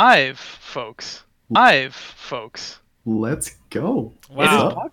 [0.00, 1.24] Live, folks.
[1.50, 2.78] Live, folks.
[3.04, 4.14] Let's go.
[4.30, 4.90] Wow.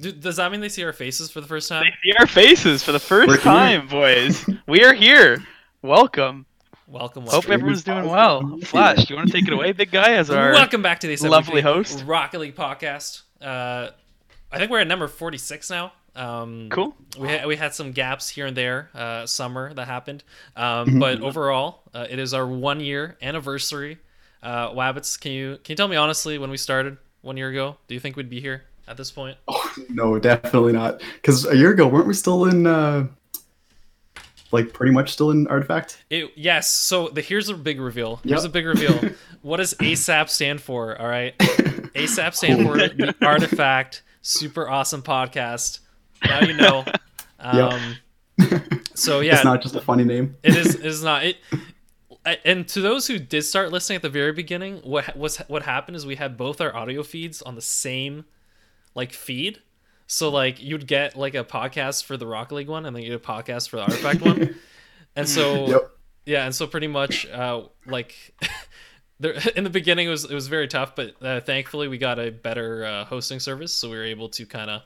[0.00, 1.84] Do, does that mean they see our faces for the first time?
[1.84, 4.44] They see our faces for the 1st time, boys.
[4.66, 5.38] we are here.
[5.82, 6.46] Welcome.
[6.88, 7.42] Welcome, welcome.
[7.42, 8.58] Hope everyone's doing well.
[8.64, 11.06] Flash, do you want to take it away, big guy, as our Welcome back to
[11.06, 12.02] the lovely host.
[12.04, 13.22] Rocket League podcast.
[13.40, 13.90] Uh,
[14.50, 15.92] I think we're at number 46 now.
[16.14, 16.94] Um, cool?
[17.18, 20.24] We had, we had some gaps here and there, uh, summer that happened,
[20.56, 21.00] um, Mhm.
[21.00, 23.98] but overall, uh, it is our one year anniversary.
[24.42, 27.76] Uh, Wabbits, can you can you tell me honestly when we started one year ago?
[27.88, 29.38] Do you think we'd be here at this point?
[29.48, 31.00] Oh, no, definitely not.
[31.14, 33.06] Because a year ago, weren't we still in, uh,
[34.50, 36.02] like, pretty much still in Artifact?
[36.10, 36.70] It, yes.
[36.70, 38.20] So the, here's a big reveal.
[38.24, 38.50] Here's Yep.
[38.50, 39.00] a big reveal.
[39.42, 41.00] what does ASAP stand for?
[41.00, 45.78] All right, ASAP stand for the Artifact Super Awesome Podcast.
[46.24, 46.84] Now you know.
[47.44, 47.96] Um,
[48.94, 50.36] So yeah, It's not just a funny name.
[50.44, 50.76] it is.
[50.76, 51.24] It is not.
[51.24, 51.38] It.
[52.44, 55.96] And to those who did start listening at the very beginning, what was what happened
[55.96, 58.26] is we had both our audio feeds on the same
[58.94, 59.60] like feed.
[60.06, 63.10] So like you'd get like a podcast for the Rock League one, and then you
[63.10, 64.54] get a podcast for the Artifact one.
[65.16, 65.90] And so Yep.
[66.26, 68.14] yeah, and so pretty much uh, like
[69.20, 72.18] there in the beginning it was it was very tough, but uh, thankfully we got
[72.20, 74.82] a better uh, hosting service, so we were able to kind of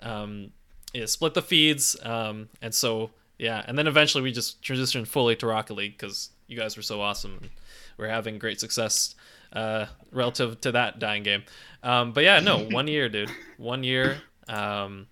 [0.00, 0.50] um,
[0.94, 1.96] yeah, split the feeds.
[2.02, 6.30] Um, and so yeah, and then eventually we just transitioned fully to Rocket League because
[6.46, 7.38] you guys were so awesome.
[7.40, 7.50] And
[7.98, 9.14] we're having great success
[9.52, 11.42] uh, relative to that dying game.
[11.82, 14.18] Um, but yeah, no, one year, dude, one year.
[14.48, 15.06] Um,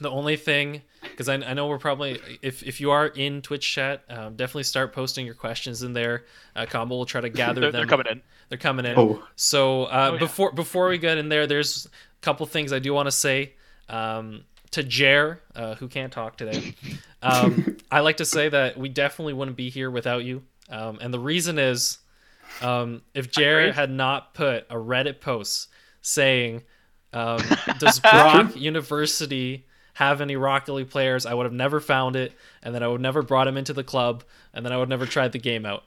[0.00, 3.70] the only thing, because I, I know we're probably if if you are in Twitch
[3.72, 6.24] chat, um, definitely start posting your questions in there.
[6.56, 7.80] Uh, Combo will try to gather They're, them.
[7.82, 8.22] they're coming in.
[8.48, 8.98] They're coming in.
[8.98, 10.18] Oh, So uh, Oh, yeah.
[10.18, 11.90] before before we get in there, there's a
[12.22, 13.54] couple things I do want to say
[13.88, 14.42] um,
[14.74, 16.74] to Jer, uh, who can't talk today.
[17.22, 21.14] Um, I like to say that we definitely wouldn't be here without you, um, and
[21.14, 21.98] the reason is
[22.60, 25.68] um, if Jer had not put a Reddit post
[26.02, 26.62] saying,
[27.12, 27.38] um,
[27.78, 32.32] "Does Brock University have any Rocket League players?" I would have never found it,
[32.62, 35.06] and then I would never brought him into the club, and then I would never
[35.06, 35.84] tried the game out.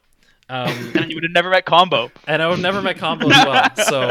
[0.50, 2.09] Um, And then you would have never met Combo.
[2.26, 3.76] and I would never met Combo as well.
[3.76, 4.09] So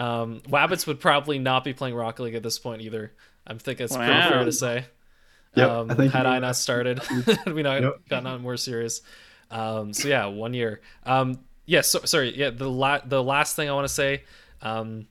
[0.00, 3.10] um, Wabbits would probably not be playing Rocket League at this point either.
[3.50, 4.84] I think it's pretty fair to say.
[5.56, 7.00] Yep, um, I think had you- I not started,
[7.46, 8.08] we not Yep.
[8.08, 9.02] gotten on more serious.
[9.50, 10.80] Um, so yeah, one year.
[11.04, 12.36] Um, yeah, so, sorry.
[12.38, 14.22] Yeah, the la- the last thing I want to say
[14.62, 15.06] um,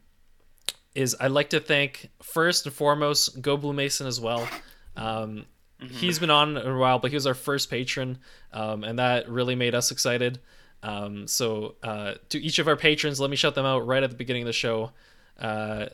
[0.96, 4.48] is I'd like to thank first and foremost Go Blue Mason as well.
[4.96, 5.46] Um,
[5.82, 8.18] He's been on a while, but he was our first patron,
[8.52, 10.40] um, and that really made us excited.
[10.84, 14.10] Um, so uh, to each of our patrons, let me shout them out right at
[14.10, 14.92] the beginning of the show.
[15.40, 15.86] Uh,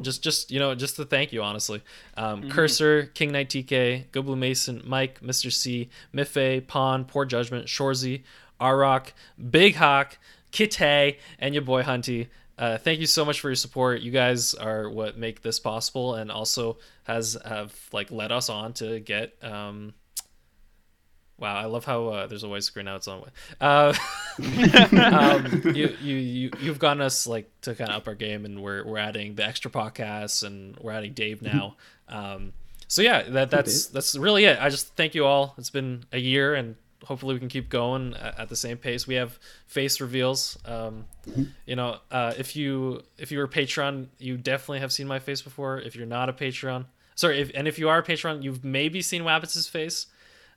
[0.00, 1.82] just, just you know, just to thank you, honestly.
[2.16, 5.52] Um, Cursor, King Knight TK, Go Blue Mason, Mike, Mr.
[5.52, 8.22] C, Miffei, Pawn, Poor Judgment, Shorzy,
[8.60, 9.12] Arok,
[9.50, 10.18] Big Hawk,
[10.52, 12.28] Kite, and your boy Hunty.
[12.58, 14.02] Uh, thank you so much for your support.
[14.02, 18.74] You guys are what make this possible, and also has have like led us on
[18.74, 19.34] to get.
[19.42, 19.94] Um,
[21.40, 22.96] wow, I love how uh, there's a white screen now.
[22.96, 23.24] It's on.
[23.60, 23.94] Uh,
[24.38, 28.62] um, you you you you've gotten us like to kind of up our game, and
[28.62, 31.76] we're we're adding the extra podcasts, and we're adding Dave now.
[32.08, 32.52] Um,
[32.88, 34.58] so yeah, that that's that's really it.
[34.60, 35.54] I just thank you all.
[35.56, 39.06] It's been a year, and hopefully we can keep going at, at the same pace.
[39.06, 40.58] We have face reveals.
[40.64, 41.06] Um,
[41.66, 45.18] you know, uh, if you if you were a Patreon, you definitely have seen my
[45.18, 45.80] face before.
[45.80, 49.02] If you're not a Patreon, sorry, if, and if you are a Patreon, you've maybe
[49.02, 50.06] seen Wabbits' face.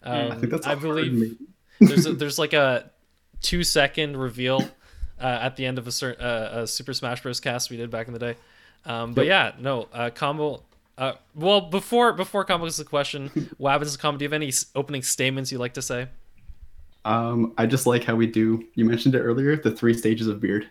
[0.04, 1.38] Um, I think that's I believe
[1.80, 2.90] there's a, there's like a
[3.42, 4.62] two second reveal
[5.20, 7.40] uh, at the end of a, cer- uh, a Super Smash Bros.
[7.40, 8.36] cast we did back in the day.
[8.86, 10.64] Um, but yeah, no, uh, combo.
[10.98, 14.18] Uh, well, before before combo is the question, Wabbits' combo.
[14.18, 16.08] Do you have any opening statements you'd like to say?
[17.06, 18.66] Um, I just like how we do.
[18.76, 19.56] You mentioned it earlier.
[19.56, 20.70] The three stages of beard.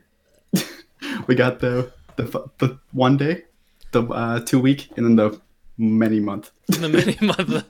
[1.26, 2.24] we got the the
[2.58, 3.44] the one day,
[3.92, 5.40] the uh, two week, and then the
[5.78, 6.50] many month.
[6.68, 7.64] The many month, the,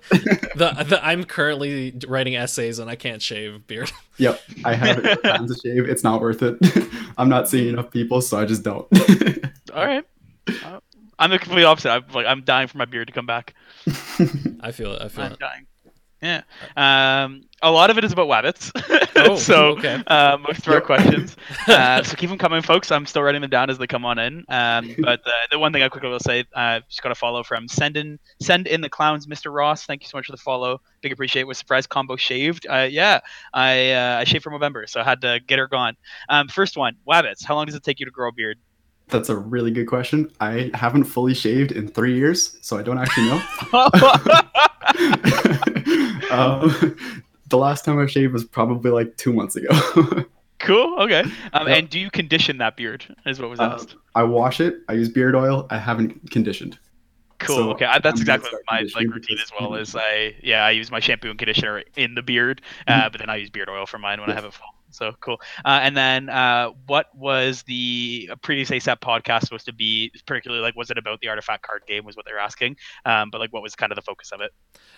[0.57, 3.91] the, the I'm currently writing essays and I can't shave beard.
[4.19, 5.89] Yep, I have it for time to shave.
[5.89, 6.59] It's not worth it.
[7.19, 8.87] I'm not seeing enough people, so I just don't.
[9.75, 10.05] All right.
[10.47, 10.81] Uh,
[11.19, 11.91] I'm the complete opposite.
[11.91, 13.55] I'm like I'm dying for my beard to come back.
[14.61, 15.03] I feel it.
[15.03, 15.39] I feel I'm it.
[15.39, 15.67] dying.
[16.23, 16.43] Yeah.
[16.77, 18.71] Um, a lot of it is about wabbits.
[19.15, 20.03] Oh, so okay.
[20.07, 21.37] uh, most of our questions.
[21.69, 22.91] Uh, so keep them coming, folks.
[22.91, 24.45] I'm still writing them down as they come on in.
[24.49, 27.45] Um, but uh, the one thing I quickly will say, uh, just got a follow
[27.45, 29.55] from send in send in the clowns, Mr.
[29.55, 29.85] Ross.
[29.85, 30.81] Thank you so much for the follow.
[31.03, 31.45] Big appreciate.
[31.45, 32.67] Was surprised combo shaved.
[32.69, 33.21] Uh, yeah,
[33.53, 35.97] I uh, I shaved for November, so I had to get her gone.
[36.29, 37.45] Um, first one, wabbits.
[37.45, 38.59] How long does it take you to grow a beard?
[39.13, 40.31] That's a really good question.
[40.41, 43.43] I haven't fully shaved in three years, so I don't actually know.
[46.31, 46.97] um,
[47.49, 49.69] the last time I shaved was probably like two months ago.
[50.63, 50.97] Cool.
[51.01, 51.23] Okay.
[51.55, 51.77] Um, Yep.
[51.77, 53.05] And do you condition that beard?
[53.27, 53.97] Is what was Uh, asked.
[54.15, 54.77] I wash it.
[54.89, 55.67] I use beard oil.
[55.71, 56.79] I haven't conditioned.
[57.41, 57.57] Cool.
[57.57, 59.75] so okay, I, that's I'm exactly my like routine as well.
[59.75, 63.29] Is I yeah I use my shampoo and conditioner in the beard, uh, but then
[63.29, 64.69] I use beard oil for mine when I have it full.
[64.93, 65.41] So cool.
[65.65, 70.13] Uh, and then uh, what was the previous ASAP podcast supposed to be?
[70.27, 72.05] Particularly like was it about the artifact card game?
[72.05, 72.77] Was what they were asking.
[73.05, 74.53] Um, but like what was kind of the focus of it?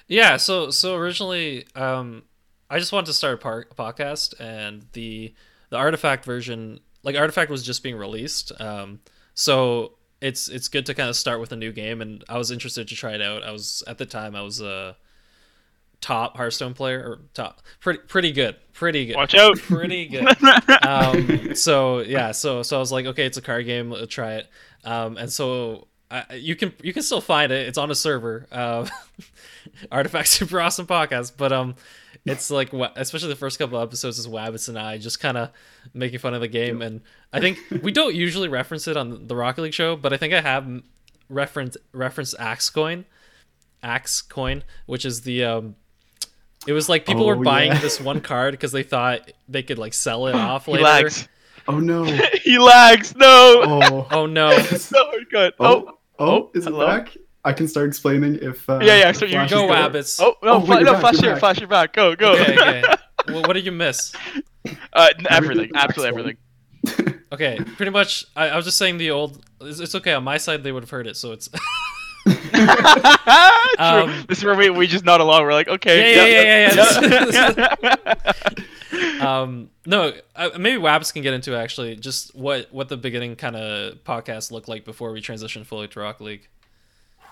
[0.08, 2.24] Yeah, so so originally, um,
[2.70, 5.34] I just wanted to start a, par- podcast, and the
[5.70, 8.52] the artifact version, like artifact, was just being released.
[8.60, 9.00] Um,
[9.34, 12.50] so it's it's good to kind of start with a new game, and I was
[12.50, 13.42] interested to try it out.
[13.42, 14.96] I was at the time I was a
[16.04, 19.58] top Hearthstone player, or top pretty pretty good, pretty good, Watch out.
[19.60, 20.28] pretty good.
[20.86, 24.34] um, so yeah, so so I was like, okay, it's a card game, let's try
[24.34, 24.48] it.
[24.84, 27.66] Um, and so I, you can you can still find it.
[27.66, 28.46] It's on a server.
[28.52, 28.86] Uh,
[29.90, 31.74] Artifact Super Awesome Podcast, but um,
[32.26, 35.50] it's like especially the first couple episodes is Wabbits and I just kind of
[35.94, 37.00] making fun of the game, and
[37.32, 40.34] I think we don't usually reference it on the Rocket League show, but I think
[40.34, 40.82] I have
[41.30, 43.06] referenced referenced Axe Coin,
[43.82, 45.76] Axe Coin, which is the um.
[46.66, 47.78] It was like people were Oh, buying yeah.
[47.80, 50.84] this one card because they thought they could like sell it off He later.
[50.84, 51.28] lags.
[51.68, 52.04] Oh no.
[52.42, 53.14] he lags.
[53.16, 53.62] No.
[53.64, 54.06] Oh.
[54.10, 54.50] Oh no!
[54.92, 55.54] no, good.
[55.60, 55.84] Oh.
[55.88, 55.98] Oh.
[56.18, 56.50] Oh.
[56.54, 56.86] Is it hello?
[56.86, 57.16] back?
[57.46, 58.68] I can start explaining if.
[58.68, 59.92] Uh, Yeah, yeah, so you Flash go, is going.
[59.92, 60.20] Wabbits.
[60.20, 60.52] Oh no!
[60.52, 61.40] Oh, wait, you're no, back, flash you're back.
[61.40, 61.92] flash your back.
[61.92, 62.32] Go, go.
[62.32, 62.82] Okay, okay.
[63.28, 64.14] well, what did you miss?
[64.92, 66.36] Uh, Everything everything, absolutely
[66.88, 67.20] everything.
[67.32, 68.24] Okay, pretty much.
[68.36, 69.44] I, I was just saying the old.
[69.60, 70.62] It's, it's okay on my side.
[70.64, 71.48] They would have heard it, so it's.
[72.32, 72.64] True.
[73.78, 75.42] Um, this is where we, we just nod along.
[75.42, 76.14] We're like, okay.
[76.14, 78.32] Yeah, yeah, yeah, yeah,
[79.20, 79.20] yeah.
[79.42, 83.56] um, no, uh, maybe Wabs can get into actually just what what the beginning kind
[83.56, 86.48] of podcast looked like before we transitioned fully to Rock League.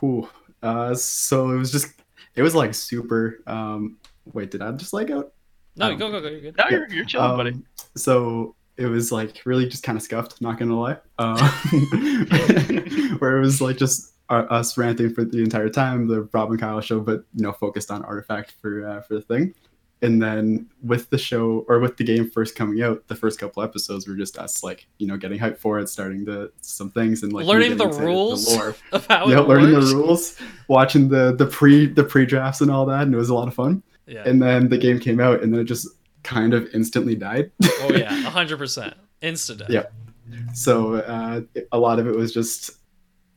[0.00, 0.28] Whew.
[0.62, 1.92] Uh, so it was just.
[2.34, 3.40] It was like super.
[3.46, 3.98] Um.
[4.32, 5.32] Wait, did I just lag out?
[5.76, 6.28] No, Um, go go go.
[6.28, 6.56] You're good.
[6.56, 7.62] no, you're, you're chilling, Um, buddy.
[7.96, 10.96] So it was like really just kind of scuffed, not gonna lie.
[11.18, 11.38] Um,
[13.18, 16.60] where it was like just uh, us ranting for the entire time, the Rob and
[16.60, 19.54] Kyle show, but you know focused on Artifact for uh, for the thing.
[20.00, 23.62] And then with the show or with the game first coming out, the first couple
[23.62, 27.22] episodes were just us like you know getting hyped for it, starting the some things
[27.22, 28.74] and like Learning the rules lore.
[28.92, 29.90] of how yeah, learning works.
[29.90, 33.28] the rules, watching the the pre the pre drafts and all that, and it was
[33.28, 33.82] a lot of fun.
[34.06, 34.24] Yeah.
[34.26, 35.86] And then the game came out, and then it just
[36.22, 37.50] kind of instantly died.
[37.80, 38.94] oh yeah, hundred percent.
[39.20, 39.70] Instant death.
[39.70, 39.84] Yeah.
[40.54, 41.42] So uh,
[41.72, 42.70] a lot of it was just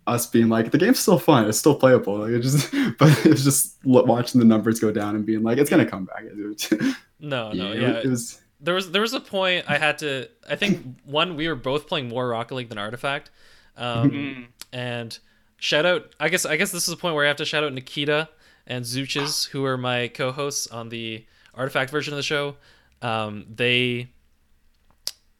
[0.08, 2.20] us being like, the game's still fun, it's still playable.
[2.20, 5.70] Like, it just, but it's just watching the numbers go down and being like, it's
[5.70, 6.24] gonna come back.
[7.20, 7.90] No, no, it- yeah.
[8.04, 8.42] it was.
[8.60, 10.28] there was there was a point I had to.
[10.50, 13.32] I think one we were both playing more Rocket League than Artifact,
[13.78, 14.46] um, Mm.
[14.74, 15.18] and
[15.58, 16.14] shout out.
[16.20, 18.28] I guess I guess this is the point where I have to shout out Nikita
[18.68, 22.58] and Zuches, who are my co-hosts on the Artifact version of the show.
[23.02, 24.10] Um, they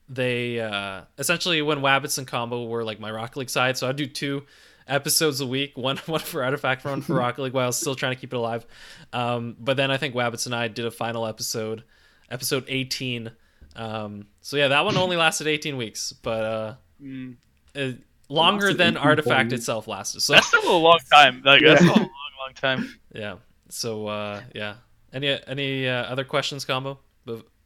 [0.08, 3.92] they uh, essentially when Wabbits and Combo were like my Rocket League side, so I
[3.92, 4.44] do two
[4.86, 7.94] episodes a week, one one for Artifact, one for Rocket League, while I was still
[7.94, 8.64] trying to keep it alive.
[9.12, 11.82] Um, but then I think Wabbits and I did a final episode,
[12.30, 13.32] episode eighteen.
[13.74, 17.36] Um, so yeah, that one only lasted eighteen weeks, but uh, Mm.
[17.74, 17.90] uh,
[18.30, 20.20] longer Lasted than Artifact whole itself lasted.
[20.22, 21.42] So That's still a long time.
[21.44, 22.08] Like that's still a long,
[22.40, 22.98] long time.
[23.14, 23.36] yeah,
[23.68, 24.76] so uh, yeah.
[25.12, 26.98] Any any uh, other questions, combo?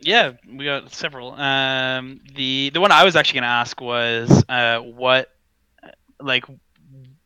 [0.00, 1.32] Yeah, we got several.
[1.32, 5.31] Um, the the one I was actually gonna ask was, uh, what,
[6.20, 6.44] like,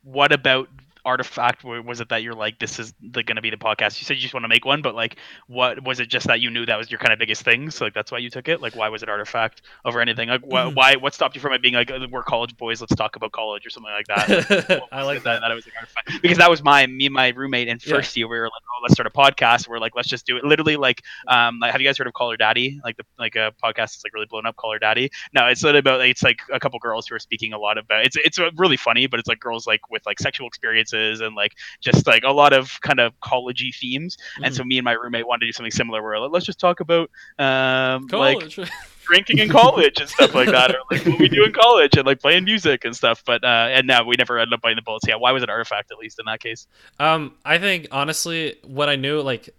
[0.03, 0.69] what about
[1.05, 4.15] artifact was it that you're like this is the, gonna be the podcast you said
[4.17, 6.65] you just want to make one but like what was it just that you knew
[6.67, 7.71] that was your kind of biggest thing?
[7.71, 8.61] So like that's why you took it?
[8.63, 10.29] Like why was it artifact over anything?
[10.29, 10.75] Like wh- Mhm.
[10.75, 13.67] why what stopped you from it being like we're college boys let's talk about college
[13.67, 14.69] or something like that?
[14.81, 15.41] What I like that.
[15.41, 15.51] that.
[15.51, 16.23] it was like artifact?
[16.23, 17.97] Because that was my me and my roommate in Yeah.
[17.97, 19.69] first year we were like oh let's start a podcast.
[19.69, 20.45] We're like let's just do it.
[20.45, 22.81] Literally like um like have you guys heard of Call Her Daddy?
[22.83, 25.11] Like the like a podcast that's like really blown up Call Her Daddy?
[25.35, 28.05] No it's not about it's like a couple girls who are speaking a lot about
[28.07, 30.47] it's it's uh, really funny but it's like girls like with like sexual
[30.95, 34.85] and like just like a lot of kind of collegey themes and so me and
[34.85, 38.57] my roommate wanted to do something similar where like, let's just talk about um like
[39.05, 42.07] drinking in college and stuff like that, or like what we do in college and
[42.07, 43.23] like playing music and stuff.
[43.25, 45.07] But uh, and now we never ended up biting the bullets.
[45.07, 46.67] Yeah, why was it an artifact at least in that case?
[46.99, 49.51] Um, I think honestly, what I knew, like,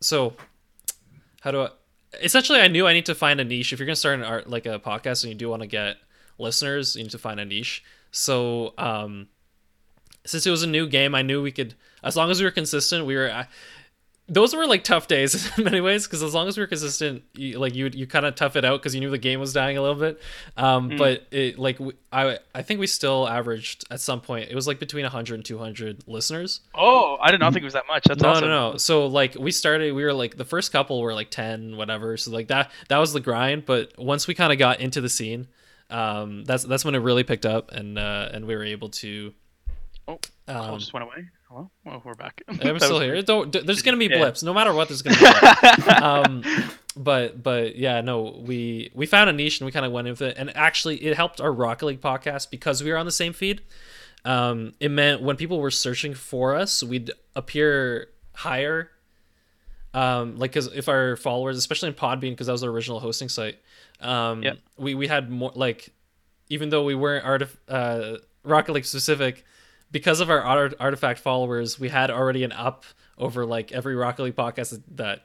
[0.00, 0.34] so
[1.40, 1.68] how do I?
[2.22, 3.72] Essentially, I knew I need to find a niche.
[3.72, 5.96] If you're gonna start an art like a podcast and you do want to get
[6.38, 7.82] listeners, you need to find a niche.
[8.10, 9.28] So, um,
[10.24, 12.52] since it was a new game, I knew we could, as long as we were
[12.52, 13.30] consistent, we were.
[13.30, 13.46] I,
[14.28, 17.22] those were like tough days in many ways because as long as we were consistent,
[17.34, 19.52] you, like you you kind of tough it out because you knew the game was
[19.52, 20.20] dying a little bit.
[20.56, 20.98] Um, Mm.
[20.98, 21.78] But it like
[22.12, 25.44] I I think we still averaged at some point it was like between 100 and
[25.44, 26.60] 200 listeners.
[26.74, 28.04] Oh, I did not think it was that much.
[28.04, 28.48] That's no, awesome.
[28.48, 28.76] no, no.
[28.78, 32.16] So like we started, we were like the first couple were like 10, whatever.
[32.16, 33.66] So like that that was the grind.
[33.66, 35.48] But once we kind of got into the scene,
[35.90, 39.34] um, that's that's when it really picked up and uh, and we were able to.
[40.08, 40.18] Oh,
[40.48, 41.26] Um, just went away.
[41.48, 41.70] Hello?
[41.86, 42.42] Oh, we're back.
[42.48, 43.12] I'm still here.
[43.12, 43.26] weird.
[43.26, 44.18] Don't, d- there's gonna be Yeah.
[44.18, 44.88] blips, no matter what.
[44.88, 45.22] There's gonna be.
[45.82, 46.02] Blips.
[46.02, 46.44] um,
[46.96, 50.22] but but yeah, no, we we found a niche and we kind of went with
[50.22, 53.32] it, and actually it helped our Rocket League podcast because we were on the same
[53.32, 53.62] feed.
[54.24, 58.90] Um, it meant when people were searching for us, we'd appear higher.
[59.94, 63.28] Um, like because if our followers, especially in Podbean, because that was our original hosting
[63.28, 63.58] site,
[64.00, 64.58] um, Yep.
[64.78, 65.90] we we had more like,
[66.48, 69.44] even though we weren't artif- uh, Rocket League specific,
[69.92, 72.84] because of our art- artifact followers, we had already an up
[73.18, 75.24] over like every Rocket League podcast that,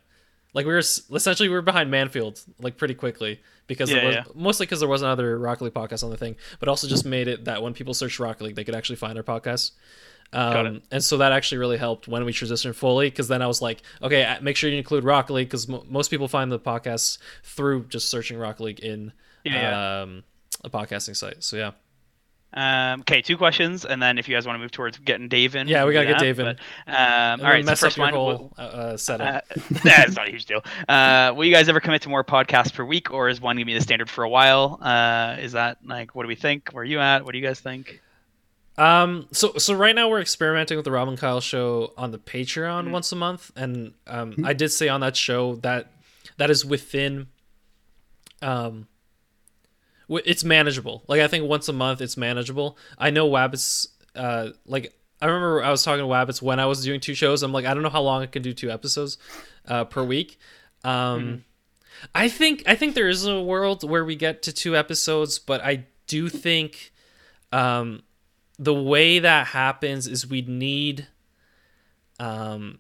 [0.53, 4.23] like we were essentially we were behind Manfield like pretty quickly because Yeah, was, yeah.
[4.35, 7.27] mostly because there wasn't other Rocket League podcasts on the thing, but also just made
[7.27, 9.71] it that when people search Rocket League, they could actually find our podcast.
[10.33, 13.61] Um, and so that actually really helped when we transitioned fully because then I was
[13.61, 17.17] like, okay, make sure you include Rocket League because mo- most people find the podcast
[17.43, 19.13] through just searching Rocket League in
[19.45, 20.23] Yeah, um,
[20.65, 21.43] a podcasting site.
[21.45, 21.71] So yeah.
[22.53, 25.55] Um, okay, two questions, and then if you guys want to move towards getting Dave
[25.55, 26.45] in, Yeah, we gotta get that, Dave in.
[26.45, 26.59] But,
[26.93, 28.35] um, all right, then so mess first up your one.
[28.37, 29.43] whole uh, uh, setup.
[29.55, 30.61] Uh, that's not a huge deal.
[30.87, 33.65] Uh, will you guys ever commit to more podcasts per week, or is one gonna
[33.65, 34.79] be the standard for a while?
[34.81, 36.69] Uh, is that like what do we think?
[36.71, 37.25] Where are you at?
[37.25, 38.01] What do you guys think?
[38.77, 42.85] Um, so so right now we're experimenting with the Robin Kyle show on the Patreon
[42.87, 42.91] Mhm.
[42.91, 45.91] once a month, and um, I did say on that show that
[46.37, 47.27] that is within,
[48.41, 48.87] um,
[50.09, 51.03] it's manageable.
[51.07, 52.77] Like I think once a month it's manageable.
[52.97, 56.83] I know Wabbits, uh, like I remember I was talking to Wabbits when I was
[56.83, 57.43] doing two shows.
[57.43, 59.17] I'm like I don't know how long I can do two episodes,
[59.67, 60.39] uh, per week.
[60.83, 61.43] Um,
[62.13, 65.61] I think I think there is a world where we get to two episodes, but
[65.63, 66.93] I do think,
[67.51, 68.03] um
[68.59, 71.05] the way that happens is we need
[72.19, 72.79] um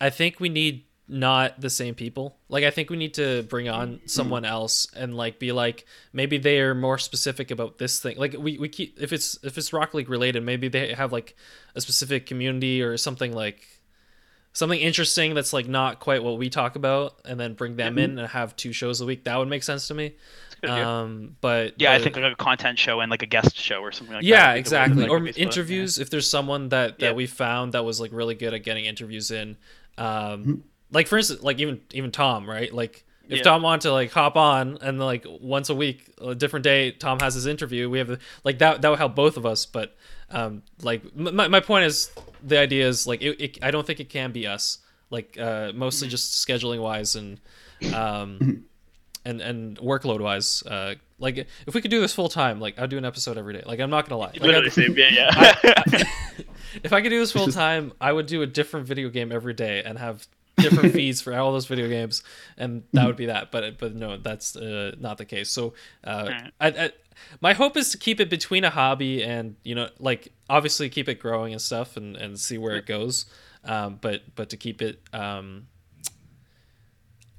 [0.00, 3.68] i think we need not the same people like i think we need to bring
[3.68, 8.16] on someone else and like be like maybe they are more specific about this thing
[8.18, 11.36] like we, we keep if it's if it's rock league related maybe they have like
[11.76, 13.64] a specific community or something like
[14.52, 18.18] something interesting that's like not quite what we talk about and then bring them in
[18.18, 20.06] and have two shows a week that would make sense to me
[20.46, 20.88] It's a good idea.
[20.88, 23.92] um but yeah, I think like a content show and like a guest show or
[23.92, 24.28] something like that.
[24.28, 25.42] yeah the way exactly that or be yeah.
[25.44, 27.12] interviews if there's someone that that Yeah.
[27.12, 29.56] we found that was like really good at getting interviews in
[29.98, 30.06] um
[30.44, 30.60] Mhm.
[30.92, 33.42] Like for instance like even even tom right like if Yeah.
[33.42, 37.18] tom wanted to like hop on and like once a week a different day tom
[37.20, 39.96] has his interview we have like that that would help both of us but
[40.30, 42.10] um like my, my point is
[42.42, 44.78] the idea is like it, it, i don't think it can be us
[45.10, 47.40] like uh mostly just scheduling wise and
[47.92, 48.64] um
[49.24, 52.90] and and workload wise uh like if we could do this full time like i'd
[52.90, 55.08] do an episode every day like i'm not gonna lie like, Literally same, yeah,
[55.64, 56.02] yeah.
[56.84, 59.54] if I could do this full time, I would do a different video game every
[59.54, 60.26] day and have
[60.68, 62.22] different feeds for all those video games,
[62.56, 63.50] and that would be that.
[63.50, 65.50] But but no, that's uh, not the case.
[65.50, 66.52] So uh, Alright.
[66.60, 66.90] I, I,
[67.40, 71.08] my hope is to keep it between a hobby and you know like obviously keep
[71.08, 73.26] it growing and stuff and and see where it goes.
[73.64, 75.00] Um, but but to keep it.
[75.12, 75.68] Um,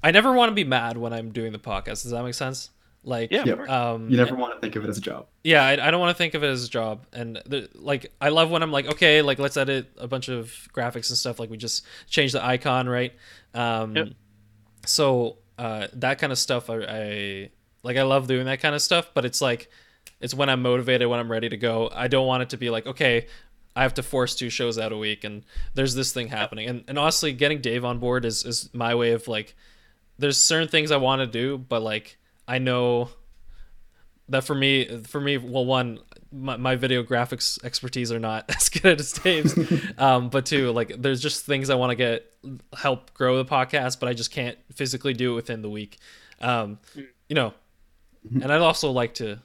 [0.03, 2.03] I never want to be mad when I'm doing the podcast.
[2.03, 2.69] Does that make sense?
[3.07, 3.57] Like, Yeah, of Yep.
[3.57, 3.69] course.
[3.69, 5.27] um, You never want to think of it as a job.
[5.43, 8.11] yeah i, I don't want to think of it as a job and the, like
[8.19, 11.39] i love when i'm like okay like let's edit a bunch of graphics and stuff
[11.39, 13.13] like we just change the icon right
[13.53, 14.07] um Yep.
[14.85, 17.49] so uh that kind of stuff I, I
[17.83, 19.69] like i love doing that kind of stuff but it's like
[20.19, 22.69] it's when i'm motivated when i'm ready to go i don't want it to be
[22.69, 23.27] like okay
[23.75, 25.43] i have to force two shows out a week and
[25.75, 29.11] there's this thing happening and, and honestly getting dave on board is, is my way
[29.11, 29.55] of like
[30.19, 33.09] there's certain things i want to do but like i know
[34.29, 35.99] that for me for me well one
[36.31, 39.57] my, my video graphics expertise are not as good as dave's
[39.97, 42.33] um but two like there's just things i want to get
[42.77, 45.97] help grow the podcast but i just can't physically do it within the week.
[46.41, 47.53] Um you know
[48.31, 49.39] and i'd also like to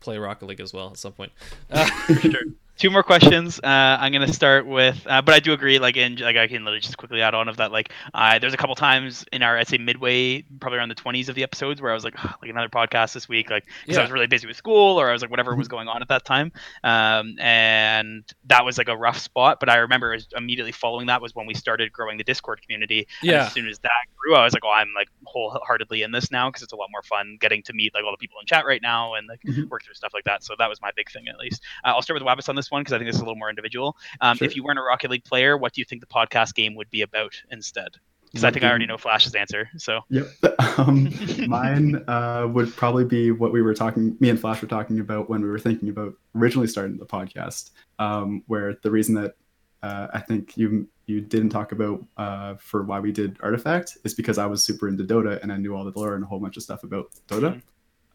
[0.00, 1.32] play rocket league as well at some point.
[1.70, 1.86] Uh,
[2.20, 2.40] sure.
[2.78, 3.58] Two more questions.
[3.58, 3.66] Uh,
[4.00, 5.80] I'm gonna start with, uh, but I do agree.
[5.80, 7.72] Like, in like I can literally just quickly add on of that.
[7.72, 11.28] Like, uh, there's a couple times in our, I'd say midway, probably around the 20s
[11.28, 13.96] of the episodes, where I was like, "Ugh, like another podcast this week, like because
[13.96, 13.98] Yeah.
[13.98, 16.08] I was really busy with school or I was like whatever was going on at
[16.08, 16.52] that time.
[16.84, 19.58] Um, and that was like a rough spot.
[19.58, 23.08] But I remember was immediately following that was when we started growing the Discord community.
[23.22, 26.30] Yeah as soon as that grew, I was like, oh, I'm like wholeheartedly in this
[26.30, 28.46] now because it's a lot more fun getting to meet like all the people in
[28.46, 29.68] chat right now and like Mhm.
[29.68, 30.44] work through stuff like that.
[30.44, 31.60] So that was my big thing at least.
[31.84, 33.36] Uh, I'll start with Wabbits on this one because I think this is a little
[33.36, 33.96] more individual.
[34.20, 34.46] Um, Sure.
[34.46, 36.90] If you weren't a Rocket League player, what do you think the podcast game would
[36.90, 37.96] be about instead?
[38.26, 39.70] Because I think I already know Flash's answer.
[39.78, 40.26] So Yep.
[40.78, 41.12] Um,
[41.48, 45.28] mine uh, would probably be what we were talking, me and Flash were talking about
[45.28, 49.34] when we were thinking about originally starting the podcast, um, where the reason that
[49.82, 54.14] uh, I think you you didn't talk about uh, for why we did Artifact is
[54.14, 56.38] because I was super into Dota and I knew all the lore and a whole
[56.38, 57.60] bunch of stuff about Dota.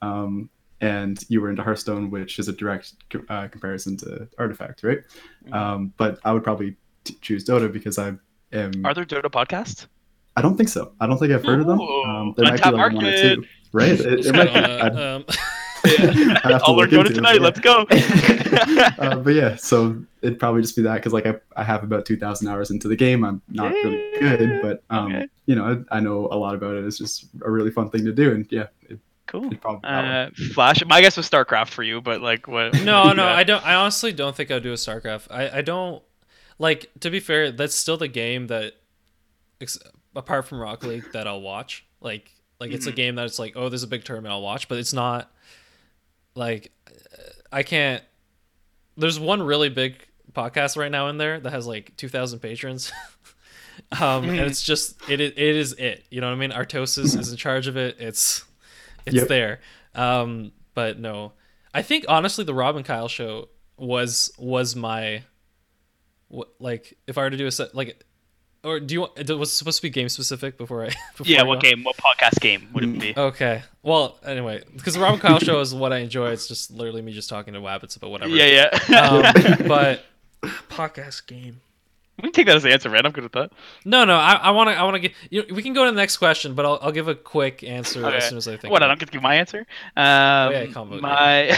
[0.02, 0.50] Um,
[0.84, 2.94] and you were into Hearthstone, which is a direct
[3.30, 5.00] uh, comparison to Artifact, right?
[5.46, 5.54] Mhm.
[5.54, 6.75] Um, but I would probably
[7.06, 8.08] t- choose Dota because I
[8.52, 8.72] am.
[8.86, 9.88] are there Dota podcasts?
[10.36, 10.94] I don't think so.
[11.00, 11.80] I don't think I've heard of them.
[11.80, 14.00] Ooh, Um, there might be untapped like one or two, right?
[14.00, 14.60] It, it might be.
[14.60, 15.25] I'd- Uh, um,
[15.86, 17.40] I'd have to I'll learn look Dota into it, tonight.
[17.40, 17.75] but Let's go.
[19.04, 22.06] uh, but yeah, so it'd probably just be that because like I, I have about
[22.06, 23.25] two thousand hours into the game.
[23.25, 25.28] I'm not really good, but um, Okay.
[25.46, 26.86] you know I, I know a lot about it.
[26.86, 28.98] It's just a really fun thing to do, and yeah, it,
[29.34, 29.48] cool.
[29.48, 30.06] it'd probably that one.
[30.06, 30.86] Uh, Flash.
[30.86, 32.74] My guess was StarCraft for you, but like what?
[32.84, 33.34] no, no, Yeah.
[33.36, 33.66] I don't.
[33.66, 35.28] I honestly don't think I'll do a StarCraft.
[35.30, 36.02] I, I don't
[36.60, 36.90] like.
[37.02, 38.74] To be fair, that's still the game that,
[39.60, 39.78] ex-
[40.16, 41.86] apart from Rocket League, that I'll watch.
[42.00, 42.96] Like, like it's a Mhm.
[42.96, 45.30] game that it's like, oh, there's a big tournament I'll watch, but it's not
[46.36, 46.72] like
[47.52, 48.04] I can't.
[48.96, 49.96] There's one really big
[50.34, 52.92] podcast right now in there that has like 2,000 patrons.
[54.00, 54.48] um, and Mhm.
[54.48, 56.06] it's just it, it it is it.
[56.12, 56.52] You know what I mean?
[56.52, 57.98] Artosis is in charge of it.
[58.00, 58.44] It's
[59.06, 59.28] it's Yep.
[59.28, 59.60] there.
[59.96, 61.34] Um, but no,
[61.74, 65.24] I think honestly, the Rob and Kyle show was was my
[66.28, 68.04] what like if I were to do a set like.
[68.66, 69.20] Or do you want?
[69.20, 70.88] It was supposed to be game specific before I.
[71.18, 71.42] Before Yeah.
[71.42, 71.70] I What go?
[71.70, 71.84] game?
[71.84, 73.14] What podcast game would it be?
[73.18, 73.62] Okay.
[73.82, 76.30] Well, anyway, because the Rob and Kyle show is what I enjoy.
[76.30, 78.34] It's just literally me just talking to Wabbits about whatever.
[78.34, 79.00] Yeah, yeah.
[79.02, 80.06] Um, but
[80.70, 81.60] podcast game.
[82.17, 83.05] We can take that as the answer, man.
[83.08, 83.51] I'm good with that.
[83.86, 84.15] No, no.
[84.15, 84.75] I want to.
[84.75, 85.13] I want to get.
[85.32, 87.63] You know, we can go to the next question, but I'll, I'll give a quick
[87.63, 88.17] answer Okay.
[88.17, 88.72] as soon as I think.
[88.72, 88.84] What?
[88.84, 89.60] I don't get to give my answer.
[89.98, 91.50] Um, yeah, combo, my,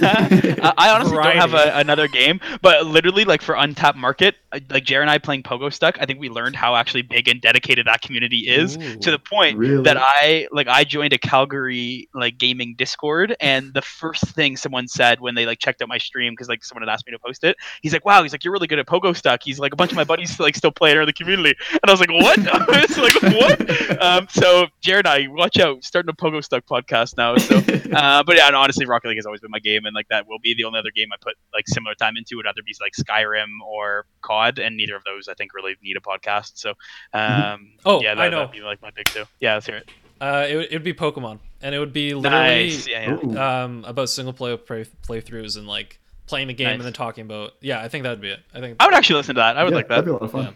[0.00, 4.60] I I honestly don't have a, another game, but literally, like for Untapped Market, uh,
[4.70, 7.86] like Jared and I playing Pogostuck, I think we learned how actually big and dedicated
[7.86, 8.96] that community is Ooh.
[9.00, 9.82] to the point Really?
[9.82, 14.88] that I like I joined a Calgary like gaming Discord, and the first thing someone
[14.88, 17.18] said when they like checked out my stream because like someone had asked me to
[17.18, 19.76] post it, he's like, "Wow, he's like you're really good at Pogostuck." He's like a
[19.76, 22.10] bunch of my buddies like still play it in the community, and I was like,
[22.10, 26.62] "What?" I was like, "What?" Um, so Jared and I, watch out, starting a Pogostuck
[26.62, 27.36] podcast now.
[27.36, 27.56] So,
[27.96, 30.26] uh, but yeah, and honestly, Rocket League has always been my game, and like that
[30.26, 32.36] will be the only other game I put like similar time into.
[32.36, 35.96] Would either be like Skyrim or COD, and neither of those I think really need
[35.96, 36.52] a podcast.
[36.54, 36.74] So,
[37.12, 38.38] um, Oh, yeah, I know.
[38.38, 39.24] that'd be like my big two.
[39.40, 39.88] Yeah, let's hear it.
[40.20, 42.88] Uh, it would it'd be Pokemon, and it would be literally Nice.
[42.88, 43.62] Yeah, yeah.
[43.64, 46.74] Um about single player play, playthroughs and like playing the game Nice.
[46.76, 47.52] and then talking about.
[47.60, 48.40] Yeah, I think that'd be it.
[48.54, 48.76] I think.
[48.80, 49.56] I would actually listen to that.
[49.56, 50.04] I would Yeah, like that.
[50.04, 50.44] That'd be a lot of fun.
[50.44, 50.50] Yeah.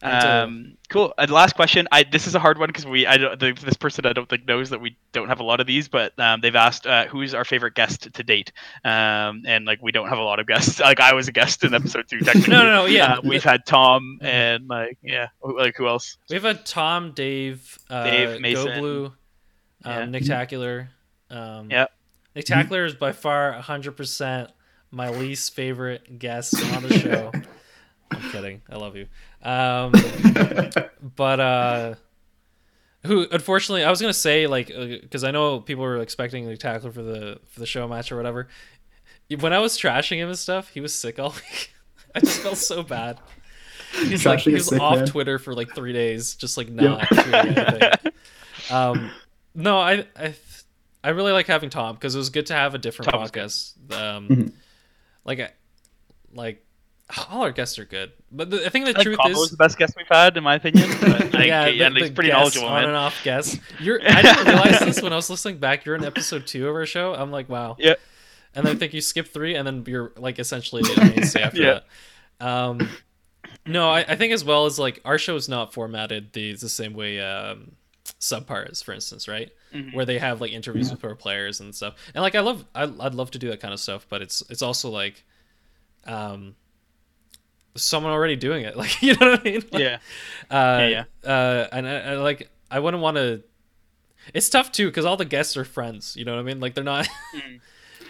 [0.00, 1.12] Uh, Um, cool.
[1.18, 1.88] And the last question.
[1.90, 4.28] I this is a hard one because we I don't the, this person I don't
[4.28, 7.06] think knows that we don't have a lot of these, but um, they've asked uh,
[7.06, 8.52] who's our favorite guest to date.
[8.84, 10.78] Um, and like we don't have a lot of guests.
[10.88, 12.20] Like I was a guest in episode two.
[12.24, 12.52] Technically.
[12.52, 13.14] No, no, no, yeah.
[13.14, 16.16] Uh, we've had Tom and like yeah, like who else?
[16.30, 18.66] We've had Tom, Dave, uh, Dave, Mason.
[18.66, 19.06] Go Blue,
[19.84, 20.04] um, Yeah.
[20.04, 20.88] Nick Tacular.
[21.28, 21.86] Um, Yeah.
[22.36, 24.48] Nick Tacular is by far 100%
[24.90, 27.32] my least favorite guest on the show.
[28.10, 28.62] I'm kidding.
[28.70, 29.06] I love you.
[29.42, 29.92] Um,
[31.16, 31.94] but uh,
[33.04, 36.90] who unfortunately I was gonna say like because I know people were expecting Nick Tackler
[36.90, 38.48] for the for the show match or whatever.
[39.40, 41.72] When I was trashing him and stuff, he was sick all week.
[42.14, 43.18] I just felt so bad.
[43.92, 45.06] He's like he was sick off man.
[45.06, 48.12] Twitter for like three days, just like not tweeting anything.
[48.70, 49.10] Um,
[49.54, 50.34] no, I I
[51.04, 53.74] I really like having Tom because it was good to have a different Tom podcast.
[53.92, 54.52] Um, Mhm.
[55.24, 55.52] Like I-
[56.34, 56.64] like
[57.30, 59.78] all our guests are good, but the, I think the truth Combo is the best
[59.78, 60.90] guest we've had in my opinion.
[61.00, 62.84] But think, yeah, yeah, the, the pretty guests, knowledgeable, on man.
[62.90, 63.58] and off guests.
[63.80, 65.86] You're, I didn't realize this when I was listening back.
[65.86, 67.14] You're in episode two of our show.
[67.14, 67.76] I'm like, wow.
[67.78, 67.94] Yeah.
[68.54, 71.62] And then I think you skip three, and then you're like essentially a mainstay after
[71.62, 71.80] Yeah.
[72.40, 72.46] that.
[72.46, 72.88] Um,
[73.64, 76.68] no, I, I think as well as like our show is not formatted the the
[76.68, 77.72] same way um,
[78.20, 79.50] subpar is, for instance, right?
[79.74, 79.92] Mhm.
[79.94, 81.94] Where they have like interviews with pro players and stuff.
[82.14, 84.42] And like I love, I, I'd love to do that kind of stuff, but it's
[84.48, 85.24] it's also like,
[86.06, 86.54] um,
[87.76, 88.76] someone already doing it.
[88.78, 89.62] Like you know what I mean?
[89.70, 89.98] Like, Yeah.
[90.50, 93.42] uh, Yeah, Uh, and I, I like I wouldn't want to.
[94.34, 96.16] It's tough too because all the guests are friends.
[96.16, 96.60] You know what I mean?
[96.60, 97.06] Like they're not.
[97.34, 97.60] Mhm.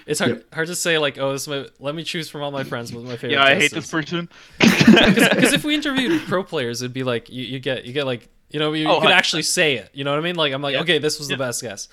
[0.06, 0.54] it's hard Yep.
[0.54, 2.92] hard to say like oh this is my let me choose from all my friends
[2.92, 3.32] what my favorite.
[3.32, 3.90] Yeah, I guest hate this is.
[3.90, 4.28] person.
[4.58, 8.28] Because if we interviewed pro players, it'd be like you, you get you get like
[8.50, 9.90] you know you, Oh, you could actually say it.
[9.92, 10.36] You know what I mean?
[10.36, 10.80] Like I'm like Yeah.
[10.82, 11.36] okay, this was Yeah.
[11.36, 11.88] the best guess.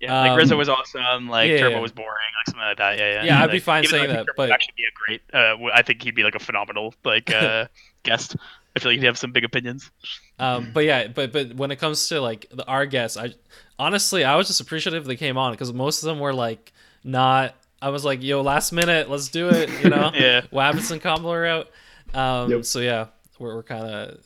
[0.00, 1.28] Yeah, like Um, Rizzo was awesome.
[1.28, 1.80] Like yeah, Turbo yeah.
[1.80, 2.98] was boring, like something like that.
[2.98, 3.24] Yeah, yeah.
[3.24, 5.20] Yeah, I'd Like, be fine saying that, Turbo but- actually be a great.
[5.32, 7.66] Uh, w- I think he'd be like a phenomenal like uh,
[8.04, 8.36] guest.
[8.76, 9.90] I feel like he'd have some big opinions.
[10.38, 13.34] Um, but yeah, but but when it comes to like the our guests, I
[13.78, 17.54] honestly I was just appreciative they came on because most of them were like not.
[17.82, 19.68] I was like, yo, last minute, let's do it.
[19.82, 20.42] You know, Yeah.
[20.52, 21.70] Wabbits and Combo are out.
[22.14, 22.64] Um, Yep.
[22.64, 23.06] So yeah,
[23.40, 24.18] we're, we're kind of.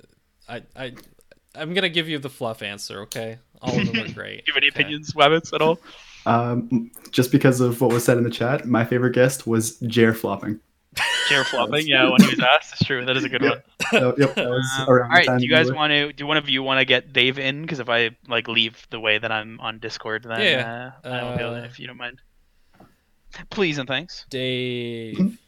[0.49, 0.92] I I
[1.54, 3.00] I'm gonna give you the fluff answer.
[3.02, 4.44] Okay, all of them are great.
[4.44, 4.80] Do you have any Okay.
[4.82, 5.78] opinions, Wabbits, at all?
[6.24, 10.14] Um, just because of what was said in the chat, my favorite guest was Jer
[10.14, 10.60] flopping.
[11.28, 12.72] Chair flopping, yeah, when he was asked.
[12.74, 13.04] It's true.
[13.04, 13.62] That is a good one.
[13.90, 16.12] So, yep, that was Um, around all the right, time do you guys want to?
[16.12, 17.62] Do one of you want to get Dave in?
[17.62, 21.22] Because if I like leave the way that I'm on Discord, then Yeah, uh, I
[21.22, 22.20] won't be able to, uh, if you don't mind.
[23.50, 24.26] Please and thanks.
[24.28, 25.38] Dave.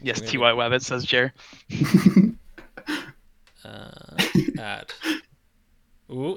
[0.00, 1.34] Yes, Ty gonna- Wabbit says Chair.
[3.64, 3.90] Uh,
[4.58, 4.92] at.
[6.10, 6.36] Ooh,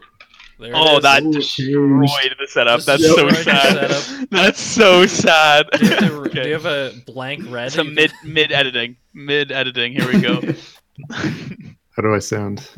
[0.59, 1.03] there Oh, is.
[1.03, 2.35] that Ooh, destroyed changed.
[2.39, 2.81] the setup.
[2.83, 3.91] That's so the sad.
[3.91, 4.29] setup.
[4.31, 5.65] That's so sad.
[5.73, 6.43] Do you, have to- Okay.
[6.43, 7.67] do you have a blank red?
[7.67, 9.93] that Some you mid mid editing, mid editing.
[9.93, 10.41] Here we go.
[11.11, 12.69] How do I sound?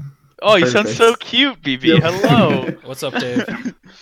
[0.41, 1.83] oh, you sound so cute, BB.
[1.83, 2.03] Yep.
[2.03, 2.65] Hello.
[2.85, 3.45] What's up, Dave?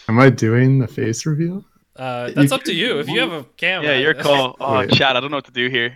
[0.08, 1.64] Am I doing the face reveal?
[1.96, 3.00] Uh, that's You- up to you.
[3.00, 3.88] If you have a camera.
[3.90, 4.56] yeah, your call.
[4.60, 4.92] Oh, Wait.
[4.92, 5.16] chat.
[5.16, 5.96] I don't know what to do here.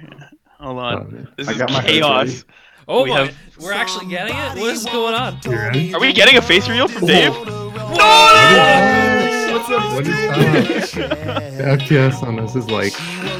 [0.59, 0.95] Hold on.
[1.27, 2.43] Oh, This I is got my chaos.
[2.87, 3.25] Headset Oh We my!
[3.25, 4.57] have- We're actually getting it.
[4.59, 5.39] What is going on?
[5.93, 7.31] Are we getting a face reveal from Dave?
[7.33, 7.49] What's
[9.69, 9.93] up?
[9.93, 11.57] What is that?
[11.57, 12.93] The FPS on this is like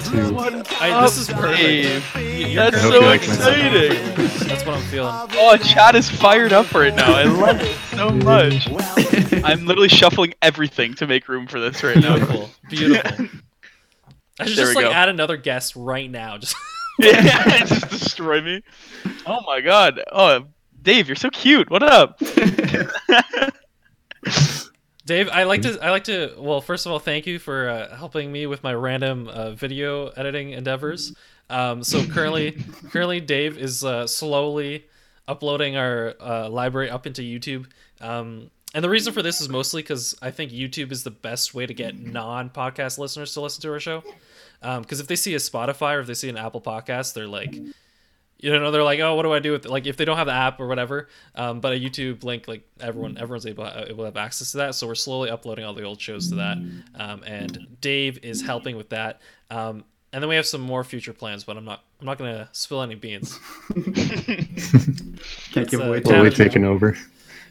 [0.06, 0.36] two.
[0.82, 1.58] I, this is perfect.
[1.60, 2.56] Dave.
[2.56, 3.92] That's so like exciting.
[4.48, 5.14] That's what I'm feeling.
[5.34, 7.14] Oh, chat is fired up right now.
[7.14, 8.68] I love it so much.
[9.44, 12.16] I'm literally shuffling everything to make room for this right now.
[12.18, 13.26] Beautiful, beautiful.
[14.40, 14.92] I should There just like go.
[14.92, 16.38] add another guest right now.
[16.38, 16.56] Just
[17.00, 18.64] yeah, just destroy me.
[19.26, 20.02] Oh my god.
[20.12, 20.46] Oh,
[20.82, 21.70] Dave, you're so cute.
[21.70, 22.20] What up?
[25.06, 25.80] Dave, I like to.
[25.82, 26.34] I like to.
[26.38, 30.08] Well, first of all, thank you for uh, helping me with my random uh, video
[30.10, 31.14] editing endeavors.
[31.50, 32.52] Um, so currently,
[32.90, 34.86] currently, Dave is uh, slowly
[35.28, 37.68] uploading our uh, library up into YouTube.
[38.02, 41.54] Um, and the reason for this is mostly because I think YouTube is the best
[41.54, 44.04] way to get non-podcast listeners to listen to our show.
[44.62, 47.54] Because if they see a Spotify or if they see an Apple Podcast, they're like,
[48.40, 49.72] you know, they're like, oh, what do I do with it?
[49.72, 51.08] like if they don't have the app or whatever.
[51.36, 54.76] Um, but a YouTube link, like everyone, everyone's able able to have access to that.
[54.76, 56.58] So we're slowly uploading all the old shows to that.
[56.96, 59.22] Um, and Dave is helping with that.
[59.50, 62.50] Um, and then we have some more future plans, but I'm not I'm not gonna
[62.52, 63.40] spill any beans.
[65.52, 66.04] Can't give uh, away Yeah.
[66.04, 66.36] Totally too much.
[66.38, 66.98] taking over.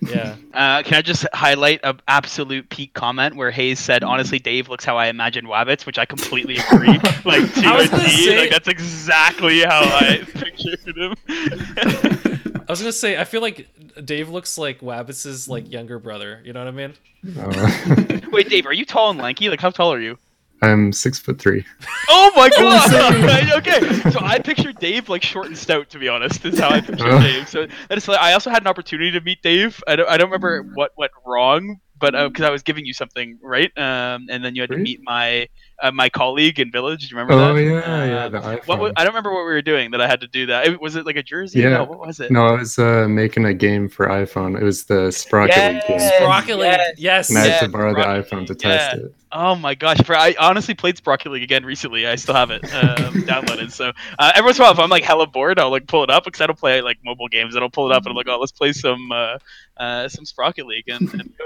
[0.01, 0.37] Yeah.
[0.57, 4.87] Uh, can I just highlight an absolute peak comment where Hayes said, "Honestly, Dave looks
[4.87, 6.89] how I imagined Wabbits," which I completely agree.
[7.27, 8.25] like to I was a gonna T.
[8.25, 11.15] say- Like that's exactly how I pictured him.
[11.29, 13.69] I was gonna say I feel like
[14.03, 16.41] Dave looks like Wabbits' like younger brother.
[16.43, 16.95] You know what I mean?
[17.39, 19.51] Uh, Wait, Dave, are you tall and lanky?
[19.51, 20.17] Like, how tall are you?
[20.63, 21.65] I'm six foot three.
[22.09, 23.53] Oh my god!
[23.59, 25.91] okay, so I pictured Dave like short and stout.
[25.91, 27.21] To be honest, is how I pictured Oh.
[27.21, 27.49] Dave.
[27.49, 28.09] So that is.
[28.09, 29.83] I also had an opportunity to meet Dave.
[29.87, 30.09] I don't.
[30.09, 33.71] I don't remember what went wrong, but because I was giving you something, right?
[33.79, 35.49] Um, and then you had to meet my
[35.83, 37.09] uh, my colleague in Village.
[37.09, 37.57] Do you remember Oh that?
[37.61, 38.25] yeah, yeah.
[38.25, 38.79] Uh, The iPhone.
[38.79, 40.67] What, I don't remember what we were doing that I had to do that.
[40.67, 41.61] It- was it like a jersey?
[41.61, 41.71] Yeah.
[41.71, 42.31] No, what was it?
[42.31, 44.61] No, I was uh, making a game for iPhone.
[44.61, 45.99] It was the Sprocket League game.
[45.99, 46.97] Yes, Sprocket League, yes.
[46.97, 47.29] yes.
[47.29, 48.95] And I had Yeah, to borrow the iPhone to League, test yeah.
[48.95, 49.15] it.
[49.33, 49.99] Oh my gosh!
[50.05, 52.07] For, I honestly played Sprocket League again recently.
[52.07, 53.73] I still have it um, downloaded.
[53.73, 56.05] So uh, every once in a while, if I'm like hella bored, I'll like pull
[56.05, 57.57] it up because I don't play like mobile games.
[57.57, 59.39] I'll pull it up and I'm like, oh, let's play some uh,
[59.77, 61.46] uh, some Sprocket League and, and go.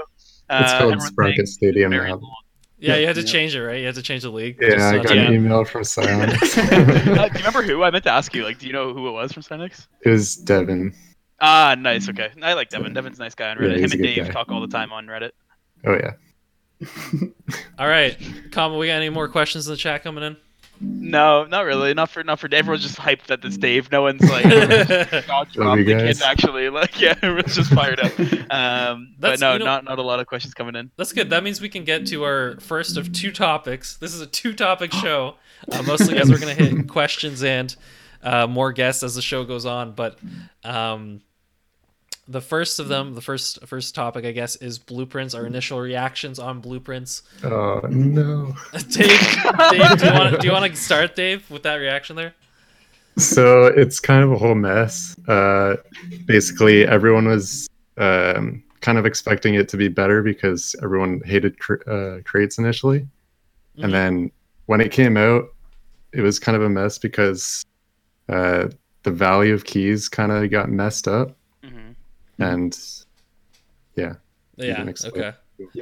[0.51, 2.03] It's called everyone's Sprocket Stadium now.
[2.03, 2.29] little.
[2.79, 3.27] Yeah, you had to Yeah.
[3.27, 3.79] change it, right?
[3.79, 4.57] You had to change the league.
[4.59, 5.21] Yeah, Just I got yeah.
[5.27, 6.57] an email from Silence.
[6.57, 7.83] Uh, do you remember who?
[7.83, 8.43] I meant to ask you.
[8.43, 9.87] Like, do you know who it was from Psyonix?
[10.03, 10.93] it was Devin.
[11.39, 12.09] Ah, nice.
[12.09, 12.93] Okay, I like Devin.
[12.93, 13.77] Devin's a nice guy on Reddit.
[13.77, 14.31] he's Him and good Dave guy.
[14.31, 15.31] talk all the time on Reddit.
[15.85, 16.13] Oh yeah.
[17.79, 18.17] All right,
[18.51, 20.37] Kama, we got any more questions in the chat coming in?
[20.83, 21.93] No, not really.
[21.93, 22.49] Not for not for.
[22.51, 23.91] Everyone's just hyped that it's Dave.
[23.91, 24.43] No one's like.
[25.27, 26.69] God drop the kid actually.
[26.69, 28.11] Like yeah, everyone's just fired up.
[28.51, 30.89] Um, but no, you know- not not a lot of questions coming in.
[30.97, 31.29] That's good.
[31.29, 33.97] That means we can get to our first of two topics.
[33.97, 35.35] This is a two-topic show,
[35.71, 37.75] uh, mostly because we're gonna hit questions and
[38.23, 39.91] uh, more guests as the show goes on.
[39.91, 40.17] But
[40.63, 41.21] um,
[42.31, 45.33] the first of them, the first first topic, I guess, is blueprints.
[45.33, 47.23] Our initial reactions on blueprints.
[47.43, 48.53] Oh no.
[48.89, 49.09] Dave,
[49.69, 52.33] Dave, do you want do you want to start, Dave, with that reaction there?
[53.17, 55.15] So it's kind of a whole mess.
[55.27, 55.75] Uh,
[56.25, 57.67] basically, everyone was
[57.97, 63.01] um, kind of expecting it to be better because everyone hated cr- uh, crates initially,
[63.77, 63.83] Mhm.
[63.83, 64.31] and then
[64.67, 65.49] when it came out,
[66.13, 67.65] it was kind of a mess because
[68.29, 68.69] uh,
[69.03, 71.35] the value of keys kind of got messed up,
[72.41, 72.79] and
[73.95, 74.13] yeah,
[74.57, 74.75] Yeah.
[74.75, 75.13] can explain.
[75.23, 75.33] Okay.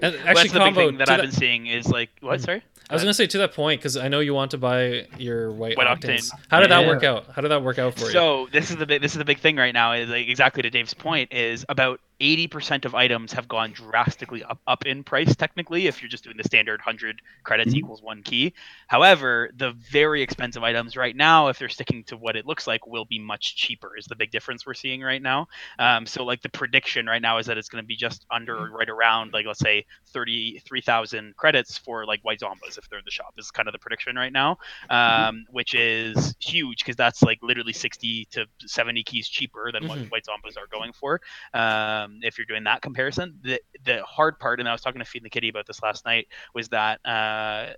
[0.01, 2.39] And Well, actually, that's the big combo thing that I've been seeing is like what?
[2.39, 2.45] Mm.
[2.45, 2.63] Sorry.
[2.89, 5.51] I was gonna say to that point because I know you want to buy your
[5.51, 6.31] white, White octanes.
[6.31, 6.39] octane.
[6.49, 7.27] How did that work out?
[7.33, 8.11] How did that work out for you?
[8.11, 10.63] So this is the big, this is the big thing right now is like exactly
[10.63, 15.35] to Dave's point is about 80% of items have gone drastically up, up in price
[15.35, 17.75] technically if you're just doing the standard 100 credits Mhm.
[17.75, 18.53] equals 1 key.
[18.87, 22.85] However, the very expensive items right now if they're sticking to what it looks like
[22.87, 25.47] will be much cheaper is the big difference we're seeing right now.
[25.77, 28.57] Um, so like the prediction right now is that it's going to be just under
[28.57, 33.05] or right around like let's say 33,000 credits for like white zombas if they're in
[33.05, 34.57] the shop is kind of the prediction right now
[34.89, 39.99] um, which is huge because that's like literally 60 to 70 keys cheaper than what
[39.99, 40.09] Mhm.
[40.09, 41.19] white zombas are going for.
[41.53, 45.05] Um, if you're doing that comparison, the the hard part, and I was talking to
[45.05, 47.73] Feed the Kitty about this last night, was that uh,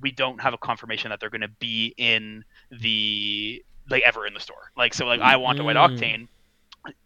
[0.00, 4.34] we don't have a confirmation that they're going to be in the like ever in
[4.34, 4.70] the store.
[4.76, 5.76] Like so, like I want a white Mm.
[5.76, 6.26] octane.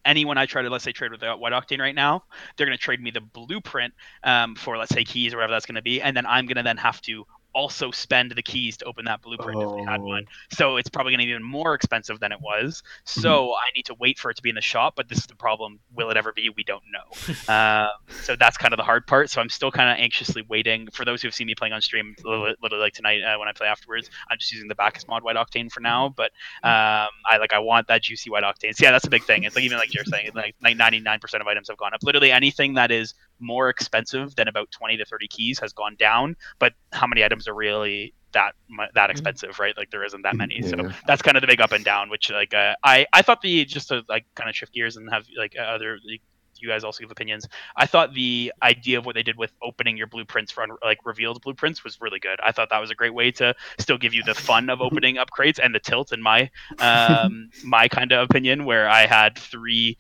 [0.05, 2.23] Anyone I try to let's say trade with the white octane right now,
[2.57, 3.93] they're going to trade me the blueprint
[4.25, 6.57] um, for let's say keys or whatever that's going to be, and then I'm going
[6.57, 7.25] to then have to
[7.59, 10.05] also spend the keys to open that blueprint if they had Oh.
[10.05, 10.25] one.
[10.53, 12.83] So it's probably going to be even more expensive than it was.
[13.05, 14.95] So I need to wait for it to be in the shop.
[14.97, 15.81] But this is the problem.
[15.93, 16.49] Will it ever be?
[16.51, 17.53] We don't know.
[17.55, 17.89] um,
[18.23, 19.29] so that's kind of the hard part.
[19.31, 20.89] So I'm still kind of anxiously waiting.
[20.93, 23.53] For those who've seen me playing on stream, literally, literally like tonight uh, when I
[23.53, 26.15] play afterwards, I'm just using the BakkesMod white octane for now.
[26.17, 26.31] But
[26.63, 28.75] um, I like I want that juicy white octane.
[28.77, 29.43] So yeah, that's a big thing.
[29.43, 32.03] It's like even like you're saying, like like 99% of items have gone up.
[32.05, 36.37] Literally anything that is more expensive than about 20 to 30 keys has gone down.
[36.59, 38.53] But how many items are really that
[38.95, 39.77] that expensive, right?
[39.77, 40.63] Like there isn't that many.
[40.63, 42.11] So that's kind of the big up and down.
[42.11, 45.11] Which like uh, I I thought the just to like kind of shift gears and
[45.11, 45.99] have like uh, other.
[46.09, 46.23] Like,
[46.61, 47.47] you guys also give opinions.
[47.77, 50.99] I thought the idea of what they did with opening your blueprints for un- like
[51.05, 52.41] revealed blueprints was really good.
[52.43, 55.19] I thought that was a great way to still give you the fun of opening
[55.19, 59.39] up crates and the tilt in my um my kind of opinion where I had
[59.39, 59.97] three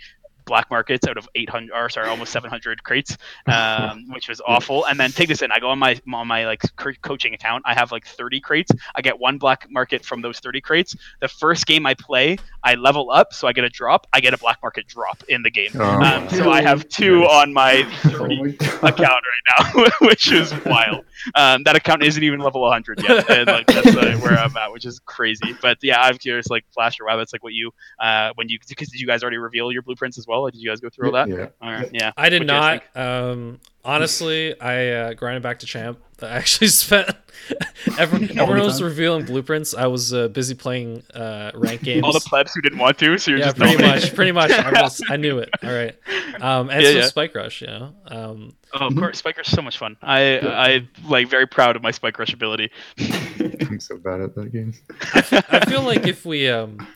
[0.48, 4.98] black markets out of 800 or sorry almost 700 crates um, which was awful and
[4.98, 6.62] then take this in i go on my on my like
[7.02, 10.60] coaching account i have like 30 crates i get one black market from those 30
[10.60, 14.20] crates the first game i play i level up so i get a drop i
[14.20, 17.30] get a black market drop in the game Oh, um, so i have two Nice.
[17.30, 17.72] on my
[18.18, 18.54] Oh my
[18.88, 21.04] account right now, which is wild.
[21.34, 24.72] Um, that account isn't even level 100 yet, and like that's uh, where I'm at,
[24.72, 25.54] which is crazy.
[25.60, 28.92] But yeah, I'm curious, like Flash or Wabbits, like what you uh, when you because
[28.94, 30.37] you guys already reveal your blueprints as well?
[30.42, 31.28] Or did you guys go through all that?
[31.28, 31.48] Yeah.
[31.60, 32.12] All right, yeah.
[32.16, 32.96] I did What'd not.
[32.96, 35.98] Um, honestly, I uh, grinded back to champ.
[36.22, 37.10] I actually spent.
[37.98, 39.72] everyone, everyone was revealing blueprints.
[39.72, 42.02] I was uh, busy playing uh, rank games.
[42.04, 44.02] All the plebs who didn't want to, so you're yeah, just pretty dominating.
[44.08, 44.14] much.
[44.14, 44.50] Pretty much.
[44.50, 45.48] I, was, I knew it.
[45.62, 45.96] All right.
[46.40, 47.06] Um, and Yeah, so yeah.
[47.06, 47.60] Spike Rush.
[47.60, 47.94] You know.
[48.06, 49.96] Um, Oh, of course, Spike Rush is so much fun.
[50.02, 52.70] I I like very proud of my Spike Rush ability.
[52.98, 54.74] I'm so bad at that game.
[55.00, 56.86] I feel like if we um,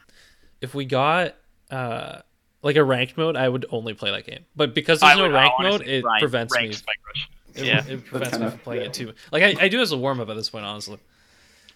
[0.60, 1.34] if we got
[1.70, 2.18] uh,
[2.62, 4.44] like a ranked mode, I would only play that game.
[4.56, 6.68] But because there's I no would ranked mode, it rank- prevents me.
[7.54, 7.84] It, Yeah.
[7.86, 8.86] it prevents me kinda- from playing yeah.
[8.88, 9.12] it too.
[9.30, 10.98] Like I, I do as a warm up at this point, honestly.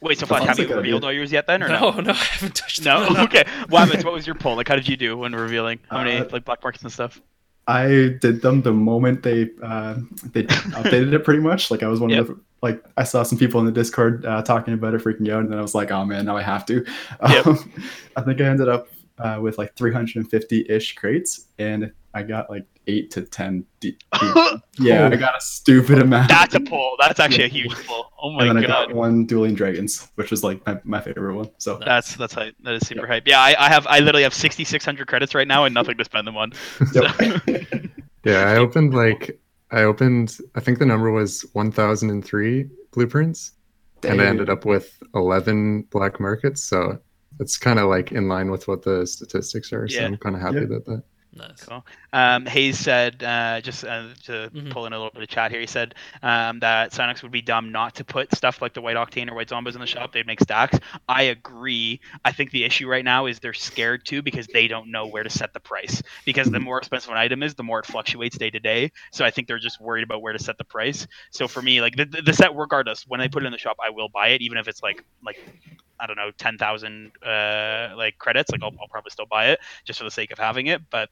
[0.00, 1.68] Wait, so Flash, sounds have you like a good revealed all yours yet then, or
[1.68, 2.00] No, no?
[2.00, 3.12] no, I haven't touched No.
[3.14, 3.18] that.
[3.24, 3.44] okay.
[3.68, 4.54] Wabbits, what was your poll?
[4.56, 5.78] Like, how did you do when revealing?
[5.90, 7.20] How many Uh, like black markets and stuff?
[7.68, 9.96] I did them the moment they uh,
[10.32, 11.70] they updated it pretty much.
[11.70, 12.20] Like I was one Yep.
[12.20, 15.28] of the like I saw some people in the Discord uh, talking about it, freaking
[15.30, 16.84] out, and then I was like, oh man, now I have to.
[17.28, 17.46] Yep.
[17.46, 17.72] Um,
[18.16, 22.66] I think I ended up uh, with like 350 ish crates, and I got like
[22.86, 23.64] eight to ten.
[23.80, 24.32] D- D-
[24.78, 26.28] yeah, I got a stupid amount.
[26.28, 26.96] That's a pull.
[26.98, 28.10] That's actually a huge pull.
[28.22, 28.48] Oh my god.
[28.48, 31.50] and then I got one Dueling Dragons, which was like my, my favorite one.
[31.58, 32.54] So That's that's hype.
[32.62, 33.24] That is super hype.
[33.26, 35.96] Yeah, I, I have I literally have sixty six hundred credits right now and nothing
[35.98, 36.52] to spend them on.
[36.92, 37.02] So,
[38.24, 40.38] Yeah, I opened like I opened.
[40.54, 43.52] I think the number was 1,003 blueprints,
[44.04, 46.62] and I ended up with 11 black markets.
[46.64, 46.98] So
[47.40, 49.88] it's kind of like in line with what the statistics are.
[49.88, 50.06] So Yeah.
[50.06, 50.64] I'm kind of happy Yeah.
[50.64, 51.02] about that.
[51.36, 51.68] Nice.
[51.68, 51.84] Cool.
[52.14, 54.70] Um, Hayes said, uh, just uh, to Mhm.
[54.70, 57.42] pull in a little bit of chat here, he said um, that Psyonix would be
[57.42, 60.12] dumb not to put stuff like the White Octane or White Zombas in the shop.
[60.12, 60.78] They'd make stacks.
[61.08, 62.00] I agree.
[62.24, 65.24] I think the issue right now is they're scared too because they don't know where
[65.24, 66.02] to set the price.
[66.24, 66.64] Because the Mhm.
[66.64, 68.90] more expensive an item is, the more it fluctuates day to day.
[69.12, 71.06] So I think they're just worried about where to set the price.
[71.32, 73.76] So for me, like the, the set, regardless, when they put it in the shop,
[73.84, 75.36] I will buy it, even if it's like like
[76.00, 78.50] I don't know, ten thousand uh, like credits.
[78.50, 80.80] Like I'll, I'll probably still buy it just for the sake of having it.
[80.90, 81.10] But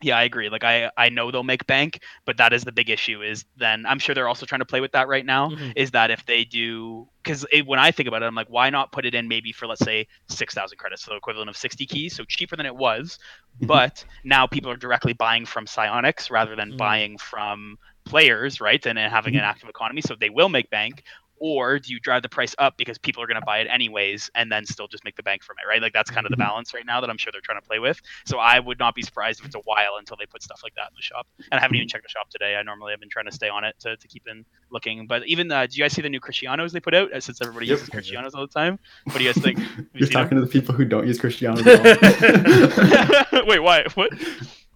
[0.00, 0.48] yeah, I agree.
[0.48, 3.22] Like I, I know they'll make bank, but that is the big issue.
[3.22, 5.50] Is then I'm sure they're also trying to play with that right now.
[5.50, 5.72] Mhm.
[5.76, 8.92] Is that if they do, because when I think about it, I'm like, why not
[8.92, 11.84] put it in maybe for let's say six thousand credits, so the equivalent of sixty
[11.86, 13.18] keys, so cheaper than it was,
[13.60, 13.66] Mhm.
[13.66, 16.76] but now people are directly buying from Psyonix rather than Mhm.
[16.76, 18.84] buying from players, right?
[18.86, 21.02] And then having an active economy, so they will make bank.
[21.40, 24.30] Or do you drive the price up because people are going to buy it anyways
[24.34, 26.36] and then still just make the bank from it right like that's kind of the
[26.36, 26.40] Mhm.
[26.40, 28.94] balance right now that i'm sure they're trying to play with so i would not
[28.94, 31.26] be surprised if it's a while until they put stuff like that in the shop
[31.50, 33.48] and i haven't even checked the shop today i normally have been trying to stay
[33.48, 36.08] on it to, to keep in looking but even uh, do you guys see the
[36.08, 37.78] new cristianos they put out uh, since everybody Yep.
[37.78, 40.22] uses cristianos all the time what do you guys think you You're seen them?
[40.24, 41.60] talking to the people who don't use Cristiano.
[41.62, 43.46] Ronaldo.
[43.46, 44.10] wait why what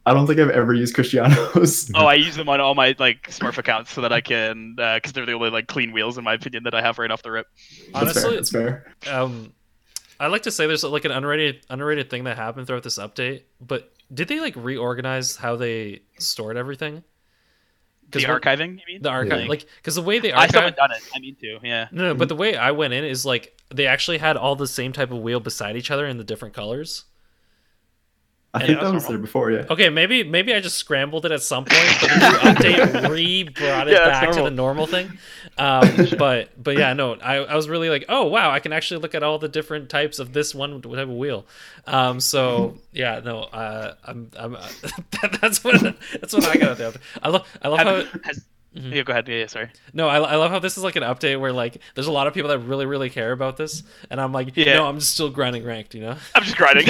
[0.05, 1.91] I don't think I've ever used Cristianos.
[1.95, 5.12] oh i use them on all my like smurf accounts so that i can because
[5.12, 7.31] they're the only like clean wheels in my opinion that i have right off the
[7.31, 8.01] rip That's fair.
[8.03, 8.93] Honestly, That's fair.
[9.09, 9.53] um,
[10.21, 13.43] I like to say there's like an underrated underrated thing that happened throughout this update,
[13.61, 17.03] but did they like reorganize how they stored everything?
[18.11, 19.49] the 'Cause what- archiving you mean The archive, Yeah.
[19.49, 22.15] like, because the way they i haven't done it i mean to yeah no, no,
[22.15, 25.11] but the way I went in is like they actually had all the same type
[25.12, 27.05] of wheel beside each other in the different colors.
[28.55, 29.09] I Yeah, think that was normal.
[29.09, 29.65] there before, yeah.
[29.71, 32.37] Okay, maybe maybe I just scrambled it at some point, but the new
[32.77, 35.11] update re brought it Yeah, that's back to the normal thing.
[35.57, 35.88] Um,
[36.19, 39.15] but but yeah, no, I, I was really like, oh wow, I can actually look
[39.15, 41.47] at all the different types of this one type of wheel.
[41.87, 44.69] Um, so yeah, no, uh, I'm I'm uh,
[45.23, 45.81] that, that's what
[46.21, 46.93] that's what I got out there.
[47.23, 48.95] I love I love how Have- has- Mhm.
[48.95, 49.29] yeah, go ahead.
[49.29, 49.69] Yeah, yeah, sorry.
[49.93, 52.27] no, I, I love how this is like an update where like there's a lot
[52.27, 54.77] of people that really really care about this, and I'm like, Yeah.
[54.77, 56.17] no, I'm just still grinding ranked, you know.
[56.35, 56.87] I'm just grinding.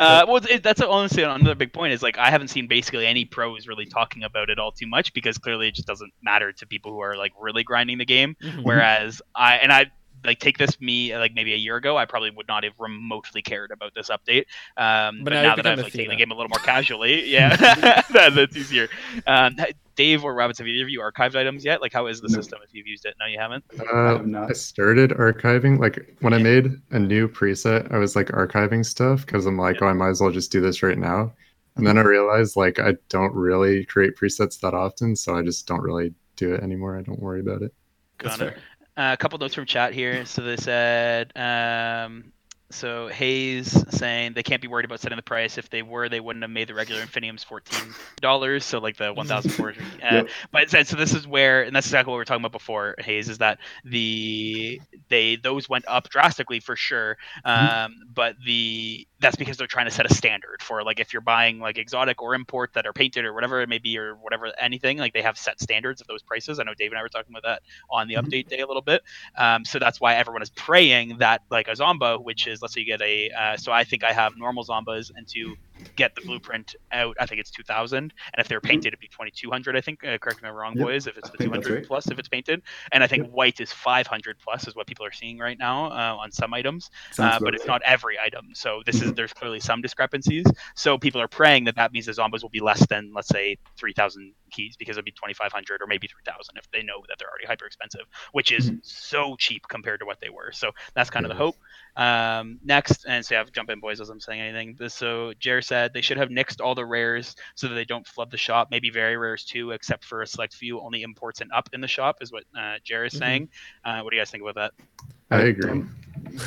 [0.22, 1.92] uh, well, it, that's honestly another big point.
[1.92, 5.12] Is like I haven't seen basically any pros really talking about it all too much
[5.12, 8.36] because clearly it just doesn't matter to people who are like really grinding the game.
[8.42, 8.64] Mhm.
[8.64, 9.90] Whereas I and I
[10.24, 13.42] like take this me like maybe a year ago, I probably would not have remotely
[13.42, 14.46] cared about this update.
[14.76, 17.26] Um, But but, now now, that I've a like, the game a little more casually,
[17.30, 17.56] yeah,
[18.10, 18.88] that, that's easier.
[19.26, 19.56] Um,
[20.00, 21.82] Dave or Wabbits, have either of you archived items yet?
[21.82, 22.34] Like, how is the No.
[22.34, 23.14] system if you've used it?
[23.20, 23.62] No, you haven't.
[23.92, 24.50] Uh, have not.
[24.50, 27.92] I started archiving like when I made a new preset.
[27.92, 29.88] I was like archiving stuff because I'm like, Yeah.
[29.88, 31.34] oh, I might as well just do this right now.
[31.76, 35.66] And then I realized like I don't really create presets that often, so I just
[35.66, 36.96] don't really do it anymore.
[36.98, 37.74] I don't worry about it.
[38.22, 38.54] That's Got it.
[38.54, 38.62] fair.
[38.96, 40.24] Uh, a couple notes from chat here.
[40.24, 42.32] So they said, um,
[42.70, 45.58] so Hayes saying they can't be worried about setting the price.
[45.58, 48.64] If they were, they wouldn't have made the regular Infiniums fourteen dollars.
[48.64, 49.70] So like the one thousand four.
[49.70, 50.28] Uh, Yep.
[50.52, 52.94] But so this is where, and that's exactly what we were talking about before.
[52.98, 57.16] Hayes is that the they those went up drastically for sure.
[57.44, 61.22] Um, but the that's because they're trying to set a standard for like if you're
[61.22, 64.52] buying like exotic or import that are painted or whatever it may be or whatever
[64.58, 66.58] anything like they have set standards of those prices.
[66.58, 68.32] I know Dave and I were talking about that on the Mhm.
[68.32, 69.02] update day a little bit.
[69.36, 72.80] Um, so that's why everyone is praying that like a Zomba, which is let's say
[72.80, 75.56] you get a uh, so I think I have normal Zombas and to
[75.96, 79.76] get the blueprint out, I think it's 2,000, and if they're painted, it'd be 2,200.
[79.76, 80.04] I think.
[80.04, 81.06] Uh, correct me if I'm wrong, Yep, boys.
[81.06, 81.86] If it's the 200 right.
[81.86, 82.62] plus, if it's painted,
[82.92, 83.30] and I think Yep.
[83.30, 86.90] white is 500 plus is what people are seeing right now uh, on some items
[87.20, 87.68] uh, but it's right.
[87.68, 88.48] not every item.
[88.54, 89.08] So this Mm-hmm.
[89.08, 90.46] is there's clearly some discrepancies.
[90.74, 93.56] So people are praying that that means the Zombas will be less than let's say
[93.78, 97.46] 3,000 keys because it'll be 2,500 or maybe 3,000 if they know that they're already
[97.46, 98.80] hyper expensive, which is Mhm.
[98.84, 100.52] so cheap compared to what they were.
[100.52, 101.56] So that's kind of the hope.
[101.96, 104.76] Um, next, and so I have to jump in, boys, as I'm saying anything.
[104.78, 108.06] This, so Jer said they should have nixed all the rares so that they don't
[108.06, 108.68] flood the shop.
[108.70, 110.80] Maybe very rares too, except for a select few.
[110.80, 113.18] Only imports and up in the shop is what uh, Jer is Mhm.
[113.18, 113.48] saying.
[113.84, 114.84] Uh, what do you guys think about that?
[115.30, 115.66] I agree.
[115.68, 115.90] don't-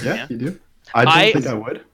[0.04, 0.28] Yeah, Yeah.
[0.30, 0.60] you do.
[0.94, 1.86] I don't I- think I would.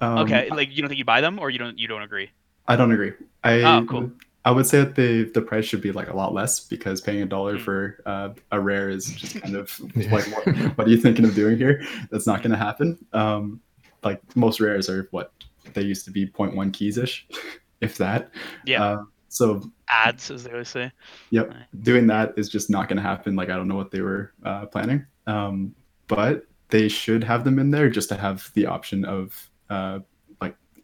[0.00, 2.30] Um, okay, like you don't think you buy them, or you don't you don't agree?
[2.68, 3.12] I don't agree.
[3.42, 4.12] I Oh, cool.
[4.46, 7.00] Would- I would say that the the price should be like a lot less because
[7.00, 7.62] paying a dollar Mm.
[7.62, 10.12] for uh, a rare is just kind of Yeah.
[10.14, 11.82] like what, what are you thinking of doing here?
[12.10, 12.98] That's not going to happen.
[13.12, 13.60] Um,
[14.02, 15.32] like most rares are what
[15.74, 17.26] they used to be 0.1 keys ish,
[17.80, 18.30] if that.
[18.64, 18.84] Yeah.
[18.84, 20.90] Uh, so Ads, as they always say.
[21.30, 21.48] Yep.
[21.48, 21.82] Right.
[21.82, 23.34] Doing that is just not going to happen.
[23.36, 25.04] Like, I don't know what they were uh, planning.
[25.26, 25.74] Um,
[26.06, 30.02] but they should have them in there just to have the option of, uh, like,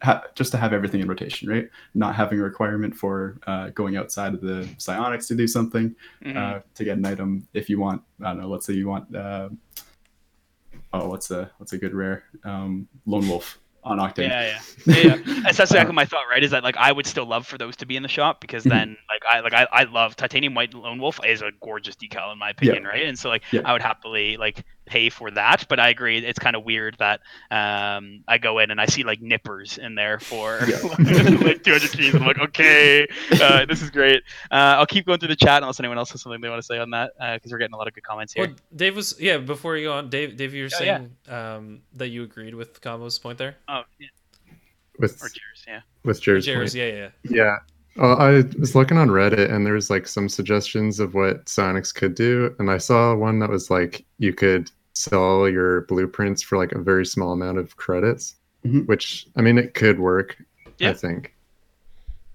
[0.03, 1.69] ha- just to have everything in rotation, right?
[1.95, 6.35] Not having a requirement for uh, going outside of the Psyonix to do something Mhm.
[6.37, 7.47] uh, to get an item.
[7.53, 9.49] If you want, I don't know, let's say you want, uh,
[10.93, 12.23] oh, what's a what's a good rare?
[12.43, 14.29] Um, Lone Wolf on Octane.
[14.29, 15.41] yeah, yeah, yeah, yeah.
[15.43, 16.41] That's exactly my thought, right?
[16.43, 18.63] Is that like I would still love for those to be in the shop because
[18.63, 18.69] Mhm.
[18.69, 22.31] then like I like I, I love titanium white lone wolf is a gorgeous decal
[22.31, 23.03] in my opinion, right?
[23.05, 23.61] And so like Yeah.
[23.65, 27.21] I would happily like pay for that, but I agree it's kind of weird that
[27.51, 30.77] um I go in and I see like nippers in there for Yeah.
[31.41, 32.13] like 200 keys.
[32.15, 33.07] I'm like, okay,
[33.41, 34.23] uh, this is great.
[34.51, 36.65] Uh, I'll keep going through the chat unless anyone else has something they want to
[36.65, 38.47] say on that because we're getting a lot of good comments here.
[38.47, 39.37] Well, Dave was yeah.
[39.37, 40.97] Before you go on, Dave, Dave, you were Oh, yeah.
[40.97, 43.55] saying um, that you agreed with Combo's point there.
[43.67, 44.07] oh, yeah,
[44.99, 45.81] With or cheers, yeah.
[46.03, 46.83] with Jared's Jairus, point.
[46.93, 47.09] yeah, yeah.
[47.23, 47.57] Yeah.
[47.95, 51.93] Well, I was looking on Reddit and there was like some suggestions of what Psyonix
[51.93, 52.55] could do.
[52.59, 56.79] And I saw one that was like you could sell your blueprints for like a
[56.79, 58.87] very small amount of credits, Mhm.
[58.87, 60.37] which I mean, it could work,
[60.79, 60.89] Yeah.
[60.91, 61.33] I think.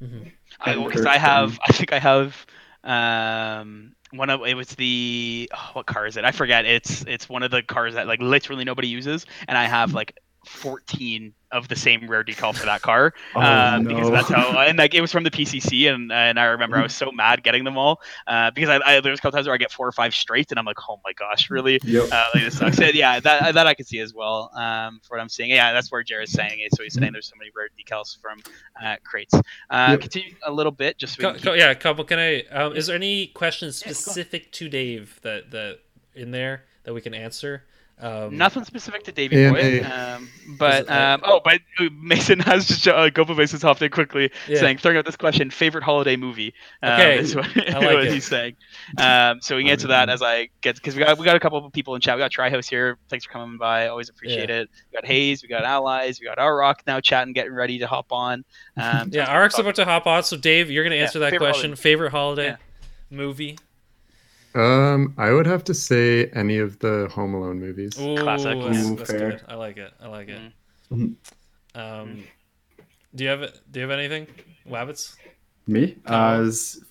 [0.00, 0.22] hmm
[0.60, 1.58] I because I have Douglas.
[1.68, 2.46] I think I have
[2.84, 6.24] um one of it was the oh, what car is it?
[6.24, 6.64] I forget.
[6.64, 10.16] It's it's one of the cars that like literally nobody uses, and I have like
[10.46, 14.76] 14 of the same rare decal for that car Oh, uh, because that's how and
[14.78, 17.64] like it was from the PCC and and I remember I was so mad getting
[17.64, 19.86] them all uh, because I, I there was a couple times where I get four
[19.88, 22.08] or five straight and I'm like oh my gosh really Yep.
[22.12, 25.16] uh, like this sucks So, yeah that that I can see as well um, for
[25.16, 27.50] what I'm seeing yeah that's where Jared's saying it so he's saying there's so many
[27.56, 28.40] rare decals from
[28.82, 29.34] uh, crates
[29.70, 30.00] uh, Yep.
[30.00, 32.04] continue a little bit just so we Co- can co- keep- yeah, couple.
[32.04, 32.42] Can I?
[32.50, 35.78] Um, is there any questions Yeah, specific to Dave that that
[36.14, 37.64] in there that we can answer?
[38.00, 41.60] Um, Nothing specific to Davy And Boy, um, but Is it, uh, um, oh, but
[42.00, 44.60] Mason has just uh, Gopa Mason hopped in quickly, Yeah.
[44.60, 46.54] saying throwing out this question: favorite holiday movie.
[46.82, 48.12] Um, Okay, is what, I like what it.
[48.12, 48.54] he's saying.
[48.98, 51.40] Um, so we can answer that as I get because we got we got a
[51.40, 52.16] couple of people in chat.
[52.16, 52.98] We got Tryhouse here.
[53.10, 53.88] Thanks for coming by.
[53.88, 54.68] Always appreciate it.
[54.92, 55.42] We got Hayes.
[55.42, 56.20] We got Allies.
[56.20, 58.44] We got Aurrok now chatting, getting ready to hop on.
[58.76, 60.22] Um, Yeah, Arc's about to hop on.
[60.22, 61.70] So Dave, you're gonna Yeah, answer that favorite question.
[61.70, 61.82] holiday.
[61.82, 62.56] Favorite holiday Yeah.
[63.10, 63.58] movie?
[64.58, 67.98] Um, I would have to say any of the Home Alone movies.
[68.00, 68.58] Ooh, Classic.
[68.60, 69.30] That's, that's fair.
[69.32, 69.42] good.
[69.48, 69.92] I like it.
[70.02, 70.40] I like it.
[70.92, 71.14] Mhm.
[71.74, 72.24] Um,
[73.14, 73.40] do you have
[73.70, 74.26] do you have anything,
[74.68, 75.16] Wabbits?
[75.66, 75.96] Me?
[76.06, 76.82] Uh, is,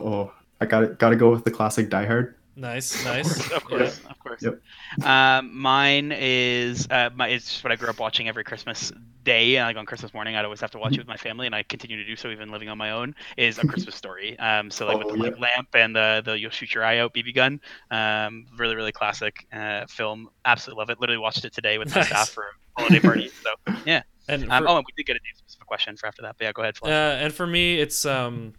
[0.00, 2.34] oh, I got got to go with the classic Die Hard.
[2.56, 3.50] Nice, nice.
[3.52, 4.42] of course, of course.
[4.42, 4.60] Yep.
[5.06, 8.92] Um, mine is uh, my it's just what I grew up watching every Christmas
[9.24, 9.62] day.
[9.62, 11.62] Like on Christmas morning, I'd always have to watch it with my family, and I
[11.64, 13.14] continue to do so even living on my own.
[13.36, 14.38] Is a Christmas story.
[14.38, 16.98] Um, so like with Oh, the like, lamp and the the you'll shoot your eye
[16.98, 17.60] out BB gun.
[17.90, 20.28] Um, really really classic uh, film.
[20.44, 21.00] Absolutely love it.
[21.00, 22.06] Literally watched it today with my Nice.
[22.06, 23.30] staff for a holiday party.
[23.42, 23.50] So
[23.84, 24.02] yeah.
[24.28, 26.36] And Um, for, oh, and we did get a specific question for after that.
[26.38, 26.90] But yeah, go ahead, Flash.
[26.90, 28.54] uh, and for me, it's um,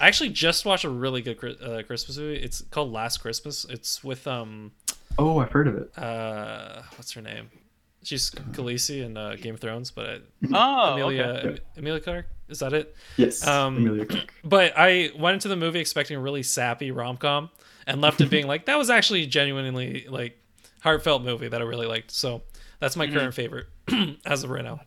[0.00, 2.36] I actually just watched a really good uh, Christmas movie.
[2.40, 3.64] It's called Last Christmas.
[3.68, 4.72] It's with um,
[5.18, 5.96] Oh, I've heard of it.
[5.98, 7.50] uh, what's her name?
[8.02, 10.18] She's Khaleesi in uh, Game of Thrones, but uh,
[10.52, 11.48] oh, Amelia okay.
[11.48, 12.26] Em- Emilia Clarke.
[12.48, 12.94] Is that it?
[13.16, 14.34] Yes, Um, Amelia Clark.
[14.44, 17.50] But I went into the movie expecting a really sappy rom com
[17.86, 20.38] and left it being like that was actually genuinely like
[20.80, 22.10] heartfelt movie that I really liked.
[22.10, 22.42] So
[22.80, 23.12] that's my Mhm.
[23.14, 23.66] current favorite
[24.26, 24.80] as of right now.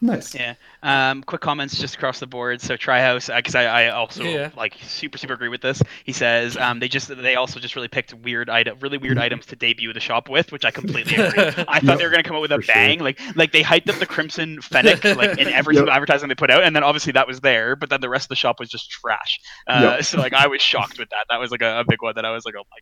[0.00, 0.32] Nice.
[0.32, 0.54] Yeah.
[0.84, 2.60] Um, quick comments just across the board.
[2.60, 4.50] So Tryhouse, because I, I also Yeah.
[4.56, 5.82] like super super agree with this.
[6.04, 9.46] He says um, they just they also just really picked weird item, really weird items
[9.46, 11.42] to debut the shop with, which I completely agree.
[11.66, 11.98] I thought Yep.
[11.98, 12.74] they were gonna come out with a For sure.
[12.76, 15.80] bang, like like they hyped up the Crimson Fennec like in every Yep.
[15.80, 18.26] single advertising they put out, and then obviously that was there, but then the rest
[18.26, 19.40] of the shop was just trash.
[19.66, 20.04] Uh, Yep.
[20.04, 21.26] So like I was shocked with that.
[21.28, 22.78] That was like a, a big one that I was like, oh my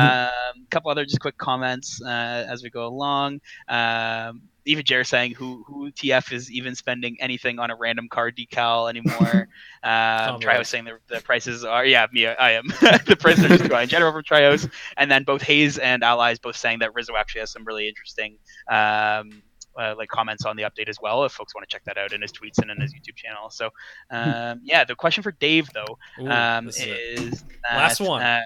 [0.00, 0.28] god.
[0.28, 3.40] Um, a couple other just quick comments uh, as we go along.
[3.68, 8.30] Um, even Jared saying who who TF is even spending anything on a random car
[8.30, 9.48] decal anymore.
[9.82, 10.68] Um, Trios Rose.
[10.68, 12.66] saying the, the prices are yeah me I am
[13.06, 16.02] the prices are just too high in general from Trios, and then both Hayes and
[16.02, 18.38] Allies both saying that Rizzo actually has some really interesting.
[18.70, 19.42] Um,
[19.78, 22.14] uh, like comments on the update as well if folks want to check that out
[22.14, 23.50] in his tweets and in his YouTube channel.
[23.50, 23.66] So
[24.10, 28.22] um, yeah, the question for Dave though Ooh, um, is is Last one.
[28.22, 28.40] Uh,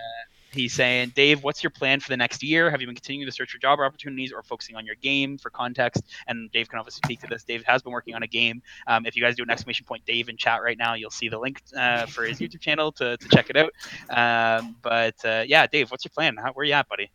[0.53, 2.71] he's saying, Dave, what's your plan for the next year?
[2.71, 5.51] Have you been continuing to search for job opportunities or focusing on your game for
[5.51, 6.03] context?
[6.27, 7.45] And Dave can obviously speak to this.
[7.45, 8.63] Dave has been working on a game.
[8.87, 11.29] Um, if you guys do an exclamation point Dave in chat right now, you'll see
[11.29, 13.73] the link uh, for his YouTube channel to, to check it out.
[14.11, 16.37] Um, but uh, yeah, Dave, what's your plan?
[16.37, 17.11] How, where you at, buddy?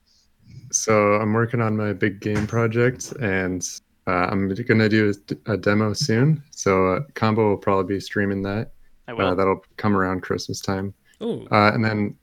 [0.71, 3.67] So I'm working on my big game project, and
[4.07, 5.13] uh, I'm gonna do
[5.47, 6.43] a, a demo soon.
[6.51, 8.71] So uh, Combo will probably be streaming that.
[9.07, 9.27] I will.
[9.27, 12.15] Uh, that'll come around Christmas time, Ooh, uh, and then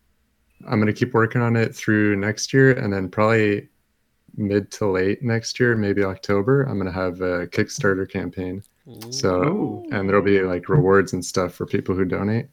[0.69, 3.69] I'm gonna keep working on it through next year, and then probably
[4.37, 6.63] mid to late next year, maybe October.
[6.63, 8.63] I'm gonna have a Kickstarter campaign.
[9.11, 9.87] So Oh.
[9.93, 12.47] and there'll be like rewards and stuff for people who donate.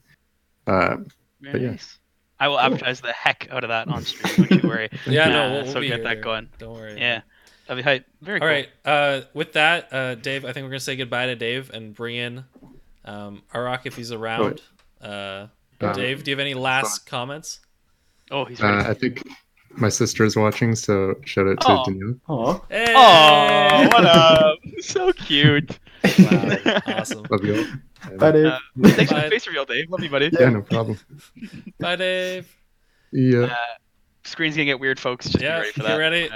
[0.67, 0.97] Uh,
[1.41, 1.69] Very but yeah.
[1.71, 1.97] nice.
[2.39, 4.47] I will advertise the heck out of that on stream.
[4.47, 4.89] Don't you worry.
[5.07, 6.47] yeah, no, Uh, we'll, we'll so be get here, that going.
[6.59, 6.97] Don't worry.
[6.99, 7.21] Yeah,
[7.67, 8.05] that'd be hype.
[8.21, 8.53] Very All cool.
[8.55, 8.69] right.
[8.85, 12.15] Uh, with that, uh, Dave, I think we're gonna say goodbye to Dave and bring
[12.17, 12.43] in
[13.05, 14.61] um, Aurrok if he's around.
[15.01, 15.47] Uh,
[15.81, 17.61] Uh, Dave, do you have any last comments?
[18.31, 18.77] Oh, he's ready.
[18.85, 19.23] uh, I think
[19.71, 21.83] my sister's watching, so shout out to Aw.
[21.85, 22.15] Danielle.
[22.27, 22.61] Aw.
[22.69, 22.93] Hey!
[22.95, 24.57] Oh, what up?
[24.81, 25.77] So cute.
[26.19, 26.57] Wow,
[26.87, 27.25] awesome.
[27.29, 27.57] Love you
[28.07, 28.17] all.
[28.17, 28.45] Bye, Dave.
[28.45, 28.59] Uh,
[28.91, 29.23] Thanks for Bye.
[29.25, 29.89] the face reveal, Dave.
[29.89, 30.29] Love you, buddy.
[30.39, 30.97] Yeah, no problem.
[31.79, 32.47] Bye, Dave.
[33.11, 33.43] Yeah.
[33.43, 33.55] Uh,
[34.23, 35.25] screen's gonna get weird, folks.
[35.27, 35.97] Just Yeah, be ready for get that.
[35.97, 36.29] ready.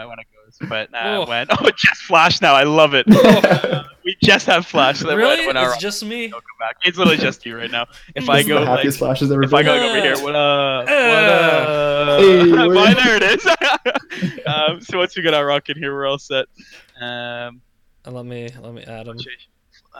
[0.62, 0.92] Uh, when it goes.
[0.92, 1.28] But uh, Oh.
[1.30, 2.54] when oh, just flash now.
[2.54, 3.06] I love it.
[3.10, 5.00] Uh, we just have flash.
[5.00, 5.46] So that really?
[5.48, 6.30] When, when It's just me.
[6.32, 7.84] come back, it's literally just you right now.
[8.16, 9.44] If This I is go the like, happiest flashes ever.
[9.44, 9.82] if I go been.
[9.88, 10.88] like, over here, what up?
[10.88, 12.68] Uh, what Hey, up?
[12.68, 12.98] what Bye, up?
[13.04, 14.46] there it is.
[14.48, 16.46] um, so once we get our rock in here, we're all set.
[17.02, 17.62] Um,
[18.06, 19.18] Uh, Let me let me add him.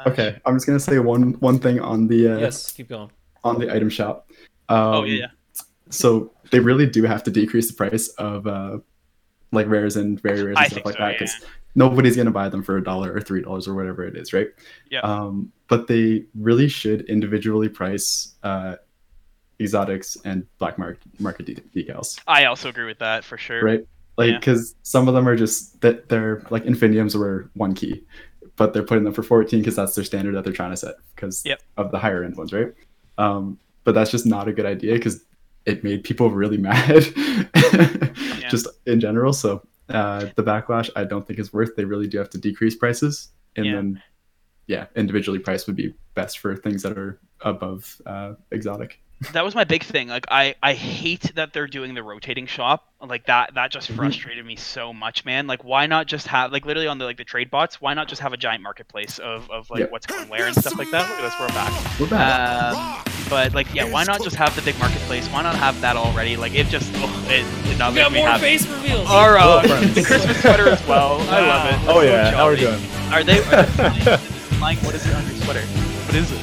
[0.08, 3.10] Okay, I'm just gonna say one one thing on the uh, Yes, keep going.
[3.44, 4.28] on the item shop.
[4.70, 5.28] Um, Oh yeah, yeah.
[5.90, 8.80] So they really do have to decrease the price of uh,
[9.54, 11.18] like rares and very rares I and stuff like so, that yeah.
[11.20, 11.46] because
[11.76, 14.48] nobody's gonna buy them for a dollar or three dollars or whatever it is, right?
[14.92, 15.00] Yeah.
[15.02, 18.76] Um, but they really should individually price uh,
[19.60, 23.64] exotics and black market market de- decals, I also agree with that for sure.
[23.64, 23.86] right?
[24.18, 24.40] Like Yeah.
[24.40, 28.04] because some of them are just that they're like infiniums were one key,
[28.58, 30.96] but they're putting them for 14 because that's their standard that they're trying to set
[31.16, 31.62] because Yep.
[31.78, 32.74] of the higher end ones, right?
[33.18, 35.24] Um, but that's just not a good idea because
[35.66, 37.04] it made people really mad,
[38.50, 39.34] just in general.
[39.34, 41.76] So uh, the backlash, I don't think is worth.
[41.76, 43.74] They really do have to decrease prices, and Yeah.
[43.76, 44.04] then
[44.68, 49.02] yeah, individually priced would be best for things that are above uh, exotic.
[49.34, 50.08] that was my big thing.
[50.08, 52.88] Like I, I hate that they're doing the rotating shop.
[53.02, 53.96] Like that that just Mhm.
[53.96, 55.48] frustrated me so much, man.
[55.48, 58.08] Like why not just have like literally on the like the trade bots, why not
[58.08, 61.10] just have a giant marketplace of, of like what's going where and stuff like that?
[61.10, 62.00] Look at us, we're back.
[62.00, 62.76] We're back.
[63.18, 65.28] Um, but like yeah, why not just have the big marketplace?
[65.30, 66.38] Why not have that already?
[66.38, 68.42] Like it just oh, it did not We make got me more happy.
[68.42, 69.10] face reveals.
[69.10, 69.62] Our uh,
[69.98, 71.20] the Christmas sweater as well.
[71.30, 71.90] I love it.
[71.90, 72.78] Oh So yeah, how are we jolly.
[72.78, 72.90] doing?
[73.12, 73.40] Are they?
[73.40, 74.18] Are they
[74.60, 74.78] flying?
[74.86, 75.62] What is it on your sweater?
[75.66, 76.40] What is it?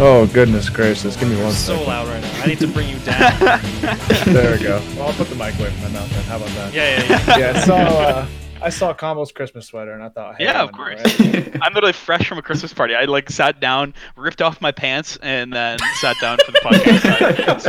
[0.00, 1.86] Oh goodness gracious, give me one so second.
[1.86, 2.42] loud right now.
[2.42, 3.20] I need to bring you down.
[4.32, 4.80] There we go.
[4.96, 6.24] Well, I'll put the mic away from my mouth then.
[6.24, 6.72] How about that?
[6.72, 7.38] yeah, yeah, yeah.
[7.52, 8.26] Yeah, I saw uh,
[8.62, 11.02] I saw Combo's Christmas sweater and I thought, hey, Yeah, of course.
[11.18, 11.58] wear it.
[11.62, 12.94] I'm literally fresh from a Christmas party.
[12.94, 17.60] I like sat down, ripped off my pants, and then sat down for the podcast.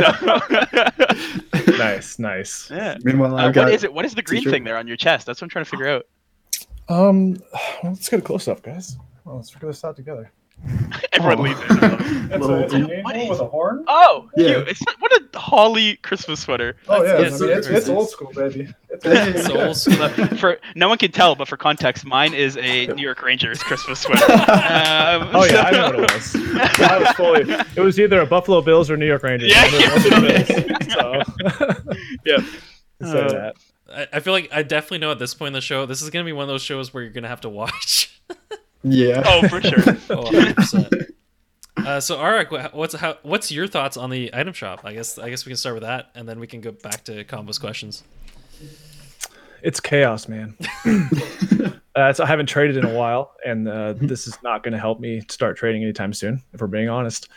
[1.66, 2.70] so, nice, nice.
[2.70, 2.96] yeah.
[3.02, 3.92] Meanwhile, Uh, what is it?
[3.92, 4.52] What is the green t-shirt.
[4.52, 5.26] thing there on your chest?
[5.26, 6.06] That's what I'm trying to figure out.
[6.88, 8.96] Um, well, let's get a close up, guys.
[9.24, 10.30] Well, let's figure this out together.
[11.12, 11.42] Everyone Oh.
[11.42, 12.40] leaves it.
[12.40, 13.84] Little- it's an What angel is- with a horn.
[13.86, 14.46] Oh, Yeah.
[14.54, 14.68] cute.
[14.68, 16.76] It's what a holly Christmas sweater.
[16.88, 18.72] Oh yeah, That's- I mean, it's- it's, it's old school, baby.
[18.90, 20.26] It's It's old school.
[20.38, 24.00] For no one can tell, but for context, mine is a New York Rangers Christmas
[24.00, 24.24] sweater.
[24.32, 26.34] Um, Oh yeah, I know what it was.
[26.80, 27.40] I was fully.
[27.76, 29.50] It was either a Buffalo Bills or New York Rangers.
[29.52, 32.38] Yeah, I knew it was the Bills, so Yeah.
[33.10, 33.54] say Uh, that.
[33.92, 36.10] I, I feel like I definitely know at this point in the show, this is
[36.10, 38.20] gonna be one of those shows where you're gonna have to watch.
[38.84, 39.22] Yeah.
[39.24, 39.78] Oh, for sure.
[40.10, 41.10] oh, 100%.
[41.76, 44.82] Uh, so Aurrok, what's how, what's your thoughts on the item shop?
[44.84, 47.02] I guess I guess we can start with that, and then we can go back
[47.04, 48.04] to combos questions.
[49.62, 50.56] It's chaos, man.
[51.96, 54.78] uh, so I haven't traded in a while, and uh, this is not going to
[54.78, 56.42] help me start trading anytime soon.
[56.52, 57.28] If we're being honest,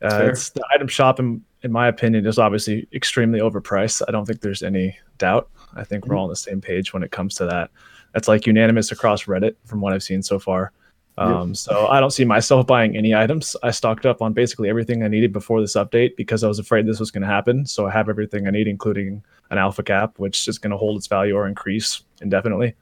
[0.00, 4.02] uh, it's the item shop, in, in my opinion, is obviously extremely overpriced.
[4.06, 5.50] I don't think there's any doubt.
[5.74, 7.70] I think we're all on the same page when it comes to that.
[8.12, 10.72] That's like unanimous across Reddit from what I've seen so far.
[11.16, 13.54] Um, So I don't see myself buying any items.
[13.62, 16.86] I stocked up on basically everything I needed before this update because I was afraid
[16.86, 17.66] this was going to happen.
[17.66, 20.96] So I have everything I need, including an alpha cap, which is going to hold
[20.96, 22.74] its value or increase indefinitely.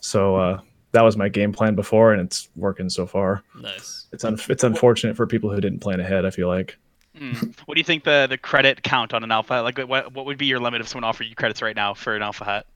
[0.00, 0.60] So uh,
[0.92, 3.42] that was my game plan before, and it's working so far.
[3.60, 4.06] Nice.
[4.12, 6.24] It's un- it's unfortunate for people who didn't plan ahead.
[6.26, 6.76] I feel like
[7.18, 7.32] Hmm.
[7.66, 9.54] What do you think the the credit count on an alpha?
[9.54, 12.14] Like, what what would be your limit if someone offered you credits right now for
[12.16, 12.66] an alpha hat?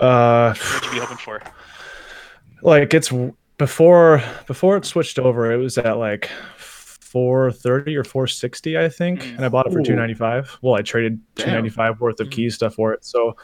[0.00, 1.42] uh, What would you be hoping for?
[2.62, 3.12] like it's
[3.58, 9.36] before before it switched over, it was at like 430 or 460, I think, Mm.
[9.36, 9.84] and I bought it for Ooh.
[9.84, 10.58] 295.
[10.62, 11.44] Well, I traded Damn.
[11.46, 12.32] 295 worth of Mhm.
[12.32, 13.04] key stuff for it.
[13.04, 13.36] So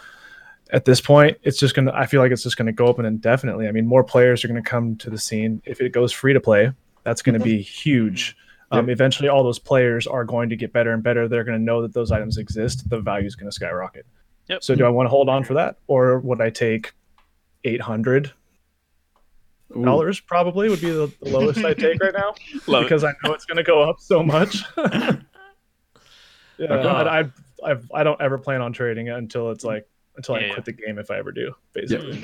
[0.73, 1.93] at this point, it's just gonna.
[1.95, 3.69] I feel like it's just gonna go up and indefinitely.
[3.69, 5.63] I mean, more players are gonna come to the scene.
[5.65, 6.73] If it goes free to play,
[7.05, 8.37] that's gonna be huge.
[8.73, 11.27] Um, eventually, all those players are going to get better and better.
[11.27, 12.89] They're going to know that those items exist.
[12.89, 14.07] The value is going to skyrocket.
[14.47, 14.63] Yep.
[14.63, 16.93] So, do I want to hold on for that, or would I take
[17.65, 18.31] eight hundred Ooh.
[19.75, 20.21] Dollars?
[20.21, 22.35] Probably would be the, the lowest I take right now
[22.66, 22.87] Love it.
[22.87, 24.62] because I know it's going to go up so much.
[24.77, 25.16] yeah,
[26.61, 26.89] Okay.
[26.89, 27.25] I, I,
[27.64, 30.53] I've, I don't ever plan on trading it until it's like until Yeah, I yeah.
[30.55, 31.55] quit the game if I ever do.
[31.73, 32.21] Basically.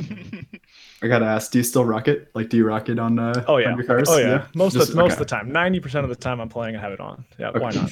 [1.02, 2.30] I gotta ask, do you still rock it?
[2.34, 3.18] Like, do you rock it on?
[3.18, 3.70] Uh, Oh yeah.
[3.70, 4.08] on your cars?
[4.08, 4.46] Oh yeah.
[4.54, 5.22] Most Just- of the, most okay.
[5.22, 7.24] of the time, ninety percent of the time I'm playing, I have it on.
[7.38, 7.50] Yeah.
[7.50, 7.90] Why not?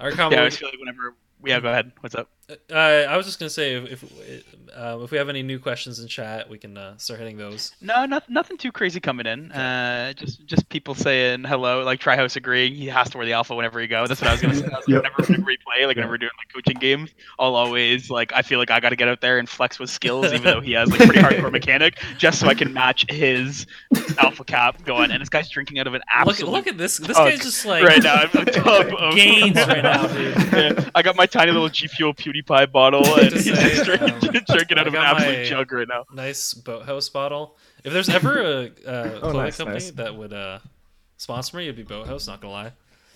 [0.00, 0.36] Our combo.
[0.36, 1.14] yeah, I feel like whenever.
[1.44, 1.92] Yeah, go ahead.
[2.00, 2.28] What's up?
[2.70, 4.44] Uh, I was just gonna say if if,
[4.76, 7.72] uh, if we have any new questions in chat, we can uh, start hitting those.
[7.80, 9.52] No, not, nothing too crazy coming in.
[9.52, 13.54] Uh, just just people saying hello, like Tryhouse agreeing he has to wear the alpha
[13.54, 14.06] whenever you go.
[14.06, 14.64] That's what I was gonna say.
[14.64, 15.02] I was like, Yep.
[15.02, 18.42] Whenever, whenever we play, like whenever we're doing like coaching games, I'll always like I
[18.42, 20.72] feel like I got to get out there and flex with skills, even though he
[20.72, 23.66] has like pretty hardcore mechanic, just so I can match his
[24.18, 25.10] alpha cap going.
[25.10, 26.50] And this guy's drinking out of an Look, absolute.
[26.52, 26.98] look at this.
[26.98, 30.36] This guy's just like right now, I'm on top of gains right now, dude.
[30.52, 32.12] Yeah, I got my tiny little G Fuel
[32.44, 34.18] PewDiePie bottle, and To he's say, just drinking, um,
[34.48, 36.04] drinking out of an got absolute jug right now.
[36.12, 37.56] nice boathouse bottle.
[37.84, 38.70] If there's ever a uh,
[39.20, 39.90] clothing nice, company nice.
[39.92, 40.58] that would uh,
[41.16, 42.26] sponsor me, it'd be Boathouse.
[42.26, 42.72] Not gonna lie.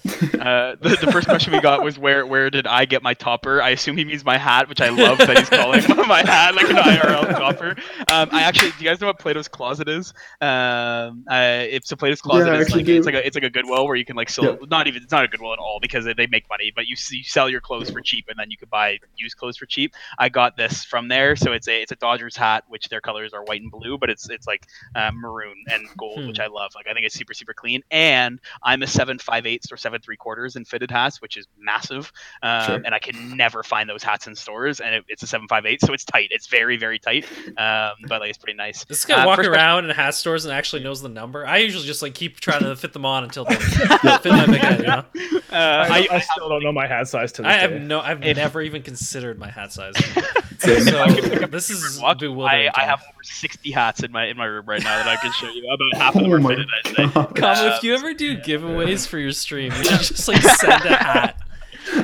[0.07, 3.61] Uh, the, the first question we got was where where did I get my topper?
[3.63, 6.69] I assume he means my hat, which I love that he's calling my hat like
[6.71, 7.71] an IRL topper.
[8.13, 10.13] Um, I actually, do you guys know what Plato's Closet is?
[10.41, 13.51] Um, uh, it's a Plato's Closet Yeah, is like it's like a it's like a
[13.51, 14.57] Goodwill where you can like sell Yeah.
[14.71, 16.97] not even it's not a Goodwill at all because they, they make money, but you,
[17.11, 19.95] you sell your clothes for cheap and then you can buy used clothes for cheap.
[20.19, 23.33] I got this from there, so it's a it's a Dodgers hat, which their colors
[23.33, 26.27] are white and blue, but it's it's like uh, maroon and gold, Hmm.
[26.29, 26.73] which I love.
[26.75, 29.96] Like I think it's super super clean, and I'm a seven five eighths or seven
[29.97, 32.13] and three quarters in fitted hats, which is massive.
[32.43, 32.81] Um, Sure.
[32.85, 35.67] And I can never find those hats in stores, and it, it's a seven five
[35.67, 36.29] eight, so it's tight.
[36.31, 37.25] It's very very tight,
[37.59, 38.85] um, but like it's pretty nice.
[38.85, 41.47] This guy Uh, walk around in hat stores and actually knows the number.
[41.47, 43.91] I usually just like keep trying to fit them on until they fit
[44.33, 44.81] my big head.
[44.81, 45.05] You know?
[45.51, 47.79] Uh, I, I, I still don't know my hat size to this I have day.
[47.81, 48.01] no.
[48.01, 49.95] I've If- never even considered my hat size.
[50.67, 50.83] Same.
[50.85, 52.71] So I could pick up this is Walk, bewildering.
[52.75, 55.17] I, I have over 60 hats in my in my room right now that I
[55.17, 55.65] can show you.
[55.71, 57.09] About half of them Oh are my fitted, I'd say.
[57.41, 60.97] Come, if you ever do giveaways for your stream, you should just like send a
[60.97, 61.41] hat.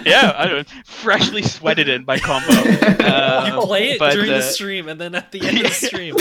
[0.07, 2.53] yeah, I don't freshly sweated in by combo.
[2.53, 5.71] Uh, You play it during uh, the stream, and then at the end of the
[5.71, 6.15] stream,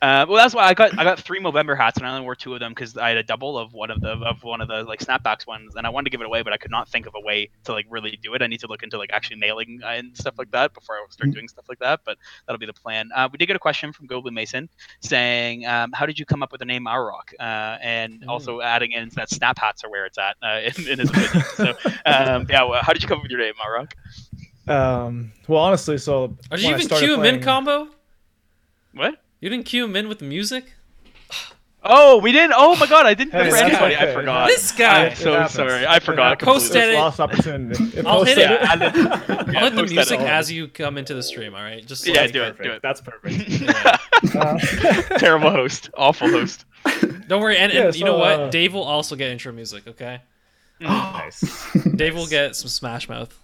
[0.00, 2.36] Uh, well, that's why I got I got three Movember hats, and I only wore
[2.36, 4.68] two of them because I had a double of one of the of one of
[4.68, 6.88] the like snapbacks ones, and I wanted to give it away, but I could not
[6.88, 8.42] think of a way to like really do it.
[8.42, 11.04] I need to look into like actually mailing uh, and stuff like that before I
[11.10, 11.34] start Mm.
[11.34, 12.00] doing stuff like that.
[12.04, 13.08] But that'll be the plan.
[13.12, 14.68] Uh, we did get a question from Goblin Mason
[15.00, 18.28] saying, um, "How did you come up with the name Aurrok?" Uh, and Mm.
[18.28, 21.42] also adding in that snap hats are where it's at uh, in, in his opinion.
[21.56, 21.70] so
[22.06, 23.92] um, yeah, well, how did you come up with your name, Aurrok?
[24.72, 27.88] Um, well, honestly, so Are you even started cue him in combo?
[28.92, 29.16] What?
[29.40, 30.72] You didn't cue him in with the music.
[31.84, 32.54] Oh, we didn't.
[32.56, 33.94] Oh my god, I didn't do Hey, for anybody.
[33.94, 34.10] okay.
[34.10, 34.48] I forgot.
[34.48, 35.06] This guy.
[35.10, 35.86] I'm so sorry.
[35.86, 36.40] I It forgot.
[36.40, 36.44] happens.
[36.46, 36.94] Post edit.
[36.94, 37.84] It's lost opportunity.
[37.98, 38.50] It I'll hit it.
[38.50, 41.54] Yeah, I'll yeah, let the music as you come into the stream.
[41.54, 42.60] All right, just so Yeah, like- do it.
[42.60, 42.82] Do it.
[42.82, 43.48] That's perfect.
[43.60, 43.96] Yeah.
[44.34, 44.58] Uh,
[45.18, 45.88] Terrible host.
[45.96, 46.64] Awful host.
[47.28, 48.40] Don't worry, and, and Yeah, you know what?
[48.40, 49.86] uh, Dave will also get intro music.
[49.86, 50.20] Okay,
[50.80, 51.72] nice.
[51.94, 53.38] Dave will get some Smash Mouth.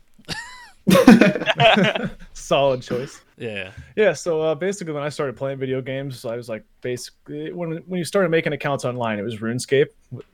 [2.32, 3.20] Solid choice.
[3.36, 3.72] Yeah.
[3.96, 7.78] Yeah, so uh, basically, when I started playing video games, I was like, basically, when
[7.86, 9.86] when you started making accounts online, it was RuneScape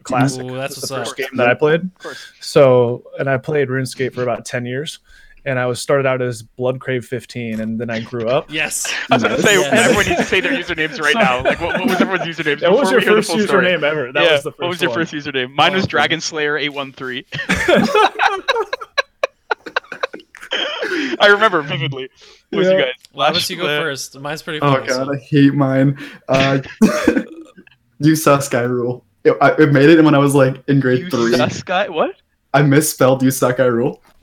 [0.02, 0.42] Classic.
[0.42, 1.16] Ooh, that's was the first up.
[1.16, 1.82] game that I played.
[1.82, 2.32] Of course.
[2.40, 4.98] So, and I played RuneScape for about ten years,
[5.44, 8.50] and I was started out as Bloodcrave 15, and then I grew up.
[8.50, 8.92] Yes.
[9.10, 9.72] I was going to say, Yes.
[9.72, 11.42] everyone needs to say their usernames right now.
[11.42, 12.62] Like, what, what was everyone's username?
[12.62, 13.66] What was your we hear the first full story?
[13.66, 14.12] username ever?
[14.12, 14.32] That yeah.
[14.32, 14.98] was the first what was your one.
[14.98, 15.54] first username?
[15.54, 17.24] Mine was Dragon Slayer 813.
[20.52, 22.08] I remember vividly.
[22.50, 22.80] What was you Yeah.
[22.86, 22.92] guys?
[23.12, 24.18] Why don't you go Last- first?
[24.20, 24.88] Mine's pretty Oh funny.
[24.88, 25.98] so- god, I hate mine.
[26.28, 26.60] Uh,
[28.00, 29.02] you saw Skyrule.
[29.24, 31.34] It, I, it made it when I was like in grade You three.
[31.36, 31.88] sus guy?
[31.88, 32.16] What?
[32.54, 34.02] I misspelled you suck I rule.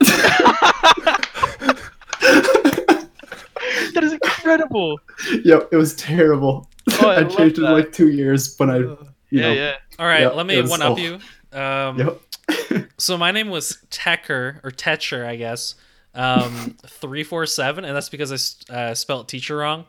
[3.94, 5.00] That is incredible.
[5.44, 6.68] yep, it was terrible.
[7.00, 8.98] Oh, I I, love changed it in like two years but I, you
[9.30, 9.74] Yeah, know, yeah.
[9.98, 11.02] All right, Yeah, let me one up awful.
[11.04, 11.18] you.
[11.52, 12.84] Um, Yep.
[12.98, 15.74] So my name was Techer or Tetcher, I guess.
[16.14, 19.84] Um, three four seven, and that's because I uh, spelled teacher wrong.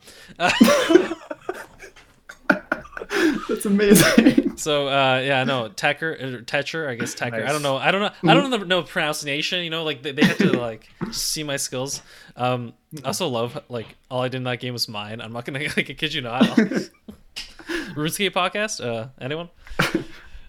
[3.49, 4.45] That's amazing.
[4.59, 7.45] So uh, yeah, no, Techer or Tetcher, I guess Techer.
[7.45, 7.78] I don't know.
[7.78, 8.30] I don't know.
[8.30, 9.63] I don't know the no pronunciation.
[9.63, 12.01] You know, like they, they have to like see my skills.
[12.36, 15.22] Um, I also love like all I did in that game was mine.
[15.22, 16.43] I'm not gonna like I kid you not.
[16.43, 18.84] RuneScape podcast.
[18.86, 19.47] Uh, anyone?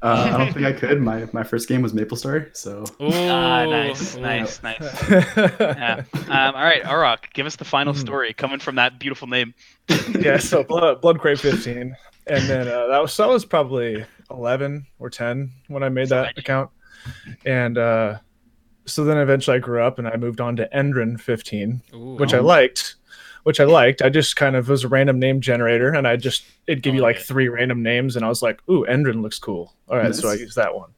[0.03, 1.01] Uh, I don't think I could.
[1.03, 4.20] My my first game was MapleStory, so Ooh, Ah, nice, ooh.
[4.20, 4.80] nice, nice.
[5.61, 6.05] Yeah.
[6.14, 7.98] Um, all right, Aurrok, give us the final Hmm.
[8.01, 9.53] story coming from that beautiful name.
[10.18, 11.94] yeah, so Blood, Bloodcrave 15,
[12.28, 16.22] and then uh, that was that was probably 11 or 10 when I made that
[16.34, 16.38] Nice.
[16.38, 16.70] account,
[17.44, 18.18] and uh,
[18.86, 22.14] so then eventually I grew up and I moved on to Endrin 15, Ooh.
[22.16, 22.96] which I liked,
[23.45, 24.03] which I liked.
[24.03, 27.01] I just kind of was a random name generator, and I just it'd give you
[27.01, 27.22] Oh, like yeah.
[27.22, 29.74] three random names, and I was like, ooh, Endrin looks cool.
[29.88, 30.41] All right, so I Nice.
[30.41, 30.91] used that one.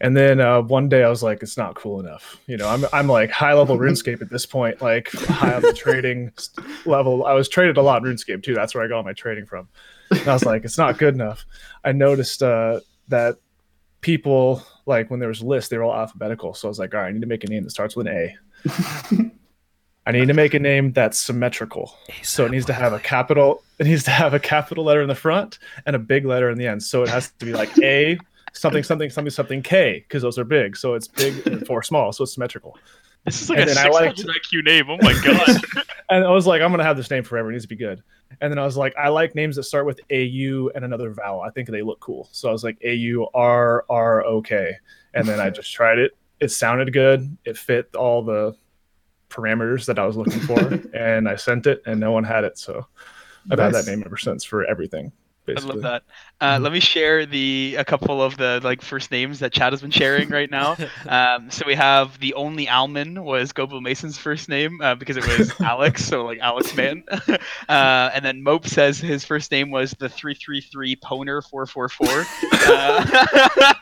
[0.00, 2.36] And then uh, one day I was like, it's not cool enough.
[2.48, 5.72] You know, I'm, I'm like high level RuneScape at this point, like high on the
[5.72, 6.32] trading
[6.84, 7.24] level.
[7.24, 8.52] I was traded a lot in RuneScape too.
[8.52, 9.68] That's where I got all my trading from.
[10.10, 11.46] And I was like, it's not good enough.
[11.84, 13.36] I noticed uh, that
[14.00, 16.52] people, like when there was lists, they were all alphabetical.
[16.54, 18.08] So I was like, all right, I need to make a name that starts with
[18.08, 18.34] an
[19.14, 19.30] A.
[20.06, 21.96] I need to make a name that's symmetrical.
[22.22, 23.62] So it needs to have a capital.
[23.78, 26.58] It needs to have a capital letter in the front and a big letter in
[26.58, 26.82] the end.
[26.82, 28.18] So it has to be like A,
[28.52, 30.76] something, something, something, something K, because those are big.
[30.76, 32.12] So it's big and four small.
[32.12, 32.76] So it's symmetrical.
[33.24, 34.90] This is like And a then I 600 liked- IQ name.
[34.90, 35.84] Oh my god.
[36.10, 37.48] And I was like, I'm gonna have this name forever.
[37.48, 38.02] It needs to be good.
[38.42, 41.10] And then I was like, I like names that start with A U and another
[41.14, 41.40] vowel.
[41.40, 42.28] I think they look cool.
[42.32, 44.74] So I was like, A U R R O K.
[45.14, 46.14] And then I just tried it.
[46.38, 47.34] It sounded good.
[47.46, 48.54] It fit all the
[49.32, 50.58] parameters that I was looking for.
[50.94, 52.58] and I sent it, and no one had it.
[52.58, 52.86] So
[53.50, 55.12] I've had that name ever since for everything.
[55.48, 56.04] I love that.
[56.40, 56.62] Uh, Mhm.
[56.62, 59.90] let me share the a couple of the like first names that Chad has been
[59.90, 60.76] sharing right now.
[61.08, 65.26] Um, so we have the only Alman was Gobo Mason's first name uh, because it
[65.26, 67.02] was Alex, so like Alex Man.
[67.68, 71.66] uh, and then Mope says his first name was the three three three Poner four
[71.66, 72.06] four four.
[72.08, 73.04] Uh,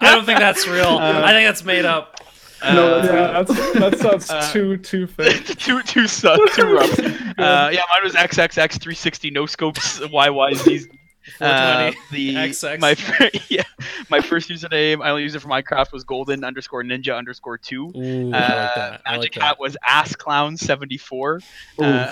[0.00, 0.86] I don't think that's real.
[0.98, 2.20] Uh, I think that's made up.
[2.62, 5.46] No, that's- Yeah, that's, that sounds Uh, too too fake.
[5.58, 6.98] too too suck too rough.
[7.40, 10.90] Uh, yeah, mine was XXX three sixty no scopes YYZ
[11.40, 12.78] Uh, the XX.
[12.80, 13.62] my fir- yeah
[14.08, 17.92] my first username I only use it for Minecraft was golden underscore ninja underscore two.
[17.96, 19.02] Ooh, Uh, I like that.
[19.06, 19.42] I like Magic that.
[19.42, 21.40] Hat was ass clown seventy four.
[21.78, 22.10] Uh,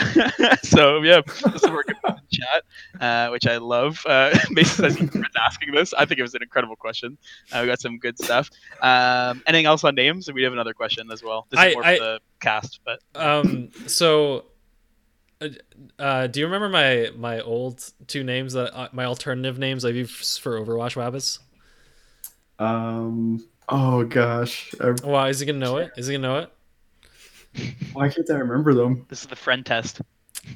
[0.62, 2.62] so yeah, this is working in chat,
[3.00, 4.00] uh, which I love.
[4.06, 5.10] Uh, Mason says he's
[5.40, 5.94] asking this.
[5.94, 7.16] I think it was an incredible question.
[7.52, 8.50] Uh, we got some good stuff.
[8.82, 10.30] Um, anything else on names?
[10.32, 11.46] We have another question as well.
[11.50, 14.44] This is I- more I- for the cast, but um so
[15.40, 15.48] uh,
[15.98, 19.94] uh do you remember my my old two names that uh, my alternative names i've
[19.96, 21.38] used for overwatch wabbits
[22.58, 23.44] Um.
[23.68, 24.74] Oh gosh.
[24.80, 26.52] I, wow is he gonna know it is he gonna know it
[27.92, 29.06] why can't I remember them?
[29.08, 30.00] this is the friend test.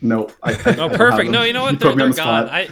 [0.03, 0.28] No.
[0.43, 1.33] I, I oh perfect them.
[1.33, 2.55] no you know what You they're, put me they're the gone spot.
[2.55, 2.68] i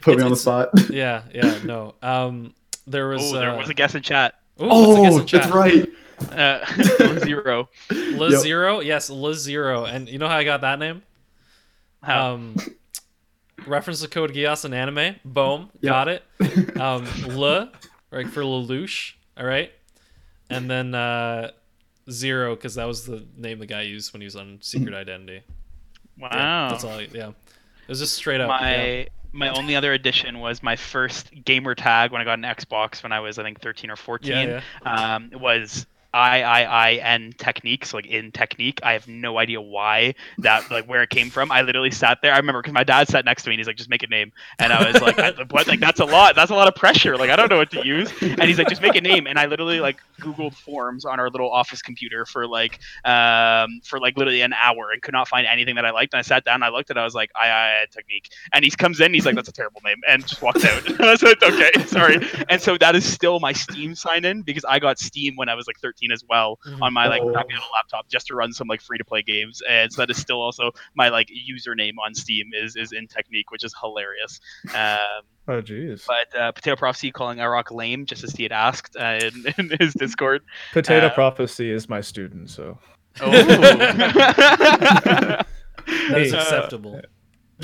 [0.00, 0.70] Put me on the it's- spot.
[0.90, 2.54] yeah yeah no um
[2.86, 4.34] there was Oh, there uh, was a guess in chat.
[4.60, 5.42] ooh, what's the guess Oh, in chat?
[5.42, 5.88] that's right.
[6.30, 7.68] Uh, zero.
[7.90, 8.40] La Yep.
[8.40, 11.02] Zero, yes, La Zero, and you know how I got that name?
[12.04, 12.34] How?
[12.34, 12.56] Um,
[13.66, 15.16] reference to Code Geass in anime.
[15.24, 15.90] Boom, Yep.
[15.90, 16.22] got it.
[16.80, 17.70] Um, Le,
[18.10, 19.72] like for Lelouch, all right,
[20.50, 21.50] and then uh,
[22.10, 25.42] Zero because that was the name the guy used when he was on Secret Identity.
[26.18, 26.28] wow.
[26.32, 27.00] Yeah, that's all.
[27.00, 27.34] Yeah, it
[27.88, 28.48] was just straight up.
[28.48, 29.04] my yeah.
[29.32, 33.12] my only other addition was my first gamer tag when I got an Xbox when
[33.12, 34.32] I was I think 13 or 14.
[34.32, 35.14] Yeah, yeah.
[35.14, 38.80] Um, was I I I N technique, so like in technique.
[38.82, 41.50] I have no idea why that like where it came from.
[41.50, 42.32] I literally sat there.
[42.32, 44.06] I remember because my dad sat next to me and he's like, just make a
[44.06, 45.16] name, and I was like,
[45.50, 45.66] what?
[45.66, 46.36] Like that's a lot.
[46.36, 47.16] That's a lot of pressure.
[47.16, 48.12] Like I don't know what to use.
[48.22, 51.30] And he's like, just make a name, and I literally like Googled forms on our
[51.30, 55.46] little office computer for like um for like literally an hour and could not find
[55.46, 56.14] anything that I liked.
[56.14, 58.30] And I sat down, I looked at, it, I was like, I I I technique,
[58.52, 61.00] and he comes in, he's like, that's a terrible name, and just walked out.
[61.00, 62.18] I was like, okay, sorry.
[62.48, 65.54] And so that is still my Steam sign in because I got Steam when I
[65.54, 66.82] was like 13 as well Mhm.
[66.82, 67.26] on my like Oh.
[67.26, 69.62] little laptop just to run some like free to play games.
[69.68, 73.50] And so that is still also my like username on Steam is is in Technique,
[73.50, 74.40] which is hilarious.
[74.74, 74.98] Um,
[75.46, 76.06] Oh, jeez.
[76.06, 79.76] but uh, Potato Prophecy calling Aurrok lame just as he had asked uh, in, in
[79.78, 80.42] his Discord.
[80.72, 82.78] Potato uh, Prophecy is my student, so
[83.20, 83.30] Oh.
[83.30, 85.46] That
[86.16, 86.38] is Hey.
[86.38, 87.00] acceptable.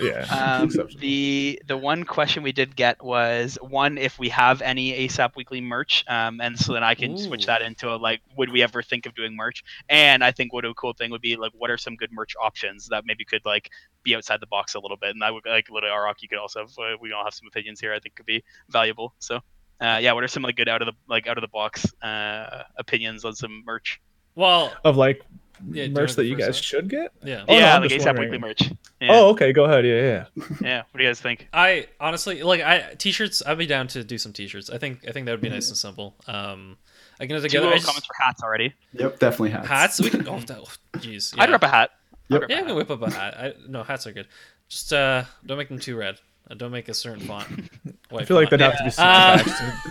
[0.02, 0.26] Yeah.
[0.40, 5.36] Um, the the one question we did get was one if we have any ASAP
[5.36, 8.62] Weekly merch, um, and so then I can switch that into a, like, would we
[8.62, 9.62] ever think of doing merch?
[9.88, 12.34] And I think what a cool thing would be like, what are some good merch
[12.40, 13.70] options that maybe could like
[14.02, 15.10] be outside the box a little bit?
[15.10, 17.48] And I would like literally Aurrok, you could also have, uh, we all have some
[17.48, 17.92] opinions here.
[17.92, 19.14] I think could be valuable.
[19.18, 19.40] So.
[19.80, 21.90] Uh, yeah, what are some like good out of the like out of the box
[22.02, 23.98] uh, opinions on some merch?
[24.34, 25.24] Well, of like
[25.70, 26.52] Yeah, merch that you guys one?
[26.54, 27.12] should get.
[27.24, 27.44] yeah.
[27.48, 28.30] Oh, yeah, I'm like just ASAP wondering.
[28.30, 28.62] Weekly merch.
[29.00, 29.08] Yeah.
[29.10, 29.52] Oh, okay.
[29.52, 29.84] Go ahead.
[29.86, 30.44] Yeah, yeah.
[30.60, 30.76] yeah.
[30.90, 31.48] What do you guys think?
[31.52, 33.42] I honestly like I t-shirts.
[33.46, 34.70] I'd be down to do some t-shirts.
[34.70, 36.14] I think I think that would be nice and simple.
[36.26, 36.76] Um,
[37.18, 37.66] I can get Two together.
[37.66, 38.74] I little just- comments for hats already.
[38.94, 39.68] Yep, definitely hats.
[39.68, 40.00] hats.
[40.00, 40.34] We can go.
[40.50, 40.64] Oh,
[40.98, 41.34] jeez.
[41.38, 41.52] I'd yeah.
[41.52, 41.90] rep a hat.
[42.28, 42.42] Yep.
[42.48, 43.34] Yeah, I can whip up a hat.
[43.36, 44.28] I, no, hats are good.
[44.68, 46.18] Just uh, don't make them too red.
[46.50, 47.46] Uh, don't make a certain font.
[48.16, 49.82] I feel like that that'd have to be Uh, snapbacks.
[49.84, 49.90] too.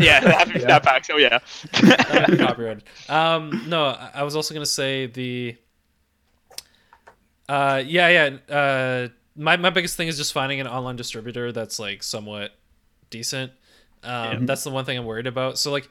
[0.04, 0.78] yeah, have to Yeah.
[0.78, 1.08] snapbacks.
[1.12, 1.38] Oh yeah.
[2.36, 2.84] copyrighted.
[3.08, 5.56] Um, no, I I was also gonna say the.
[7.48, 8.08] Uh, yeah,
[8.48, 8.54] yeah.
[8.54, 12.52] Uh, my my biggest thing is just finding an online distributor that's like somewhat
[13.10, 13.52] decent.
[14.04, 15.58] Um, that's the one thing I'm worried about.
[15.58, 15.88] So like,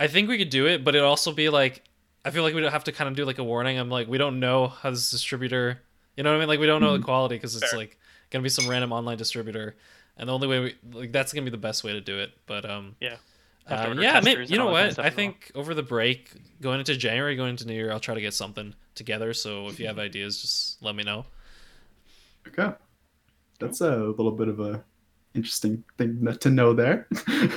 [0.00, 1.82] I think we could do it, but it'd also be like,
[2.24, 3.78] I feel like we'd have to kind of do like a warning.
[3.78, 5.80] I'm like, we don't know how this distributor,
[6.16, 6.48] you know what I mean?
[6.48, 7.78] Like, we don't know the quality because it's Fair.
[7.78, 7.98] like
[8.30, 9.76] gonna be some random online distributor,
[10.16, 12.32] and the only way we like that's gonna be the best way to do it.
[12.46, 13.16] But um, Yeah.
[13.66, 15.04] Have uh, yeah, maybe, testers you know all that kind of what?
[15.04, 15.16] I as well.
[15.16, 18.34] think over the break, going into January, going into New Year, I'll try to get
[18.34, 19.34] something together.
[19.34, 21.26] So if you have ideas, just let me know.
[22.48, 22.72] Okay.
[23.58, 24.84] That's a little bit of a
[25.34, 27.06] interesting thing to know there.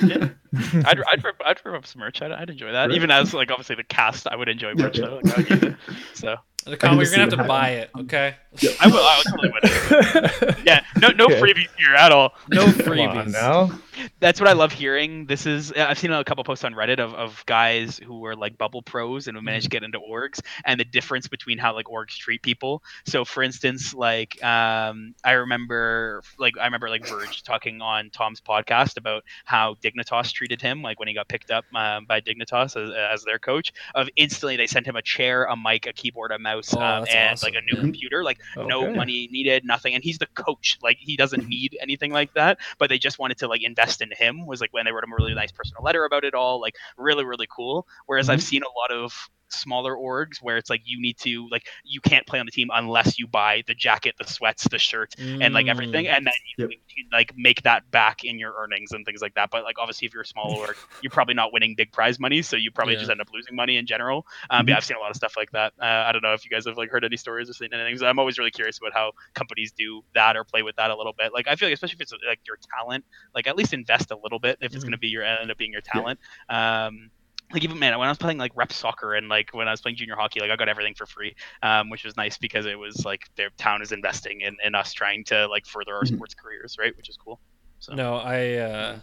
[0.03, 0.30] Yeah.
[0.86, 2.22] I'd I'd rip, I'd rip up some merch.
[2.22, 2.88] I'd, I'd enjoy that.
[2.88, 2.95] Right.
[2.95, 5.05] Even as like obviously the cast, I would enjoy merch yeah.
[5.05, 5.22] though.
[5.38, 5.78] Like, would.
[6.14, 6.36] So
[6.66, 8.36] The Con, you're gonna have to the buy it, okay?
[8.82, 8.97] I will.
[8.97, 10.57] I totally would.
[10.66, 10.84] Yeah.
[11.01, 11.39] No no Okay.
[11.41, 12.34] freebies here at all.
[12.49, 13.32] No Come on freebies.
[13.32, 13.72] now.
[14.19, 15.25] That's what I love hearing.
[15.25, 18.57] This is I've seen a couple posts on Reddit of, of guys who were like
[18.57, 21.85] bubble pros and who managed to get into orgs and the difference between how like
[21.87, 22.83] orgs treat people.
[23.05, 28.41] So for instance, like um I remember like I remember like Verge talking on Tom's
[28.41, 32.75] podcast about how Dignitas treated him like when he got picked up um, by Dignitas
[32.81, 33.73] as, as their coach.
[33.95, 37.05] Of instantly they sent him a chair, a mic, a keyboard, a mouse, Oh, um,
[37.11, 37.47] and awesome.
[37.53, 38.23] like a new computer.
[38.23, 39.95] Like no money needed, nothing.
[39.95, 40.77] And he's the coach.
[40.81, 42.59] Like he doesn't need anything like that.
[42.77, 44.45] But they just wanted to like invest in him.
[44.45, 46.61] Was like when they wrote him a really nice personal letter about it all.
[46.61, 47.87] Like really, really cool.
[48.05, 48.33] Whereas mm-hmm.
[48.33, 52.01] I've seen a lot of smaller orgs where it's like you need to like you
[52.01, 55.53] can't play on the team unless you buy the jacket, the sweats, the shirt, and
[55.53, 56.17] like everything, Mm.
[56.17, 56.69] and then you, Yep.
[56.95, 59.49] can, like make that back in your earnings and things like that.
[59.51, 62.41] But like obviously, if you're a small org, you're probably not winning big prize money,
[62.41, 62.99] so you probably Yeah.
[62.99, 64.25] just end up losing money in general.
[64.49, 65.73] Um, But yeah, I've seen a lot of stuff like that.
[65.81, 68.05] Uh, I don't know if you guys have like heard any stories or seen anything.
[68.05, 71.13] I'm always really curious about how companies do that or play with that a little
[71.17, 71.33] bit.
[71.33, 74.17] Like I feel like especially if it's like your talent, like at least invest a
[74.21, 74.87] little bit if it's Mhm.
[74.87, 76.19] going to be your end up being your talent.
[76.49, 77.09] Um,
[77.51, 79.81] like even man, when I was playing like rep soccer and like when I was
[79.81, 82.77] playing junior hockey, like I got everything for free, um, which was nice because it
[82.77, 86.15] was like their town is investing in, in us trying to like further our Mhm.
[86.15, 86.95] sports careers, right?
[86.95, 87.39] Which is cool.
[87.79, 87.93] So.
[87.95, 88.99] No, I uh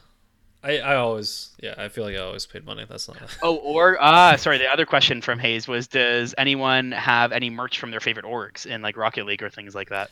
[0.62, 2.84] I I always yeah, I feel like I always paid money.
[2.88, 4.58] That's not Oh, or ah, sorry.
[4.58, 8.64] The other question from Hayes was: Does anyone have any merch from their favorite orgs
[8.66, 10.10] in like Rocket League or things like that?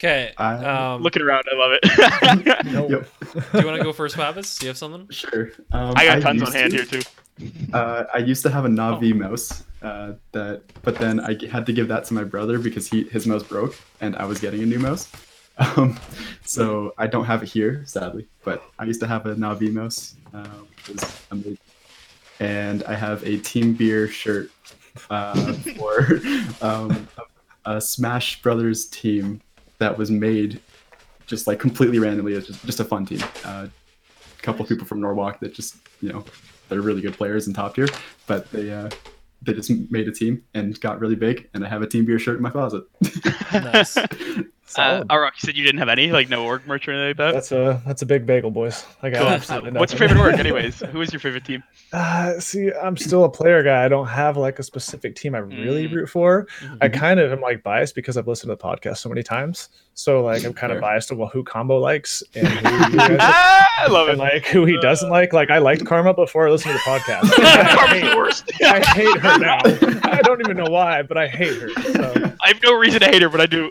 [0.00, 0.32] Okay.
[0.38, 2.64] I- Um Looking around, I love it.
[2.72, 2.90] Nope.
[2.90, 3.52] Yep.
[3.52, 4.58] do you want to go first, Pappas?
[4.58, 5.08] Do you have something?
[5.10, 5.50] Sure.
[5.72, 7.02] Um, I got tons on hand to- here too.
[7.72, 11.72] Uh, I used to have a Navi mouse uh, that, but then I had to
[11.72, 14.66] give that to my brother because he his mouse broke and I was getting a
[14.66, 15.10] new mouse.
[15.76, 15.98] Um,
[16.44, 18.28] so I don't have it here, sadly.
[18.44, 21.58] But I used to have a Navi mouse, uh, which was amazing.
[22.38, 24.52] And I have a Team Beer shirt
[25.10, 26.20] uh, for
[26.64, 27.08] um,
[27.64, 29.40] a, Smash Brothers team
[29.78, 30.60] that was made
[31.26, 32.34] just like completely randomly.
[32.34, 33.22] It's just, just a fun team.
[33.44, 33.66] Uh,
[34.48, 36.24] couple people from Norwalk that just you know
[36.68, 37.86] they're really good players and top tier,
[38.26, 38.88] but they uh,
[39.42, 42.18] they just made a team and got really big, and I have a team beer
[42.18, 42.84] shirt in my closet.
[43.52, 43.96] Nice.
[44.68, 45.08] Uh, Solid.
[45.08, 47.32] Aurrok, you said you didn't have any, like no org merch or anything like that.
[47.32, 48.84] That's a that's a big bagel, boys.
[49.02, 49.28] I got Cool.
[49.28, 50.80] absolutely What's your favorite org, anyways?
[50.80, 51.62] Who is your favorite team?
[51.92, 53.84] Uh, see, I'm still a player guy.
[53.84, 55.94] I don't have like a specific team I really Mm.
[55.94, 56.46] root for.
[56.60, 56.78] Mhm.
[56.82, 59.70] I kind of am like biased because I've listened to the podcast so many times.
[59.94, 62.60] So like I'm kind of biased to well, who Combo likes and who
[63.00, 64.22] I love and it.
[64.22, 65.32] like who he doesn't like.
[65.32, 67.32] Like I liked Karma before I listened to the podcast.
[67.38, 68.52] I, Karma's the hate, worst.
[68.62, 69.58] I hate her now.
[70.04, 71.68] I don't even know why, but I hate her.
[71.82, 73.70] So, I have no reason to hate her, but I do.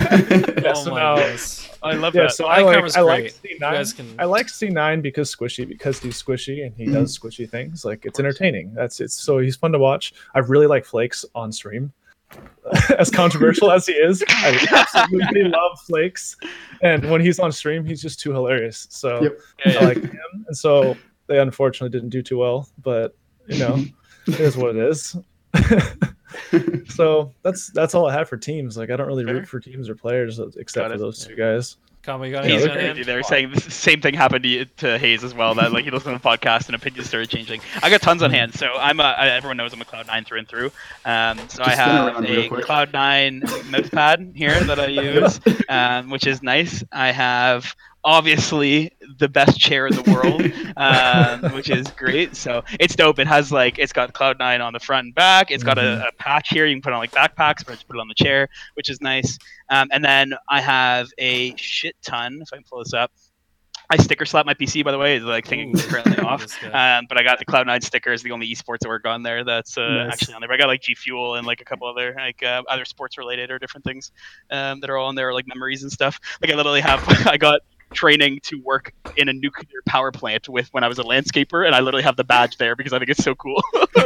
[0.62, 1.62] yeah, oh so my now- goodness.
[1.82, 2.32] I love yeah, that.
[2.32, 3.34] so I I like I like.
[3.44, 3.96] C9.
[3.96, 7.28] can I like C nine because squishy because he's squishy and he does mm-hmm.
[7.28, 7.84] squishy things.
[7.84, 8.74] Like it's entertaining.
[8.74, 10.14] That's it's so he's fun to watch.
[10.34, 11.92] I really like Flakes on stream.
[12.98, 16.36] as controversial as he is, I absolutely love Flakes.
[16.82, 18.88] And when he's on stream, he's just too hilarious.
[18.90, 19.38] So Yep.
[19.64, 19.78] Yeah, yeah.
[19.78, 20.44] I like him.
[20.48, 20.96] And so
[21.28, 23.14] they unfortunately didn't do too well, but
[23.46, 23.84] you know,
[24.26, 25.16] it is what it is.
[26.88, 28.76] so that's that's all I have for teams.
[28.76, 29.34] Like I don't really Fair.
[29.34, 31.76] root for teams or players except for those two guys.
[32.06, 32.98] Kama, you got Hayes they're on agreed hand?
[33.00, 35.56] with you saying the same thing happened to, you, to Hayes as well.
[35.56, 37.60] That like he listened to the podcast and opinions started changing.
[37.82, 40.24] I got tons on hand, so I'm a, I, everyone knows I'm a Cloud Nine
[40.24, 40.66] through and through.
[41.04, 42.62] Um, so I Just spin have a.
[42.62, 46.84] Cloud Nine mouse pad here that I use, um, which is nice.
[46.92, 47.74] I have
[48.06, 50.40] obviously the best chair in the world,
[50.76, 52.36] um, which is great.
[52.36, 53.18] So it's dope.
[53.18, 55.50] It has like it's got Cloud Nine on the front and back.
[55.50, 56.64] It's got a, a patch here.
[56.64, 59.02] You can put on like backpacks, but just put it on the chair, which is
[59.02, 59.36] nice.
[59.68, 62.38] Um, and then I have a shit ton.
[62.40, 63.10] If I can pull this up,
[63.90, 64.84] I sticker slap my PC.
[64.84, 66.42] By the way, the like thing Ooh, currently off.
[66.64, 69.42] Um, but I got the Cloud9 stickers, the only esports that work on there.
[69.42, 70.12] That's uh, Nice.
[70.12, 70.48] actually on there.
[70.48, 73.18] But I got like G Fuel and like a couple other like uh, either sports
[73.18, 74.12] related or different things
[74.52, 76.20] um, that are all on there, like memories and stuff.
[76.40, 77.62] Like I literally have, I got
[77.92, 81.74] training to work in a nuclear power plant with when I was a landscaper, and
[81.74, 83.62] I literally have the badge there because I think it's so cool.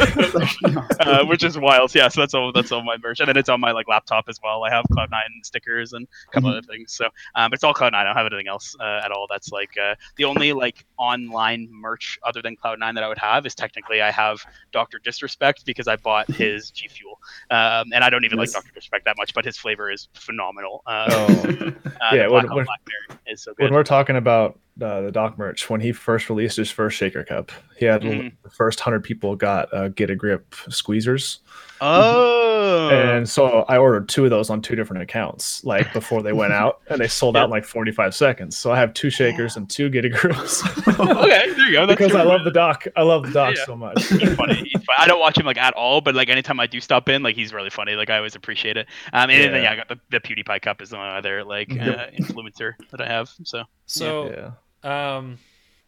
[1.00, 1.94] uh, which is wild.
[1.94, 2.52] Yeah, so that's all.
[2.52, 4.64] That's all my merch, and then it's on my like laptop as well.
[4.64, 6.58] I have Cloud9 stickers and a couple Mhm.
[6.58, 6.92] other things.
[6.92, 7.94] So, um, it's all Cloud9.
[7.94, 9.26] I don't have anything else uh, at all.
[9.28, 13.46] That's like uh, the only like online merch other than Cloud9 that I would have
[13.46, 14.40] is technically I have
[14.72, 17.18] Doctor Disrespect because I bought his G Fuel,
[17.50, 18.48] um, and I don't even Nice.
[18.54, 20.82] like Doctor Disrespect that much, but his flavor is phenomenal.
[20.86, 21.16] Uh, Oh.
[21.40, 25.38] uh, Yeah, when- Black when- Blackberry is so When we're talking about uh, the Doc
[25.38, 28.32] merch, when he first released his first Shaker Cup, he had Mhm.
[28.42, 31.38] the first hundred people got uh, Get a Grip squeezers,
[31.82, 36.32] Oh, and so I ordered two of those on two different accounts, like before they
[36.32, 38.56] went out, and they sold out in like forty five seconds.
[38.56, 41.86] So I have two Shakers and two Get a Grips okay, there you go.
[41.86, 42.86] That's because I love the Doc.
[42.96, 43.64] I love the Doc Yeah.
[43.64, 44.02] so much.
[44.08, 44.56] he's funny.
[44.56, 44.82] He's.
[44.98, 47.36] I don't watch him like at all, but like anytime I do stop in, like
[47.36, 47.94] he's really funny.
[47.94, 48.86] Like I always appreciate it.
[49.12, 49.62] Um, and then Yeah.
[49.62, 53.06] yeah, I got the, the PewDiePie cup is the other like uh, influencer that I
[53.06, 53.30] have.
[53.44, 55.16] So So, yeah.
[55.16, 55.38] um,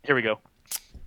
[0.02, 0.40] here we go.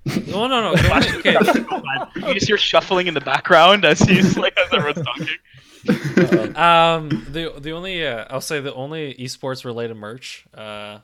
[0.06, 0.76] no, no, no.
[0.76, 1.10] the only-
[2.16, 6.56] okay, you just hear shuffling in the background as he's like as everyone's talking.
[6.56, 10.46] um, the the only uh, I'll say the only esports related merch.
[10.54, 11.00] Uh,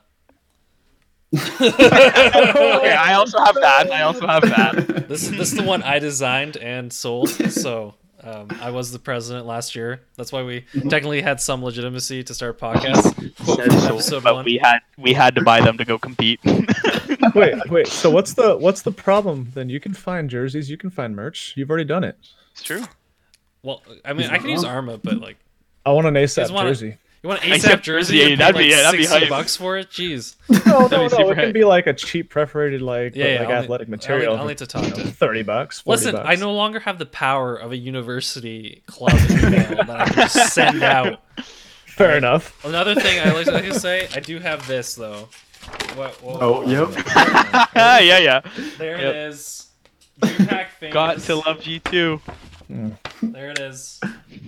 [1.34, 3.90] okay, I also have that.
[3.92, 5.08] I also have that.
[5.08, 7.28] this is this is the one I designed and sold.
[7.28, 7.94] So.
[8.24, 10.00] Um, I was the president last year.
[10.16, 13.14] That's why we technically had some legitimacy to start podcasts.
[13.44, 14.44] Quote from Says so, episode but one.
[14.44, 16.38] we had we had to buy them to go compete.
[17.34, 17.86] wait, wait.
[17.88, 19.50] So what's the what's the problem?
[19.54, 21.54] Then you can find jerseys, you can find merch.
[21.56, 22.16] You've already done it.
[22.52, 22.84] it's true.
[23.62, 24.64] Well, I mean, He's I can not ys.
[24.64, 25.36] Arma, but like,
[25.86, 26.96] I want an guys ASAP wanna- jersey.
[27.22, 28.18] You want an ASAP ASAP jersey?
[28.18, 29.28] jersey, and that'd pay, be- like, yeah, that'd be 60 hype.
[29.28, 29.90] bucks for it.
[29.90, 30.36] Jeez.
[30.66, 31.08] No, no, no.
[31.08, 33.92] super It can be like a cheap perforated, like, Yeah, yeah, like I'll athletic need-
[33.96, 34.36] material.
[34.36, 35.80] I'll need to talk to- thirty bucks.
[35.80, 36.28] 40 Listen, bucks.
[36.28, 40.52] I no longer have the power of a university club email that I can just
[40.54, 41.20] send out.
[41.86, 42.64] Fair enough.
[42.64, 45.28] Another thing I like to say, I do have this though.
[45.94, 46.88] What, whoa, Oh, yep.
[47.76, 48.40] Ah, yeah, yeah.
[48.78, 49.14] There Yep.
[49.14, 49.68] it is.
[50.24, 50.92] G-Pack fingers.
[50.94, 52.20] Got to love G2.
[53.22, 54.00] There it is.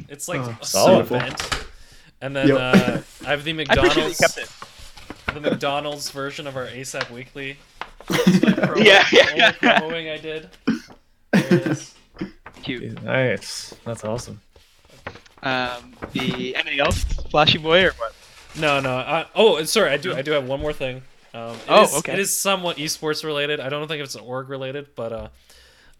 [0.09, 1.09] It's like Oh, so solid.
[1.09, 1.66] bent.
[2.25, 2.57] And then Yep.
[2.59, 5.35] uh, I have the I appreciate that you McDonald's, kept it.
[5.35, 7.59] the McDonald's version of our ASAP Weekly.
[8.07, 9.53] Promo- Yeah, yeah, all yeah.
[9.81, 10.49] promoing I did.
[11.33, 11.95] There it is.
[12.62, 13.03] Cute.
[13.03, 13.75] Nice.
[13.85, 14.41] That's awesome.
[15.43, 18.14] Um, the anything else, Flashy Boy, or what?
[18.59, 18.97] No, no.
[18.97, 19.91] Uh, oh, sorry.
[19.91, 20.14] I do.
[20.14, 21.03] I do have one more thing.
[21.35, 22.14] Um, it Oh, is- okay.
[22.14, 23.61] It is somewhat esports related.
[23.61, 25.29] I don't think it's org related, but uh,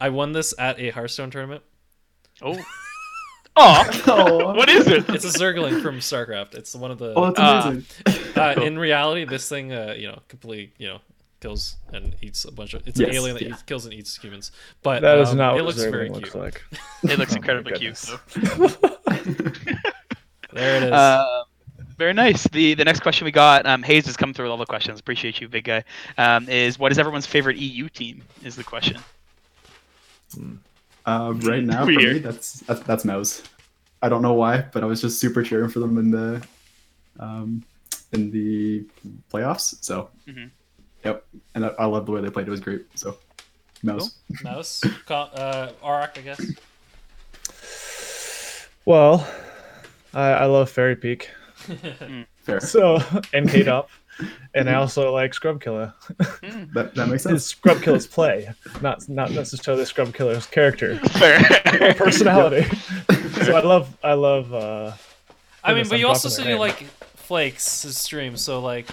[0.01, 1.63] I won this at a Hearthstone tournament.
[2.41, 2.59] Oh.
[3.57, 4.53] Oh.
[4.55, 5.09] What is it?
[5.11, 6.55] It's a Zergling from StarCraft.
[6.55, 7.13] It's one of the.
[7.15, 7.69] oh, that's Ah.
[7.69, 7.85] amazing.
[8.37, 11.01] uh, in reality, this thing, uh, you know, completely, you know,
[11.41, 12.87] kills and eats a bunch of.
[12.87, 13.51] It's Yes, an alien that yeah.
[13.51, 14.51] eats, kills and eats humans.
[14.83, 16.35] But That is um, not it what looks very Zergling cute.
[16.35, 16.65] looks like.
[17.13, 17.97] It looks Oh incredibly cute.
[17.97, 18.19] So.
[20.53, 20.93] There it is.
[20.93, 21.45] Uh,
[21.99, 22.45] very nice.
[22.49, 24.99] The the next question we got, um, Hayes has come through with all the questions.
[25.01, 25.85] Appreciate you, big guy.
[26.19, 28.23] Um, is what is everyone's favorite EU team?
[28.45, 28.99] Is the question.
[31.07, 33.43] Uh, right now, for me, that's, that's that's Mouse.
[34.03, 36.47] I don't know why, but I was just super cheering for them in the
[37.19, 37.63] um,
[38.13, 38.85] in the
[39.33, 39.83] playoffs.
[39.83, 40.51] So, Mhm.
[41.05, 42.47] yep, and I, I love the way they played.
[42.47, 42.83] It was great.
[42.95, 43.17] So,
[43.83, 44.17] Mouse.
[44.43, 46.41] Mouse, uh, Aurrok, I guess.
[48.87, 49.27] Well,
[50.13, 51.31] I, I love Fairy Peak.
[52.43, 52.61] Fair.
[52.61, 52.97] So
[53.33, 53.87] and Kaydop.
[54.55, 55.95] And I also like Scrub Killa.
[56.75, 57.45] That that makes sense.
[57.45, 58.49] Scrub Killa's play,
[58.81, 61.39] not not necessarily Scrub Killa's character Fair.
[61.81, 62.65] or personality.
[63.45, 64.93] so I love I love uh
[65.63, 66.85] I mean, Goodness, but I'm you also dropping said you like
[67.17, 67.65] Flakes'
[67.97, 68.87] stream, so like,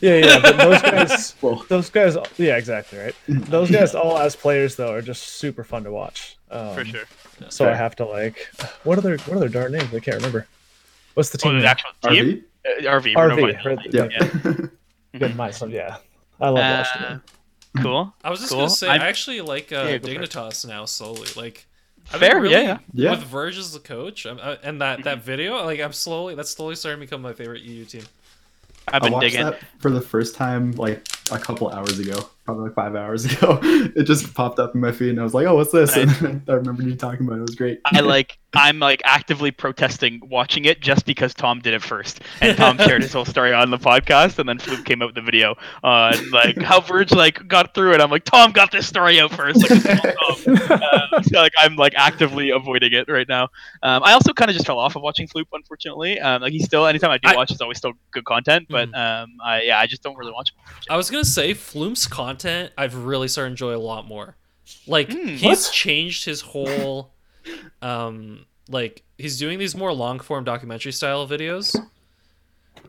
[0.00, 3.14] Yeah, yeah, but those guys Well, those guys yeah, exactly, right?
[3.28, 6.36] Those guys all as players though are just super fun to watch.
[6.50, 7.04] Um, For sure.
[7.48, 8.50] So I have to like
[8.84, 9.94] what are their what are their darn names?
[9.94, 10.46] I can't remember.
[11.14, 11.52] What's the Oh, team?
[11.54, 11.68] the name?
[11.68, 12.26] actual team.
[12.26, 12.42] RV.
[12.66, 13.14] Uh, RV.
[13.14, 13.92] RV.
[13.92, 14.08] Yeah.
[14.10, 15.18] yeah.
[15.18, 15.96] Good myself, yeah.
[16.40, 17.22] I love watching Uh, them.
[17.82, 18.14] cool.
[18.24, 18.60] I was just Cool.
[18.62, 20.14] gonna say, I'm- I actually like uh, Yeah, go for.
[20.14, 21.28] Dignitas now slowly.
[21.36, 21.66] Like,
[22.12, 22.78] I've Fair, really, yeah, yeah.
[22.92, 23.10] Yeah.
[23.12, 25.04] With Verge as the coach, I'm, uh, and that Mm-hmm.
[25.04, 28.02] that video, like, I'm slowly that's slowly starting to become my favorite EU team.
[28.88, 29.44] I've I watched digging.
[29.46, 33.58] that for the first time like a couple hours ago, probably like five hours ago.
[33.62, 36.42] It just popped up in my feed, and I was like, "Oh, what's this?" And
[36.48, 37.38] I remember you talking about it.
[37.38, 37.80] It was great.
[37.86, 42.56] I like I'm like actively protesting watching it just because Tom did it first, and
[42.56, 45.22] Tom shared his whole story on the podcast, and then Fluke came out with the
[45.22, 48.00] video on like how Verge like got through it.
[48.00, 49.62] I'm like Tom got this story out first.
[49.62, 50.46] Like, it's.
[50.46, 53.44] Uh, so, like I'm like actively avoiding it right now.
[53.82, 56.20] Um, I also kind of just fell off of watching Fluump, unfortunately.
[56.20, 58.88] Um, like he's still anytime I do I- watch, it's always still good content, but
[58.94, 60.50] um, I yeah I just don't really watch.
[60.50, 60.74] Him.
[60.90, 62.33] I was gonna say Fluump's content
[62.78, 64.36] I've really started to enjoy a lot more.
[64.86, 65.28] Like Hmm.
[65.28, 67.12] he's changed his whole
[67.82, 71.76] um like he's doing these more long form documentary style videos.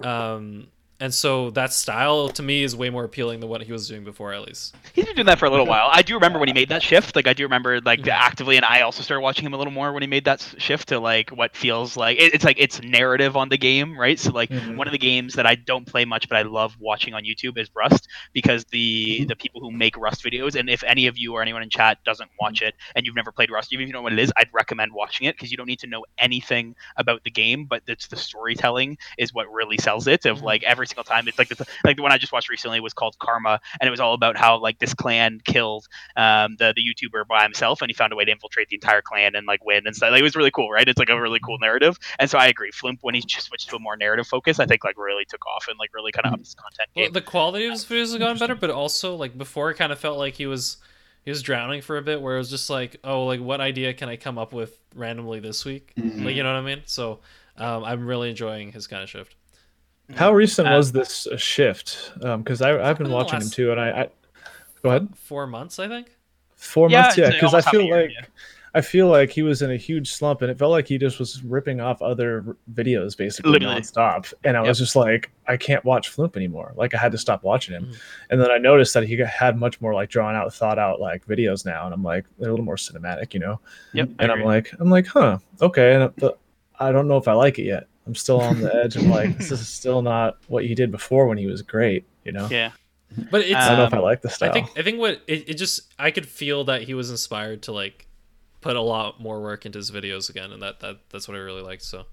[0.02, 0.68] Um
[1.00, 4.04] and so that style to me is way more appealing than what he was doing
[4.04, 4.76] before at least.
[4.94, 5.90] He's been doing that for a little while.
[5.92, 7.16] I do remember when he made that shift.
[7.16, 8.10] Like I do remember like Mhm.
[8.10, 10.88] actively, and I also started watching him a little more when he made that shift
[10.90, 14.18] to like what feels like it, it's like it's narrative on the game, right?
[14.20, 14.78] So like Mhm.
[14.78, 17.58] one of the games that I don't play much, but I love watching on YouTube
[17.58, 21.34] is Rust because the the people who make Rust videos, and if any of you
[21.34, 23.94] or anyone in chat doesn't watch it and you've never played Rust, even if you
[23.94, 26.76] know what it is, I'd recommend watching it because you don't need to know anything
[26.98, 30.26] about the game, but it's the storytelling is what really sells it.
[30.26, 30.44] Of Mhm.
[30.44, 32.94] like every single time, it's like the like the one I just watched recently was
[32.94, 36.82] called Karma, and it was all about how like this clan killed um, the the
[36.82, 39.64] YouTuber by himself, and he found a way to infiltrate the entire clan and like
[39.66, 40.12] win and stuff.
[40.12, 40.88] Like, it was really cool, right?
[40.88, 42.72] It's like a really cool narrative, and so I agree.
[42.72, 45.46] Fluump when he just switched to a more narrative focus, I think like really took
[45.46, 48.12] off and like really kind of upped his content Well, the quality of his videos
[48.12, 50.78] has gotten better, but also like before, it kind of felt like he was
[51.24, 53.94] he was drowning for a bit, where it was just like, oh, like what idea
[53.94, 55.94] can I come up with randomly this week?
[55.98, 56.24] Mhm.
[56.24, 56.82] Like you know what I mean?
[56.86, 57.20] So
[57.58, 59.36] um, I'm really enjoying his kind of shift.
[60.14, 62.12] How recent Uh, was this uh, shift?
[62.20, 64.10] Because I I've been been the watching him too, and I, I
[64.84, 65.10] go ahead.
[65.16, 66.12] Four months, I think.
[66.56, 67.32] Four Yeah, months, yeah.
[67.32, 68.26] Because I almost half feel year, like yeah.
[68.76, 71.18] I feel like he was in a huge slump, and it felt like he just
[71.18, 73.82] was ripping off other videos basically Literally.
[73.82, 74.34] nonstop.
[74.44, 76.74] And I was just like, I can't watch Fluump anymore.
[76.76, 77.86] Like I had to stop watching him.
[77.86, 77.98] Mhm.
[78.32, 81.26] And then I noticed that he had much more like drawn out, thought out like
[81.26, 83.60] videos now, and I'm like, they're a little more cinematic, you know.
[83.94, 85.96] Yep, And I'm like, I'm like, huh, okay.
[85.96, 86.38] And but
[86.78, 87.88] I don't know if I like it yet.
[88.06, 88.96] I'm still on the edge.
[88.98, 92.32] I'm like, this is still not what he did before when he was great, you
[92.32, 92.48] know.
[92.52, 92.72] yeah,
[93.32, 94.50] But it's I don't know if I Um, like the style.
[94.50, 97.64] I think I think what it, it just I could feel that he was inspired
[97.64, 98.08] to like
[98.62, 101.40] put a lot more work into his videos again, and that, that that's what I
[101.40, 101.84] really liked.
[101.84, 102.06] So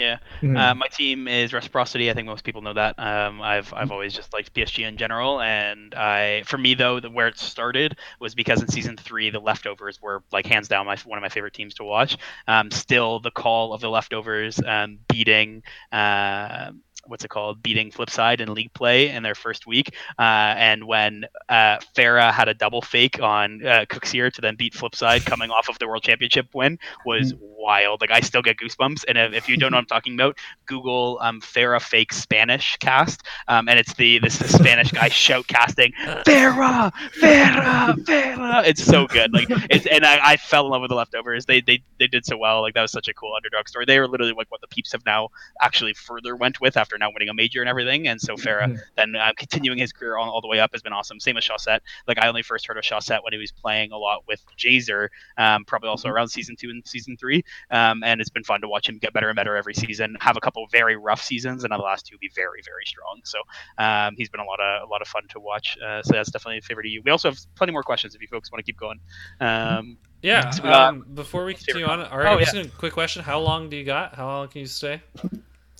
[0.00, 0.16] Yeah.
[0.42, 0.56] Mhm.
[0.56, 2.10] Uh, my team is Reciprocity.
[2.10, 2.94] I think most people know that.
[2.98, 7.10] Um, I've I've always just liked PSG in general, and I for me though, the,
[7.10, 10.96] where it started was because in season three, the leftovers were like hands down my
[11.04, 12.16] one of my favorite teams to watch.
[12.48, 15.62] Um, still, the call of the leftovers um, beating.
[15.92, 16.72] Uh,
[17.10, 17.62] What's it called?
[17.62, 22.48] Beating Flipside in league play in their first week, uh, and when uh, Farah had
[22.48, 26.02] a double fake on uh, Kuxir to then beat Flipside, coming off of the World
[26.02, 28.00] Championship win, was wild.
[28.00, 29.04] Like I still get goosebumps.
[29.08, 32.76] And if, if you don't know what I'm talking about, Google um, Farah fake Spanish
[32.78, 38.66] cast, um, and it's the this is Spanish guy shout casting Farah, Farah, Farah.
[38.66, 39.32] It's so good.
[39.32, 41.46] Like it's and I, I fell in love with the leftovers.
[41.46, 42.60] They they they did so well.
[42.62, 43.84] Like that was such a cool underdog story.
[43.84, 45.28] They were literally like what the peeps have now
[45.60, 48.06] actually further went with after now winning a major and everything.
[48.08, 50.92] And so Farah then uh, continuing his career all, all the way up has been
[50.92, 51.18] awesome.
[51.18, 51.80] Same as Chausette.
[52.06, 55.08] Like I only first heard of Chausette when he was playing a lot with Jazer,
[55.36, 57.42] um, probably also around season two and season three.
[57.70, 60.16] Um, and it's been fun to watch him get better and better every season.
[60.20, 63.20] Have a couple very rough seasons, and the last two be very very strong.
[63.24, 63.38] So
[63.78, 65.76] um, he's been a lot of a lot of fun to watch.
[65.84, 67.02] Uh, so that's definitely a favorite of you.
[67.04, 69.00] We also have plenty more questions if you folks want to keep going.
[69.40, 72.92] Um, yeah, So got- um, before we continue on, all Oh, right, just a quick
[72.92, 74.14] question: How long do you got?
[74.14, 75.00] How long can you stay?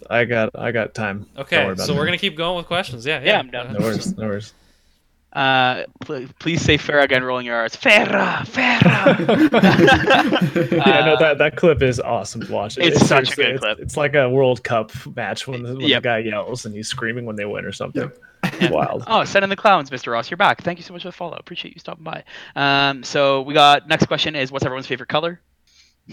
[0.09, 1.27] I got I got time.
[1.37, 3.05] Okay, so we're gonna keep going with questions.
[3.05, 3.73] Yeah, Yeah, I'm done.
[3.73, 4.17] No worries.
[4.17, 4.55] No worries.
[5.33, 7.77] uh, pl- please say Farah again, rolling your R's.
[7.77, 9.17] Farah, Farah.
[10.73, 12.79] yeah, no, that, that clip is awesome to watch.
[12.79, 13.79] Uh, It's such a good it's, clip.
[13.79, 16.03] It's like a World Cup match when, the, when Yep.
[16.03, 18.03] the guy yells and he's screaming when they win or something.
[18.03, 18.19] Yep.
[18.61, 19.05] It's wild.
[19.07, 20.11] Oh, send in the clowns, Mr.
[20.13, 20.31] Ross.
[20.31, 20.63] You're back.
[20.63, 21.37] Thank you so much for the follow.
[21.37, 22.25] Appreciate you stopping by.
[22.57, 25.41] Um, so we got next question is what's everyone's favorite color?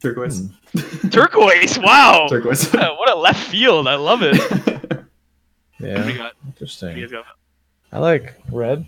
[0.00, 0.48] Turquoise.
[1.10, 1.78] Turquoise.
[1.78, 2.26] Wow.
[2.28, 2.72] Turquoise.
[2.72, 3.88] What a left field.
[3.88, 4.38] I love it.
[4.38, 6.04] What do you Yeah.
[6.04, 7.22] What do you interesting.
[7.92, 8.84] I like red.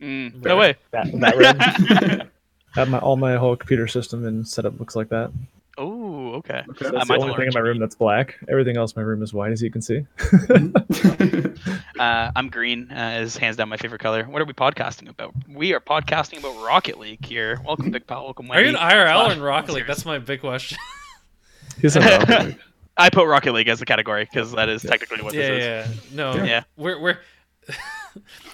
[0.00, 0.76] Mm, no way.
[0.92, 2.30] That, that red.
[2.74, 5.32] Have my all my whole computer system and setup looks like that.
[5.78, 6.62] Oh, okay.
[6.70, 6.84] Okay.
[6.84, 8.36] So Uh, that's the only thing in my room that's black.
[8.48, 10.06] Everything else in my room is white, as you can see.
[11.98, 12.90] Uh, I'm green.
[12.92, 14.24] Uh, is hands down my favorite color.
[14.24, 15.32] What are we podcasting about?
[15.48, 17.58] We are podcasting about Rocket League here.
[17.64, 18.24] Welcome, Big Pal.
[18.24, 18.60] Welcome, Wendy.
[18.60, 18.94] Are you in Wendy.
[18.96, 19.86] IRL or in Rocket League?
[19.86, 20.76] That's my big question.
[21.80, 22.58] He's in Rocket League.
[22.98, 24.90] I put Rocket League as a category because that is Yeah.
[24.90, 25.96] technically what yeah, this is.
[26.12, 26.16] yeah.
[26.16, 26.64] No, Yeah.
[26.76, 27.18] we're we're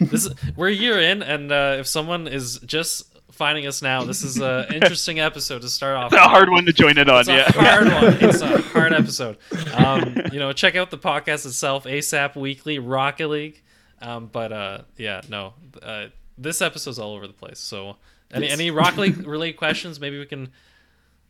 [0.01, 4.05] this is, we're a year in, and uh, if someone is just finding us now,
[4.05, 6.13] this is an interesting episode to start off.
[6.13, 7.21] It's a hard one to join it on.
[7.21, 7.51] It's a yeah.
[7.53, 8.17] hard one.
[8.21, 9.39] It's a hard episode.
[9.75, 13.63] Um, you know, check out the podcast itself, ASAP Weekly, Rocket League.
[14.01, 16.07] Um, but uh, yeah, no, uh,
[16.39, 17.59] this episode's all over the place.
[17.59, 17.97] So,
[18.33, 18.55] any Yes.
[18.59, 20.01] any Rocket League related questions?
[20.01, 20.51] Maybe we can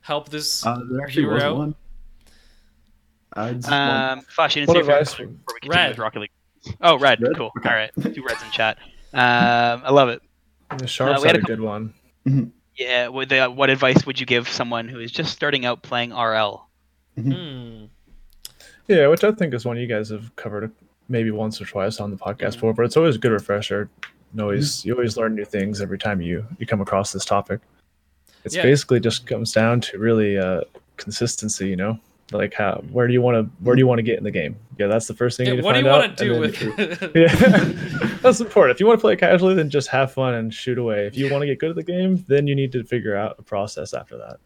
[0.00, 0.64] help this.
[0.66, 1.56] uh, there actually was out.
[1.56, 1.74] one.
[3.34, 3.78] I just one.
[4.18, 5.98] Um, Fash, you didn't What say advice before we continue Red.
[5.98, 6.30] Rocket League.
[6.80, 7.20] Oh, red.
[7.20, 7.36] Red?
[7.36, 7.50] Cool.
[7.58, 7.68] Okay.
[7.68, 7.90] All right.
[8.14, 8.78] Two reds in chat.
[9.14, 10.22] Um, I love it.
[10.78, 11.94] The Sharps we had had a a good one.
[12.26, 12.44] Mm-hmm.
[12.76, 13.08] Yeah.
[13.08, 16.68] What, the, what advice would you give someone who is just starting out playing RL?
[17.18, 17.32] Mm-hmm.
[17.32, 17.84] Hmm.
[18.88, 20.72] Yeah, which I think is one you guys have covered
[21.08, 22.50] maybe once or twice on the podcast mm-hmm.
[22.52, 23.88] before, but it's always a good refresher.
[24.34, 27.60] You always you always learn new things every time you you come across this topic.
[28.44, 28.62] It's Yeah.
[28.62, 30.62] basically just comes down to really uh,
[30.96, 31.68] consistency.
[31.68, 32.00] You know,
[32.34, 34.30] like how where do you want to where do you want to get in the
[34.30, 34.56] game?
[34.78, 36.40] Yeah, that's the first thing Yeah, you need to what do you want to do
[36.40, 37.14] with?
[37.14, 38.74] yeah, that's important.
[38.76, 41.06] If you want to play it casually, then just have fun and shoot away.
[41.06, 43.36] If you want to get good at the game, then you need to figure out
[43.38, 44.36] a process after that.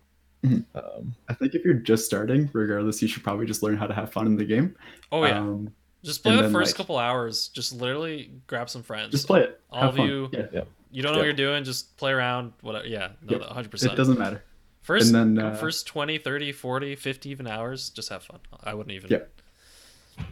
[0.45, 0.65] Mhm.
[0.75, 3.95] Um, I think if you're just starting, regardless, you should probably just learn how to
[3.95, 4.77] have fun in the game.
[5.13, 5.71] oh yeah, Um,
[6.05, 7.49] just play the first like- couple hours.
[7.49, 9.11] Just literally grab some friends.
[9.11, 9.61] just play it.
[9.71, 10.09] All Have of fun.
[10.09, 10.47] you- Yeah.
[10.53, 10.61] yeah.
[10.93, 11.65] You don't know what you're doing.
[11.65, 12.53] Just play around.
[12.63, 12.87] Whatever.
[12.87, 13.09] Yeah.
[13.29, 13.47] No, Yeah.
[13.47, 13.67] 100.
[13.67, 14.43] It percent doesn't matter.
[14.87, 17.91] First, and then, uh, first 20, 30, 40, 50 even hours.
[17.91, 18.39] Just have fun.
[18.63, 19.11] I wouldn't even.
[19.11, 19.19] Yeah.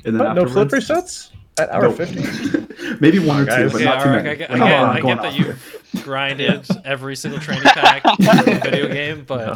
[0.04, 1.92] And then But no flip afterwards, resets at hour No.
[1.92, 2.96] fifty.
[3.00, 3.72] Maybe one or two, guys.
[3.72, 4.28] but Okay, not too many.
[4.30, 5.56] I get, I We're get, I get that off you here.
[6.04, 9.46] grinded every single training pack in the video game, but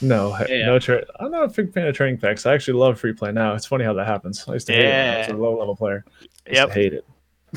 [0.00, 0.66] No, no, Yeah.
[0.66, 0.78] no.
[0.78, 2.44] Tra- I'm not a big fan of training packs.
[2.46, 3.54] I actually love free play now.
[3.54, 4.44] It's funny how that happens.
[4.48, 6.04] I used to hate it when I was a low level player.
[6.46, 6.68] I used Yep.
[6.68, 7.04] to hate it.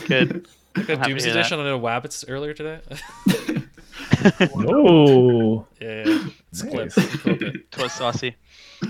[0.08, 0.48] Good.
[0.76, 2.80] I got happy Doom's Edition on a Wabbits earlier today.
[4.56, 5.68] No.
[5.82, 6.28] yeah, yeah.
[6.52, 6.98] It's a clip.
[6.98, 7.22] Nice.
[7.22, 7.72] Clip it.
[7.72, 8.36] Twas saucy.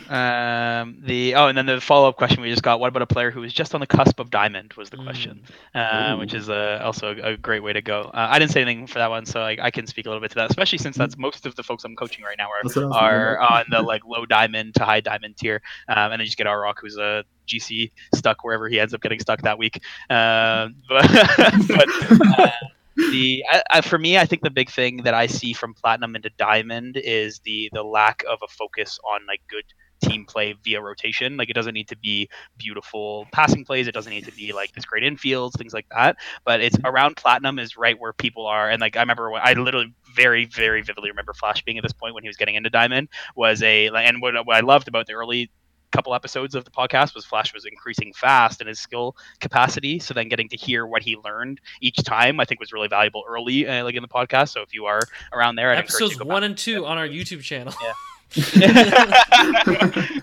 [0.09, 3.07] Um, the oh, and then the follow up question we just got: What about a
[3.07, 4.73] player who is just on the cusp of diamond?
[4.73, 5.43] Was the question,
[5.73, 8.01] uh, which is uh, also a, a great way to go.
[8.13, 10.21] Uh, I didn't say anything for that one, so I, I can speak a little
[10.21, 12.63] bit to that, especially since that's most of the folks I'm coaching right now are
[12.63, 15.97] That's what I was are on the like low diamond to high diamond tier, um,
[15.97, 19.19] and then you just get Rock, who's a GC stuck wherever he ends up getting
[19.19, 19.81] stuck that week.
[20.09, 21.07] Um, but
[21.67, 22.51] but uh,
[22.95, 26.15] the I, I, for me, I think the big thing that I see from platinum
[26.15, 29.65] into diamond is the the lack of a focus on like good
[30.01, 31.37] team play via rotation.
[31.37, 33.87] Like it doesn't need to be beautiful passing plays.
[33.87, 36.17] It doesn't need to be like this great infields, things like that.
[36.45, 36.87] But it's mm-hmm.
[36.87, 38.69] around platinum is right where people are.
[38.69, 41.93] And like I remember when I literally very very vividly remember Flash being at this
[41.93, 45.07] point when he was getting into Diamond was a and what, what I loved about
[45.07, 45.49] the early
[45.95, 49.99] couple episodes of the podcast was Flash was increasing fast in his skill capacity.
[49.99, 53.23] So then getting to hear what he learned each time, I think was really valuable
[53.27, 54.49] early, uh, like in the podcast.
[54.49, 55.01] So if you are
[55.31, 57.73] around there, I'd episodes one and two on our YouTube channel.
[57.81, 57.93] Yeah.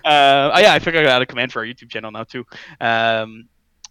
[0.05, 2.45] uh, yeah, I figured I got a command for our YouTube channel now too.
[2.79, 3.49] Um,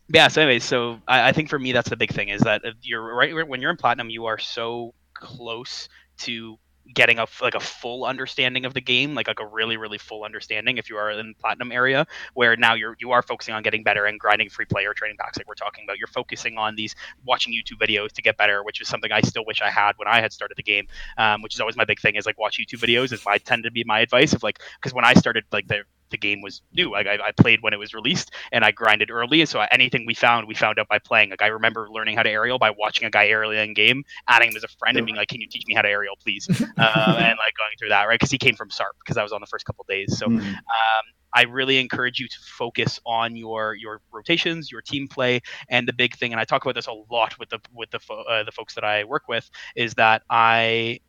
[0.09, 0.29] yeah.
[0.29, 3.03] So, anyway, so I, I, think for me that's the big thing is that you're
[3.03, 5.89] right when you're in platinum, you are so close
[6.19, 6.59] to
[6.95, 10.25] getting a like a full understanding of the game like like a really really full
[10.25, 13.83] understanding if you are in platinum area where now you're you are focusing on getting
[13.83, 15.99] better and grinding free player training packs like we're talking about.
[15.99, 16.95] You're focusing on these
[17.25, 20.09] watching youtube videos to get better which is something i still wish i had when
[20.09, 20.87] i had started the game
[21.19, 23.65] um, which is always my big thing is like watch youtube videos is my tend
[23.65, 25.83] to be my advice of like because when i started like the
[26.13, 26.93] the game was new.
[26.93, 29.41] Like I, I, played when it was released, and I grinded early.
[29.41, 31.31] And so anything we found, we found out by playing.
[31.31, 34.51] Like I remember learning how to aerial by watching a guy aerial in game, adding
[34.51, 36.47] him as a friend, and being like, "Can you teach me how to aerial, please?"
[36.51, 38.19] uh, and like going through that, right?
[38.19, 40.17] Because he came from SARP, because I was on the first couple days.
[40.17, 40.27] So.
[40.29, 40.39] Mm.
[40.39, 45.41] Um, I really encourage you to focus on your your rotations, your team play,
[45.71, 46.33] and the big thing.
[46.33, 48.85] And I talk about this a lot with the with the uh, the folks that
[48.85, 51.01] I work with is that I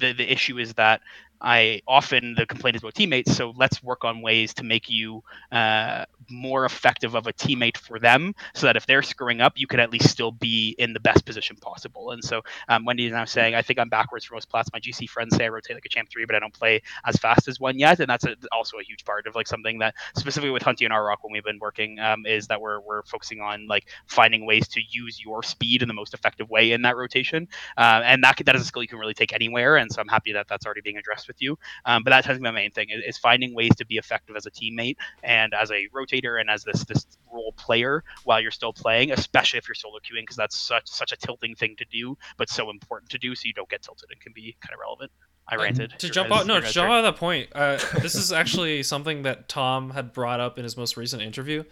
[0.00, 1.00] the the issue is that
[1.40, 3.36] I often the complaint is about teammates.
[3.36, 7.98] So let's work on ways to make you uh, more effective of a teammate for
[7.98, 11.00] them, so that if they're screwing up, you can at least still be in the
[11.00, 12.10] best position possible.
[12.10, 14.70] And so um, Wendy is now saying, I think I'm backwards for most plats.
[14.72, 17.16] My GC friends say I rotate like a champ three, but I don't play as
[17.16, 19.94] fast as one yet, and that's a, also a huge part of like something that
[20.16, 23.40] specifically with Hunty and Rock when we've been working um, is that we're we're focusing
[23.40, 26.96] on like finding ways to use your speed in the most effective way in that
[26.96, 29.76] rotation, uh, and that that is a skill you can really take anywhere.
[29.76, 31.58] And so I'm happy that that's already being addressed with you.
[31.84, 33.96] Um, but that tends to be my main thing is, is, finding ways to be
[33.96, 38.40] effective as a teammate and as a rotator and as this this role player while
[38.40, 41.76] you're still playing, especially if you're solo queuing because that's such such a tilting thing
[41.76, 44.56] to do, but so important to do so you don't get tilted and can be
[44.60, 45.10] kind of relevant.
[45.50, 45.94] I ranted.
[45.98, 49.22] to jump out, no, to jump out of that point, uh, this is actually something
[49.22, 51.64] that Tom had brought up in his most recent interview.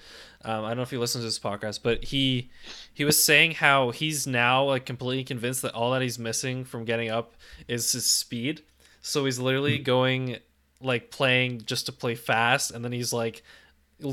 [0.42, 2.50] Um, I don't know if you listens to this podcast, but he
[2.94, 6.86] he was saying how he's now like completely convinced that all that he's missing from
[6.86, 7.34] getting up
[7.68, 8.62] is his speed.
[9.06, 9.84] So he's literally hmm.
[9.84, 10.36] going
[10.80, 13.44] like playing just to play fast, and then he's like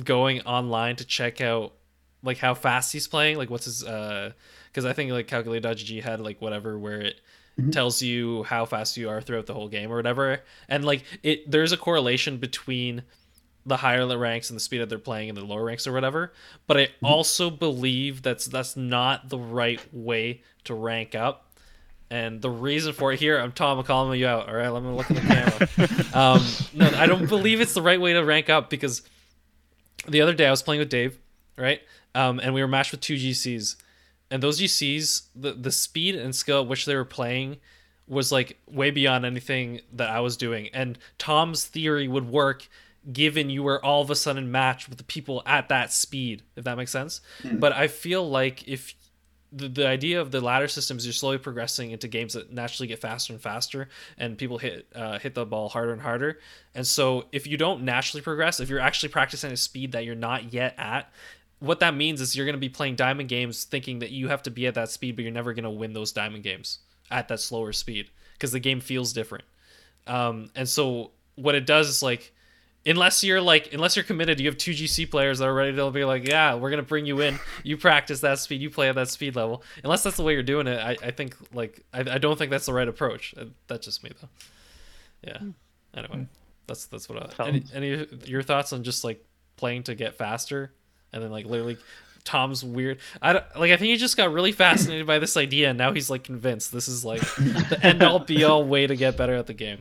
[0.03, 1.73] going online to check out
[2.21, 4.31] like how fast he's playing, like what's his uh
[4.71, 7.21] because I think like calculate.gg had like whatever where it
[7.59, 7.71] mm-hmm.
[7.71, 10.41] tells you how fast you are throughout the whole game or whatever.
[10.69, 13.01] And like it there's a correlation between
[13.65, 15.91] the higher the ranks and the speed that they're playing and the lower ranks or
[15.91, 16.33] whatever.
[16.67, 17.05] But I mm-hmm.
[17.07, 21.42] also believe that's that's not the right way to rank up
[22.13, 24.47] and the reason for it here, I'm Tom, I'm calling you out.
[24.47, 26.13] All right, let me look at the camera.
[26.13, 29.01] um, no, I don't believe it's the right way to rank up because
[30.07, 31.17] the other day I was playing with Dave,
[31.57, 31.81] right?
[32.13, 33.77] Um, and we were matched with two GCs,
[34.29, 37.57] and those GCs, the the speed and skill at which they were playing
[38.07, 40.69] was like way beyond anything that I was doing.
[40.71, 42.67] And Tom's theory would work
[43.11, 46.63] given you were all of a sudden matched with the people at that speed, if
[46.65, 47.21] that makes sense.
[47.41, 47.59] Mm.
[47.59, 48.93] But I feel like if
[49.55, 52.87] the, the idea of the ladder system is you're slowly progressing into games that naturally
[52.87, 56.39] get faster and faster and people hit uh, hit the ball harder and harder.
[56.73, 60.15] And so if you don't naturally progress if you're actually practicing a speed that you're
[60.15, 61.11] not yet at
[61.59, 64.43] what that means is you're going to be playing diamond games thinking that you have
[64.43, 67.27] to be at that speed but you're never going to win those diamond games at
[67.27, 69.45] that slower speed because the game feels different.
[70.07, 72.33] Um, and so what it does is like
[72.85, 75.91] unless you're like unless you're committed you have two gc players that are ready to
[75.91, 77.39] be like yeah we're gonna bring you in.
[77.63, 79.63] You practice that speed you play at that speed level.
[79.83, 82.51] Unless that's the way you're doing it i, I think like I, I don't think
[82.51, 83.33] that's the right approach.
[83.37, 84.29] Uh, that's just me though.
[85.23, 85.37] Yeah.
[85.37, 85.49] Hmm.
[85.93, 86.23] anyway hmm.
[86.67, 89.25] that's that's what i any, any your thoughts on just like
[89.57, 90.73] playing to get faster?
[91.11, 91.77] And then like literally
[92.23, 92.99] Tom's weird.
[93.21, 93.71] I don't, like.
[93.71, 96.71] I think he just got really fascinated by this idea, and now he's like convinced
[96.71, 99.79] this is like the end all be all way to get better at the game.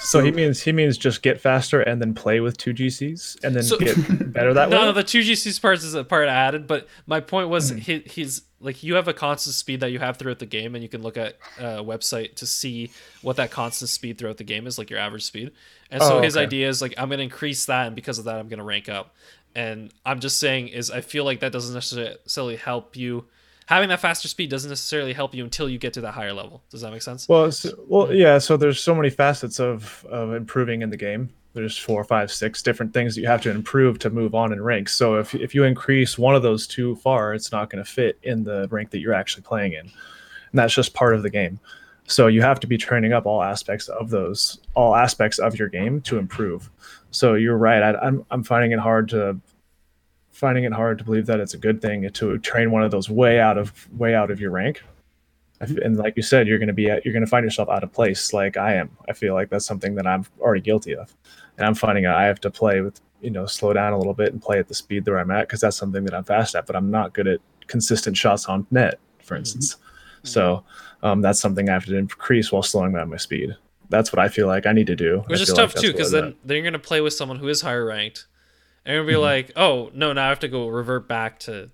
[0.00, 3.54] so he means he means just get faster and then play with two GCs and
[3.54, 3.96] then so, get
[4.32, 4.84] better that no, way.
[4.86, 7.78] No, the two GCs parts is a part added, but my point was mm.
[7.78, 10.82] he, he's like you have a constant speed that you have throughout the game, and
[10.82, 12.90] you can look at a website to see
[13.22, 15.52] what that constant speed throughout the game is, like your average speed.
[15.90, 16.26] And so oh, okay.
[16.26, 18.88] his idea is like I'm gonna increase that, and because of that, I'm gonna rank
[18.88, 19.14] up
[19.54, 23.24] and i'm just saying is i feel like that doesn't necessarily help you.
[23.66, 26.62] Having that faster speed doesn't necessarily help you until you get to that higher level.
[26.70, 27.28] Does that make sense?
[27.28, 31.30] Well so, well yeah so there's so many facets of of improving in the game.
[31.54, 34.62] There's four five six different things that you have to improve to move on in
[34.62, 34.94] ranks.
[34.94, 38.18] So if, if you increase one of those too far it's not going to fit
[38.22, 39.80] in the rank that you're actually playing in.
[39.80, 41.60] And that's just part of the game.
[42.06, 45.68] So you have to be training up all aspects of those, all aspects of your
[45.68, 46.68] game to improve.
[47.12, 47.82] So you're right.
[47.82, 49.38] I, I'm I'm finding it hard to
[50.30, 53.08] finding it hard to believe that it's a good thing to train one of those
[53.08, 54.82] way out of way out of your rank.
[55.60, 57.84] And like you said, you're going to be at, you're going to find yourself out
[57.84, 58.90] of place, like I am.
[59.08, 61.14] I feel like that's something that I'm already guilty of,
[61.56, 64.14] and I'm finding out I have to play with you know slow down a little
[64.14, 66.56] bit and play at the speed that I'm at because that's something that I'm fast
[66.56, 69.76] at, but I'm not good at consistent shots on net, for instance.
[70.24, 70.64] So
[71.02, 73.54] um, that's something I have to increase while slowing down my speed.
[73.92, 75.22] That's what I feel like I need to do.
[75.28, 77.60] Which is tough like too, because then, then you're gonna play with someone who is
[77.60, 78.26] higher ranked,
[78.84, 79.22] and you're gonna be Mhm.
[79.22, 81.70] like, oh no, now I have to go revert back to.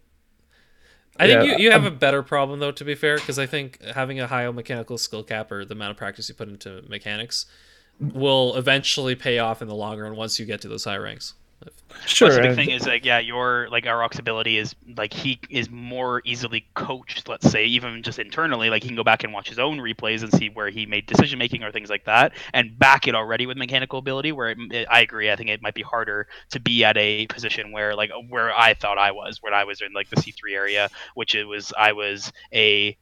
[1.21, 3.47] I Yeah, think you, you have a better problem though, to be fair, because I
[3.47, 6.83] think having a high mechanical skill cap or the amount of practice you put into
[6.89, 7.47] mechanics
[8.01, 11.35] will eventually pay off in the long run once you get to those high ranks.
[12.05, 12.19] Sure.
[12.21, 15.71] Plus, the big thing is like yeah, your like Aurrok's ability is like he is
[15.71, 17.29] more easily coached.
[17.29, 20.23] Let's say even just internally, like he can go back and watch his own replays
[20.23, 23.47] and see where he made decision making or things like that, and back it already
[23.47, 24.33] with mechanical ability.
[24.33, 27.27] Where it, it- I agree, I think it might be harder to be at a
[27.29, 30.33] position where like where I thought I was when I was in like the C
[30.33, 32.97] three area, which it was I was a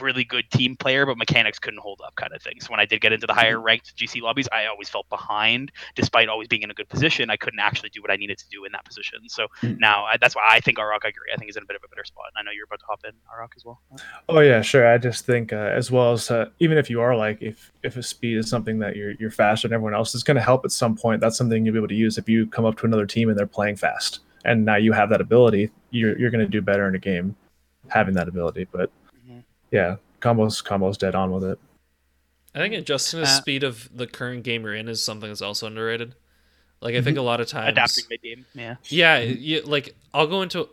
[0.00, 2.60] really good team player, but mechanics couldn't hold up, kind of thing.
[2.60, 5.72] So when I did get into the higher ranked GC lobbies, I always felt behind,
[5.94, 7.30] despite always being in a good position.
[7.30, 9.20] I couldn't actually do what I needed to do in that position.
[9.28, 9.78] So Mhm.
[9.80, 11.30] now I, that's why I think Aurrok, I agree.
[11.32, 12.26] I think he's in a bit of a better spot.
[12.34, 13.80] And I know you're about to hop in Aurrok as well.
[14.28, 14.86] Oh yeah, sure.
[14.86, 17.96] I just think uh, as well as uh, even if you are like if if
[17.96, 20.64] a speed is something that you're you're faster than everyone else, it's going to help
[20.64, 21.20] at some point.
[21.20, 23.38] That's something you'll be able to use if you come up to another team and
[23.38, 25.70] they're playing fast, and now you have that ability.
[25.90, 27.34] You're you're going to do better in a game
[27.88, 28.66] having that ability.
[28.70, 28.90] But.
[29.70, 31.58] Yeah, combos combos dead on with it.
[32.54, 35.42] I think adjusting the Uh, speed of the current game you're in is something that's
[35.42, 36.14] also underrated.
[36.80, 38.46] Like I think a lot of times Adapting mid game.
[38.54, 38.76] Yeah.
[38.84, 40.68] Yeah, you, like I'll go into,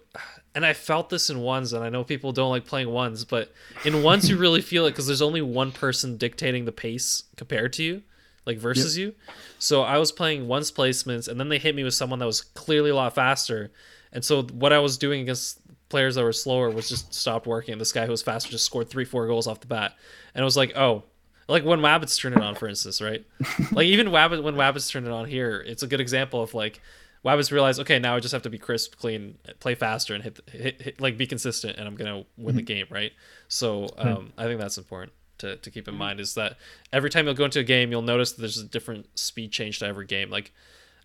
[0.53, 3.51] and I felt this in ones, and I know people don't like playing ones, but
[3.83, 7.73] in ones you really feel it because there's only one person dictating the pace compared
[7.73, 8.03] to you,
[8.45, 9.15] like versus you.
[9.57, 12.41] So I was playing ones placements, and then they hit me with someone that was
[12.41, 13.71] clearly a lot faster,
[14.13, 15.59] and so what I was doing against
[15.89, 17.73] players that were slower was just stopped working.
[17.73, 19.95] And this guy who was faster just scored three, four goals off the bat,
[20.33, 21.03] and it was like, oh.
[21.47, 23.23] Like when Wabbits turned it on, for instance, right?
[23.71, 26.81] like even Wabbit when Wabbits turned it on here, it's a good example of like
[27.25, 30.39] Wabbits realized, okay, now I just have to be crisp, clean, play faster, and hit,
[30.51, 33.11] hit, hit like be consistent, and I'm gonna win the game, right?
[33.47, 36.57] So um, I think that's important to, to keep in mind is that
[36.93, 39.79] every time you'll go into a game, you'll notice that there's a different speed change
[39.79, 40.29] to every game.
[40.29, 40.53] Like,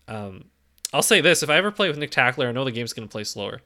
[0.07, 0.45] um,
[0.93, 3.07] I'll say this: if I ever play with Nick Tackler, I know the game's gonna
[3.07, 3.61] play slower,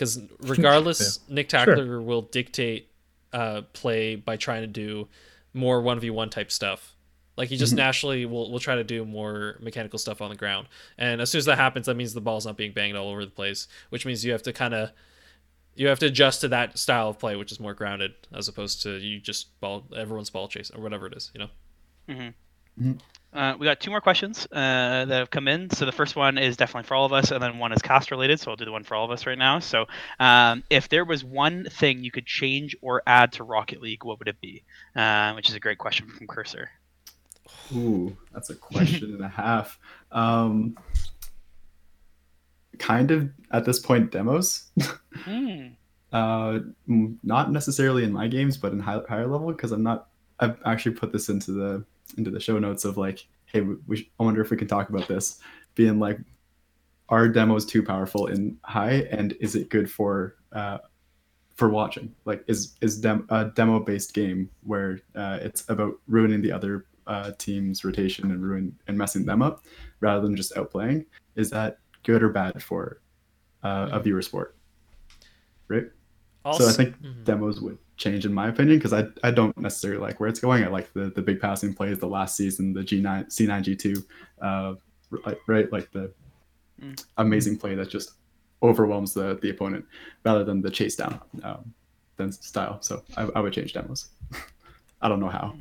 [0.00, 2.88] because regardless, Nick Tackler will dictate
[3.34, 5.08] uh, play by trying to do
[5.52, 6.96] more one v one type stuff.
[7.36, 7.78] Like he just mm-hmm.
[7.78, 10.68] naturally will will try to do more mechanical stuff on the ground,
[10.98, 13.24] and as soon as that happens, that means the ball's not being banged all over
[13.24, 14.90] the place, which means you have to kind of
[15.74, 18.82] you have to adjust to that style of play, which is more grounded, as opposed
[18.82, 21.48] to you just ball everyone's ball chase or whatever it is, you know.
[22.08, 22.82] Mm-hmm.
[22.82, 22.98] Mm-hmm.
[23.32, 25.70] Uh, we got two more questions uh, that have come in.
[25.70, 28.10] So the first one is definitely for all of us, and then one is cast
[28.10, 28.40] related.
[28.40, 29.60] So I'll do the one for all of us right now.
[29.60, 29.86] So
[30.18, 34.18] um, if there was one thing you could change or add to Rocket League, what
[34.18, 34.64] would it be?
[34.96, 36.70] Uh, which is a great question from Cursor.
[37.74, 39.78] Ooh, that's a question and a half.
[40.10, 40.76] Um,
[42.78, 44.70] kind of at this point, demos.
[46.12, 46.58] Uh,
[47.22, 50.08] not necessarily in my games, but in high, higher level because I'm not.
[50.40, 51.84] I've actually put this into the
[52.14, 55.08] into the show notes of like, hey, we, I wonder if we can talk about
[55.08, 55.40] this,
[55.74, 56.18] being like,
[57.08, 60.78] are demos too powerful in high, and is it good for uh,
[61.56, 62.14] for watching?
[62.24, 66.86] Like, is is dem- a demo based game where uh, it's about ruining the other
[67.06, 69.64] uh, team's rotation and ruin and messing them up,
[69.98, 71.04] rather than just outplaying?
[71.34, 73.00] Is that good or bad for
[73.64, 74.56] uh, a viewer sport?
[75.68, 75.86] Right.
[76.44, 77.24] Also, so I think Mhm.
[77.24, 80.64] demos would change in my opinion because I, I don't necessarily like where it's going.
[80.64, 84.04] I like the, the big passing plays, the last season, the G9 C9 G2,
[84.42, 84.74] uh,
[85.46, 86.12] right, like the
[86.82, 87.04] Mm.
[87.18, 88.12] amazing play that just
[88.62, 89.84] overwhelms the the opponent
[90.24, 91.74] rather than the chase down um,
[92.16, 92.80] then style.
[92.80, 94.08] So I, I would change demos.
[95.02, 95.54] I don't know how.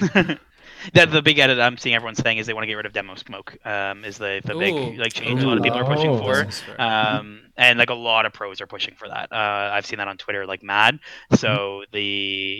[0.94, 2.92] that the big edit I'm seeing everyone saying is they want to get rid of
[2.92, 3.56] demo smoke.
[3.64, 4.58] Um, is the the Ooh.
[4.58, 6.18] big like change a lot of people are pushing Oh.
[6.18, 6.48] for.
[6.80, 9.32] Um, and like a lot of pros are pushing for that.
[9.32, 10.98] Uh, I've seen that on Twitter like mad.
[11.34, 12.02] So the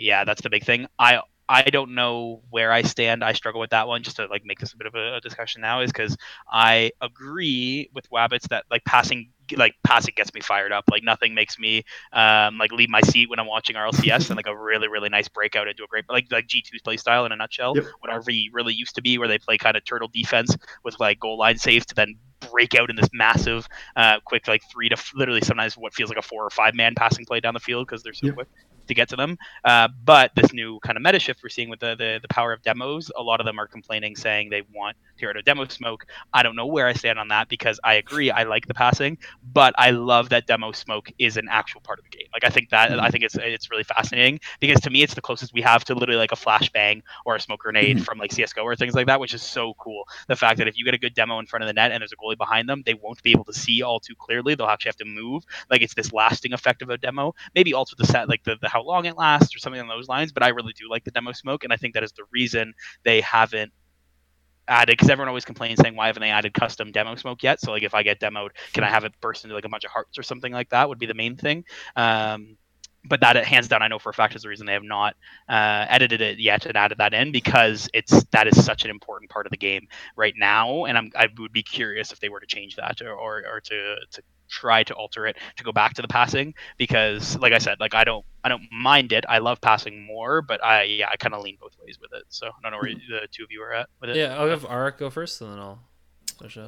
[0.01, 0.87] yeah, that's the big thing.
[0.97, 1.21] I
[1.51, 3.23] I don't know where I stand.
[3.23, 4.03] I struggle with that one.
[4.03, 6.15] Just to like make this a bit of a, a discussion now, is because
[6.51, 10.85] I agree with Wabbits that like passing like passing gets me fired up.
[10.91, 14.47] Like nothing makes me um, like leave my seat when I'm watching RLCS and like
[14.47, 17.35] a really really nice breakout into a great like like G2's play style in a
[17.35, 17.75] nutshell.
[17.75, 17.85] Yep.
[17.99, 21.19] What RV really used to be, where they play kind of turtle defense with like
[21.19, 22.15] goal line saves to then
[22.51, 23.67] break out in this massive
[23.97, 26.73] uh, quick like three to f- literally sometimes what feels like a four or five
[26.73, 28.35] man passing play down the field because they're so Yep.
[28.35, 28.47] quick.
[28.87, 29.37] to get to them.
[29.63, 32.51] Uh, but this new kind of meta shift we're seeing with the, the the power
[32.53, 35.65] of demos, a lot of them are complaining, saying they want get rid of demo
[35.67, 36.05] smoke.
[36.33, 39.17] I don't know where I stand on that because I agree, I like the passing,
[39.53, 42.27] but I love that demo smoke is an actual part of the game.
[42.33, 45.21] Like I think that I think it's it's really fascinating because to me it's the
[45.21, 48.03] closest we have to literally like a flashbang or a smoke grenade Mhm.
[48.03, 50.03] from like CS:GO or things like that, which is so cool.
[50.27, 52.01] The fact that if you get a good demo in front of the net and
[52.01, 54.55] there's a goalie behind them, they won't be able to see all too clearly.
[54.55, 55.43] They'll actually have to move.
[55.69, 57.33] Like it's this lasting effect of a demo.
[57.55, 60.07] Maybe also the set like the, the how long it lasts or something on those
[60.07, 60.31] lines.
[60.31, 62.73] But I really do like the demo smoke, and I think that is the reason
[63.03, 63.71] they haven't
[64.69, 67.59] added because everyone always complains saying why haven't they added custom demo smoke yet?
[67.59, 69.83] So like if i get demoed can i have it burst into like a bunch
[69.83, 71.65] of hearts or something like that would be the main thing.
[71.95, 72.57] Um
[73.05, 75.15] but that hands down i know for a fact is the reason they have not
[75.47, 79.31] uh, edited it yet and added that in because it's that is such an important
[79.31, 79.87] part of the game
[80.17, 83.13] right now and I'm, i would be curious if they were to change that or,
[83.13, 87.37] or, or to, to try to alter it to go back to the passing because
[87.37, 90.63] like i said like i don't i don't mind it i love passing more but
[90.63, 92.93] i yeah i kind of lean both ways with it so i don't know where
[92.93, 95.51] the two of you are at with it Yeah, I'll have Aurrok go first, and
[95.51, 95.79] then I'll.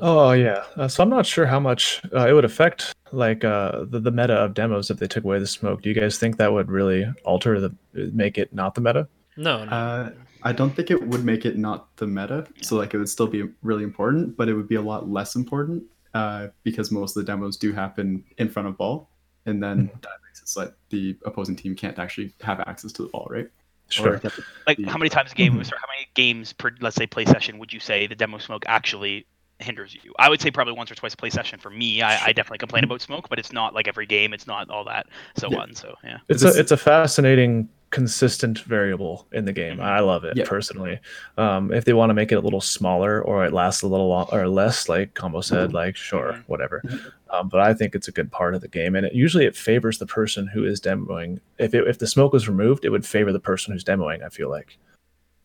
[0.02, 0.66] Oh yeah.
[0.76, 4.12] Uh, so I'm not sure how much uh, it would affect like uh, the the
[4.12, 5.82] meta of demos if they took away the smoke.
[5.82, 9.08] Do you guys think that would really alter the make it not the meta?
[9.38, 9.72] No, no.
[9.72, 10.10] Uh,
[10.44, 12.48] I don't think it would make it not the meta.
[12.62, 15.36] So like it would still be really important, but it would be a lot less
[15.36, 15.84] important
[16.14, 19.10] uh, because most of the demos do happen in front of ball,
[19.46, 23.04] and then that makes it so that the opposing team can't actually have access to
[23.04, 23.50] the ball, right?
[23.90, 24.18] Sure.
[24.18, 25.70] they have to- like the- how many times a game Mhm.
[25.70, 28.64] or how many games per let's say play session would you say the demo smoke
[28.66, 29.26] actually
[29.60, 32.28] hinders you i would say probably once or twice a play session for me i,
[32.28, 35.08] I definitely complain about smoke but it's not like every game it's not all that
[35.36, 35.58] so Yeah.
[35.60, 39.78] on so yeah It's This- a it's a fascinating consistent variable in the game.
[39.78, 39.84] Mhm.
[39.84, 40.46] I love it Yeah.
[40.46, 41.00] personally.
[41.38, 44.08] Um, if they want to make it a little smaller or it lasts a little
[44.08, 46.44] long, or less, like Combo said, like sure, Mhm.
[46.48, 46.82] whatever.
[47.30, 49.56] Um, but I think it's a good part of the game, and it usually it
[49.56, 51.40] favors the person who is demoing.
[51.58, 54.24] If it, if the smoke was removed, it would favor the person who's demoing.
[54.24, 54.78] I feel like,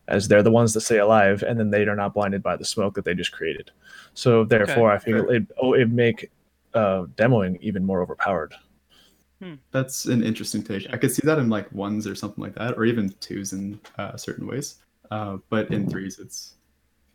[0.07, 2.63] as they're the ones that stay alive, and then they are not blinded by the
[2.65, 3.71] smoke that they just created.
[4.13, 5.33] So therefore, I feel sure.
[5.33, 6.31] it oh it make
[6.73, 8.53] uh, demoing even more overpowered.
[9.71, 10.87] That's an interesting take.
[10.91, 13.79] I could see that in like ones or something like that, or even twos in
[13.97, 14.75] uh, certain ways.
[15.11, 16.55] Uh, but in threes, it's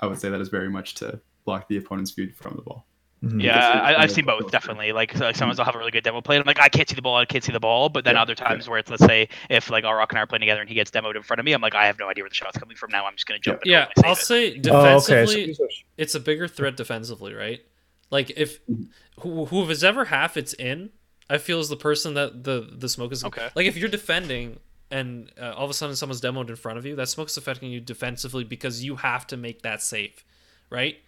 [0.00, 2.86] I would say that is very much to block the opponent's view from the ball.
[3.24, 3.40] Mhm.
[3.40, 6.20] yeah I, I've seen both definitely like, like sometimes i'll have a really good demo
[6.20, 8.04] play and i'm like i can't see the ball i can't see the ball but
[8.04, 10.40] then Yeah, other times where it's let's say if like Aurrok and i are playing
[10.40, 12.24] together and he gets demoed in front of me i'm like i have no idea
[12.24, 14.56] where the shot's coming from now i'm just going to jump in yeah, I'll save
[14.56, 14.64] it.
[14.64, 15.24] say Oh, okay.
[15.24, 15.56] So defensively,
[15.96, 17.60] it's a bigger threat defensively, right?
[18.10, 18.88] Like if Mhm.
[19.20, 20.90] who whoever's ever half it's in,
[21.28, 23.24] I feel is the person that the the smoke is.
[23.24, 23.48] Okay.
[23.54, 24.58] Like if you're defending
[24.90, 27.70] and uh, all of a sudden someone's demoed in front of you, that smoke's affecting
[27.70, 30.24] you defensively because you have to make that safe,
[30.70, 30.98] right?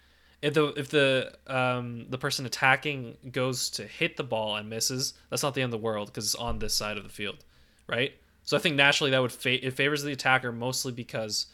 [0.41, 5.13] If the if the um the person attacking goes to hit the ball and misses,
[5.29, 7.43] that's not the end of the world because it's on this side of the field,
[7.87, 8.13] right?
[8.43, 11.47] So I think naturally that would fa- it favors the attacker mostly because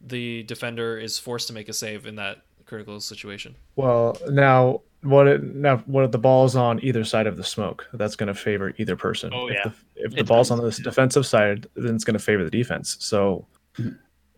[0.00, 3.54] the defender is forced to make a save in that critical situation.
[3.76, 7.86] Well, now what it now what if the ball's on either side of the smoke?
[7.92, 9.30] That's going to favor either person.
[9.32, 9.62] Oh, if yeah.
[9.64, 9.72] the,
[10.04, 12.96] if the ball's on the defensive side, then it's going to favor the defense.
[13.00, 13.46] So,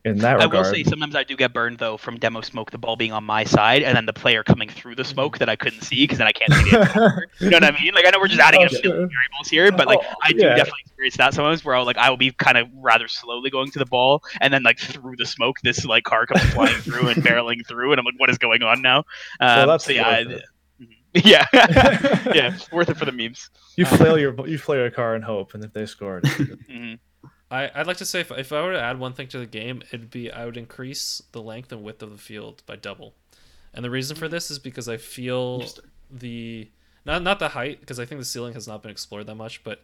[0.02, 2.70] in that regard, I will say sometimes I do get burned though from demo smoke,
[2.70, 5.50] the ball being on my side, and then the player coming through the smoke that
[5.50, 7.26] I couldn't see because then I can't see other.
[7.38, 7.92] You know what I mean?
[7.94, 8.80] Like I know we're just adding Oh, a sure.
[8.82, 10.56] variables here, but like Oh, I do yeah.
[10.56, 13.70] definitely experience that sometimes where I'll like I will be kind of rather slowly going
[13.72, 17.08] to the ball, and then like through the smoke, this like car comes flying through
[17.08, 18.98] and barreling through, and I'm like, what is going on now?
[19.40, 20.42] Um, Well, that's so yeah, I- it.
[21.24, 23.50] yeah, yeah, worth it for the memes.
[23.76, 26.26] you um, flail your you flail your car and hope, and if they scored,
[26.70, 26.94] hmm
[27.50, 29.46] I, I'd like to say if, if I were to add one thing to the
[29.46, 33.14] game, it'd be I would increase the length and width of the field by double.
[33.74, 34.34] And the reason for mm-hmm.
[34.34, 35.64] this is because I feel
[36.10, 36.68] the
[37.04, 39.64] not not the height because I think the ceiling has not been explored that much,
[39.64, 39.82] but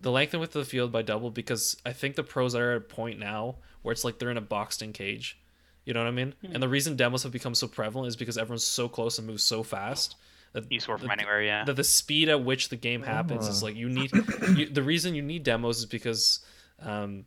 [0.00, 2.72] the length and width of the field by double because I think the pros are
[2.72, 5.40] at a point now where it's like they're in a boxed in cage.
[5.84, 6.34] You know what I mean?
[6.46, 6.54] Hmm.
[6.54, 9.42] And the reason demos have become so prevalent is because everyone's so close and moves
[9.42, 10.14] so fast
[10.52, 11.64] that You score from the- anywhere, yeah.
[11.64, 13.66] that the speed at which the game happens is Ah.
[13.66, 14.10] like you need
[14.56, 16.40] you, the reason you need demos is because
[16.80, 17.24] um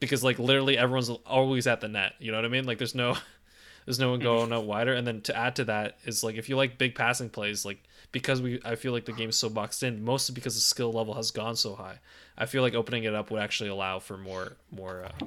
[0.00, 2.64] because like literally everyone's always at the net you know what i mean?
[2.66, 3.16] Like there's no
[3.84, 4.92] there's no one going out wider.
[4.92, 7.82] And then to add to that is like if you like big passing plays like
[8.12, 11.14] because we i feel like the game's so boxed in mostly because the skill level
[11.14, 11.98] has gone so high
[12.38, 15.24] i feel like opening it up would actually allow for more more uh,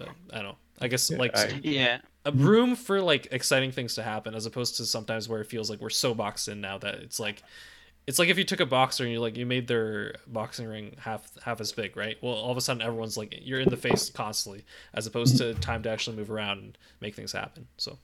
[0.00, 0.56] uh, i don't know.
[0.80, 4.46] I guess Yeah, like I- Yeah, a room for like exciting things to happen as
[4.46, 7.42] opposed to sometimes where it feels like we're so boxed in now that it's like
[8.06, 10.94] it's like if you took a boxer and you like you made their boxing ring
[10.98, 12.16] half half as big right?
[12.20, 15.54] Well all of a sudden everyone's like you're in the face constantly as opposed to
[15.54, 17.98] time to actually move around and make things happen so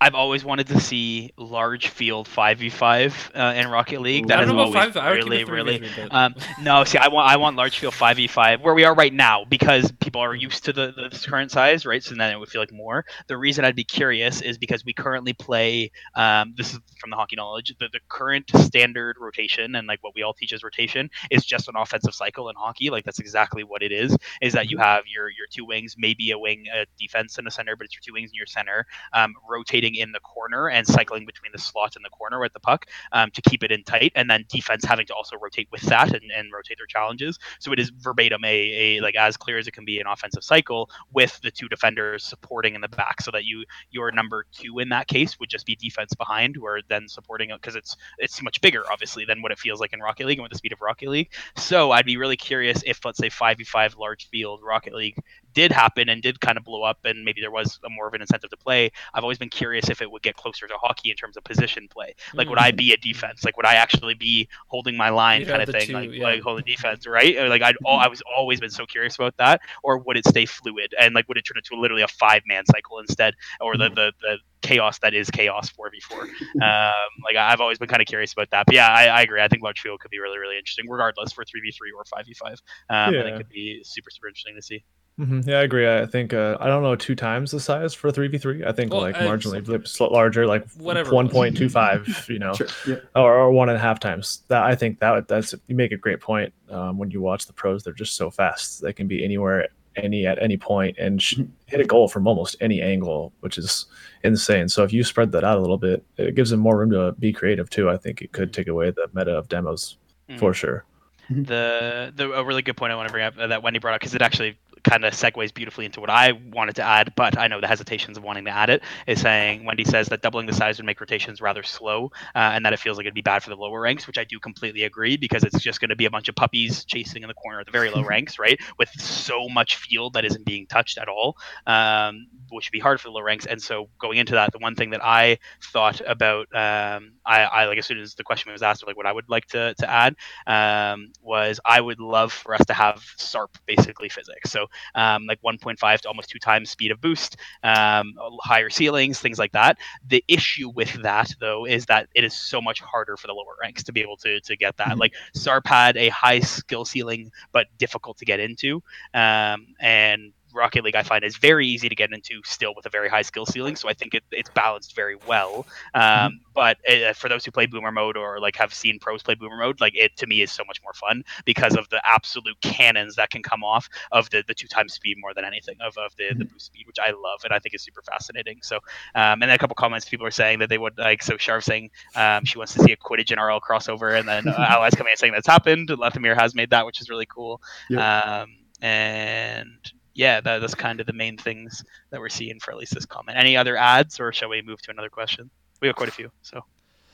[0.00, 4.28] I've always wanted to see large field five v five uh, in Rocket League.
[4.28, 5.16] That has don't know about always five.
[5.16, 5.88] Really, really.
[6.10, 8.94] Um, no, see, I want I want large field five v five where we are
[8.94, 12.02] right now because people are used to the, the current size, right?
[12.02, 13.04] So then it would feel like more.
[13.26, 15.90] The reason I'd be curious is because we currently play.
[16.14, 17.74] Um, this is from the hockey knowledge.
[17.78, 21.68] The, the current standard rotation and like what we all teach as rotation is just
[21.68, 22.90] an offensive cycle in hockey.
[22.90, 24.16] Like that's exactly what it is.
[24.40, 27.50] Is that you have your your two wings, maybe a wing, a defense, and a
[27.50, 30.86] center, but it's your two wings and your center um, rotating in the corner and
[30.86, 33.82] cycling between the slot and the corner with the puck um, to keep it in
[33.84, 37.38] tight, and then defense having to also rotate with that and, and rotate their challenges.
[37.60, 40.44] So it is verbatim a, a like as clear as it can be an offensive
[40.44, 44.78] cycle with the two defenders supporting in the back, so that you your number two
[44.78, 48.60] in that case would just be defense behind, where then supporting because it's it's much
[48.60, 50.80] bigger obviously than what it feels like in Rocket League and with the speed of
[50.80, 51.32] Rocket League.
[51.56, 55.16] So I'd be really curious if let's say five v five large field Rocket League
[55.54, 58.14] did happen and did kind of blow up and maybe there was a more of
[58.14, 61.10] an incentive to play i've always been curious if it would get closer to hockey
[61.10, 62.14] in terms of position play.
[62.34, 63.44] Like would i be a defense?
[63.44, 66.24] Like would i actually be holding my line You'd kind of thing two, like, yeah.
[66.24, 67.36] like holding defense right?
[67.36, 70.26] Or, like i'd all, i was always been so curious about that or would it
[70.26, 70.94] stay fluid?
[70.98, 74.12] And like would it turn into literally a five man cycle instead or the, the
[74.20, 76.92] the chaos that is chaos 4v4 um
[77.24, 79.40] like i've always been kind of curious about that but yeah I, I agree.
[79.40, 82.56] I think large field could be really really interesting regardless for 3v3 or 5v5 um
[82.90, 84.84] i think it could be super super interesting to see
[85.18, 85.86] hmm Yeah, I agree.
[85.86, 88.64] I think uh, I don't know two times the size for three v three.
[88.64, 91.32] I think Well, like I- marginally flips larger, like Whatever it one was.
[91.34, 92.06] point two five.
[92.28, 92.66] You know, Sure.
[92.86, 92.96] Yeah.
[93.16, 94.42] or, or one and a half times.
[94.48, 96.52] That I think that that's you make a great point.
[96.70, 98.80] Um, when you watch the pros, they're just so fast.
[98.82, 102.54] They can be anywhere, any at any point, and sh- hit a goal from almost
[102.60, 103.86] any angle, which is
[104.22, 104.68] insane.
[104.68, 107.12] So if you spread that out a little bit, it gives them more room to
[107.18, 107.90] be creative too.
[107.90, 109.96] I think it could take away the meta of demos
[110.30, 110.38] Mm.
[110.38, 110.84] for sure.
[111.30, 113.94] the the a really good point I want to bring up uh, that Wendy brought
[113.94, 117.38] up because it actually kind of segues beautifully into what I wanted to add, but
[117.38, 120.46] I know the hesitations of wanting to add it is saying Wendy says that doubling
[120.46, 123.22] the size would make rotations rather slow, uh, and that it feels like it'd be
[123.22, 125.96] bad for the lower ranks, which I do completely agree because it's just going to
[125.96, 128.60] be a bunch of puppies chasing in the corner at the very low ranks, right?
[128.78, 131.36] With so much field that isn't being touched at all,
[131.66, 133.46] um, which would be hard for the low ranks.
[133.46, 135.38] And so going into that, the one thing that I
[135.72, 139.06] thought about, um, I, I like as soon as the question was asked, like what
[139.06, 143.04] I would like to to add um, was I would love for us to have
[143.18, 144.50] SARP basically physics.
[144.50, 149.38] So um, like 1.5 to almost two times speed of boost, um, higher ceilings, things
[149.38, 149.78] like that.
[150.06, 153.56] The issue with that though is that it is so much harder for the lower
[153.60, 154.88] ranks to be able to to get that.
[154.88, 154.98] Mhm.
[154.98, 158.82] Like SARP had a high skill ceiling but difficult to get into,
[159.14, 162.90] um, and Rocket League I find is very easy to get into still with a
[162.90, 163.76] very high skill ceiling.
[163.76, 165.66] So I think it, it's balanced very well.
[165.94, 169.36] Um, But uh, for those who play Boomer mode or like have seen pros play
[169.36, 172.60] Boomer mode, like it to me is so much more fun because of the absolute
[172.60, 175.96] cannons that can come off of the, the two times speed more than anything of,
[175.96, 178.58] of the, the boost speed, which I love and I think is super fascinating.
[178.62, 178.76] So
[179.14, 181.62] um, and then a couple comments people are saying that they would like so Sharv
[181.62, 184.94] saying um, she wants to see a Quidditch and RL crossover, and then uh, Allies
[184.94, 185.88] coming in saying that's happened.
[185.88, 187.62] Lethamyr has made that, which is really cool.
[187.96, 192.76] Um, and yeah, that, that's kind of the main things that we're seeing for at
[192.76, 193.38] least this comment.
[193.38, 195.48] Any other ads, or shall we move to another question?
[195.80, 196.64] We have quite a few, so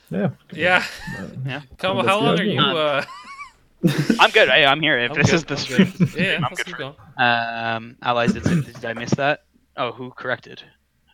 [0.09, 0.31] Yeah.
[0.51, 0.83] Yeah.
[1.45, 1.61] Yeah.
[1.77, 2.59] Kama, how long are you?
[2.59, 3.05] Uh,
[4.19, 4.49] I'm good.
[4.49, 4.97] Hey, I'm here.
[4.97, 6.15] If I'm this good, is the I'm stream, good.
[6.15, 7.21] yeah, I'm good keep for it.
[7.21, 9.43] Um, allies, did, did I miss that?
[9.77, 10.63] Oh, who corrected?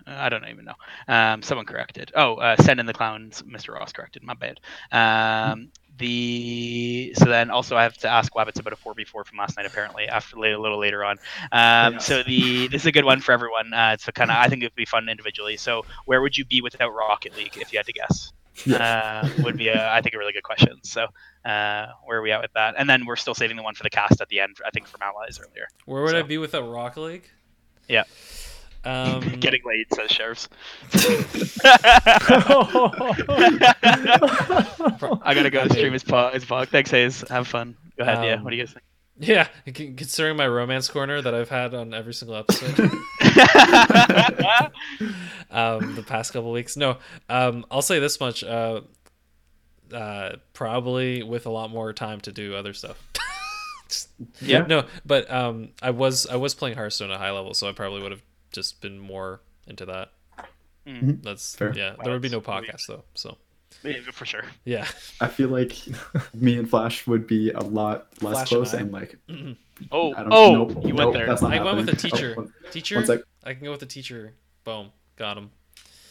[0.08, 0.74] Uh, I don't even know.
[1.14, 2.14] Um, someone corrected.
[2.16, 3.42] Oh, uh, send in the clowns.
[3.42, 3.74] Mr.
[3.74, 4.24] Ross corrected.
[4.24, 4.62] My bad.
[4.94, 5.72] Um,
[6.02, 9.38] the so then also I have to ask Wabbits about a four v four from
[9.38, 9.66] last night.
[9.66, 11.18] Apparently, after a little later on.
[11.52, 12.06] Um, Yes.
[12.06, 13.74] So the this is a good one for everyone.
[13.74, 15.56] Uh, it's a kind of I think it would be fun individually.
[15.58, 18.34] So where would you be without Rocket League if you had to guess?
[18.74, 20.78] uh, would be a, I think a really good question.
[20.84, 21.08] So
[21.46, 22.76] uh, where are we at with that?
[22.78, 24.58] And then we're still saving the one for the cast at the end.
[24.66, 25.68] I think from allies earlier.
[25.86, 27.30] Where would I So- be without Rocket League?
[27.88, 28.04] Yeah.
[28.84, 30.50] Um, Getting laid, says sheriffs.
[35.24, 36.34] I gotta go stream his pog.
[36.34, 36.68] His pog.
[36.70, 37.24] Thanks, Hayes.
[37.30, 37.76] Have fun.
[37.98, 38.24] Go ahead.
[38.26, 38.34] yeah.
[38.36, 38.84] Um, What do you guys think?
[39.20, 42.80] yeah, considering my romance corner that I've had on every single episode.
[45.52, 46.76] um, the past couple weeks.
[46.76, 46.98] No,
[47.30, 48.44] um, I'll say this much.
[48.44, 48.82] Uh,
[49.94, 52.98] uh, probably with a lot more time to do other stuff.
[53.90, 54.10] Just-
[54.40, 54.66] Yeah.
[54.66, 57.74] No, but um, I was I was playing Hearthstone at a high level, so I
[57.74, 60.12] probably would have just been more into that.
[60.88, 61.22] Mm.
[61.24, 61.74] That's Fair.
[61.76, 61.96] yeah.
[62.04, 63.04] There would be no podcast though.
[63.14, 63.38] So
[63.84, 64.44] Yeah, for sure.
[64.66, 64.88] yeah.
[65.20, 65.78] I feel like
[66.34, 68.84] me and Flash would be a lot less Flash close and I.
[68.84, 69.18] and like
[69.92, 71.28] Oh, I don't oh, nope, you nope, went there.
[71.28, 72.34] That's not I went with a teacher.
[72.38, 72.96] Oh, one- Teacher.
[72.96, 73.20] one sec.
[73.44, 74.34] I can go with a teacher.
[74.64, 74.92] Boom.
[75.18, 75.52] Got him.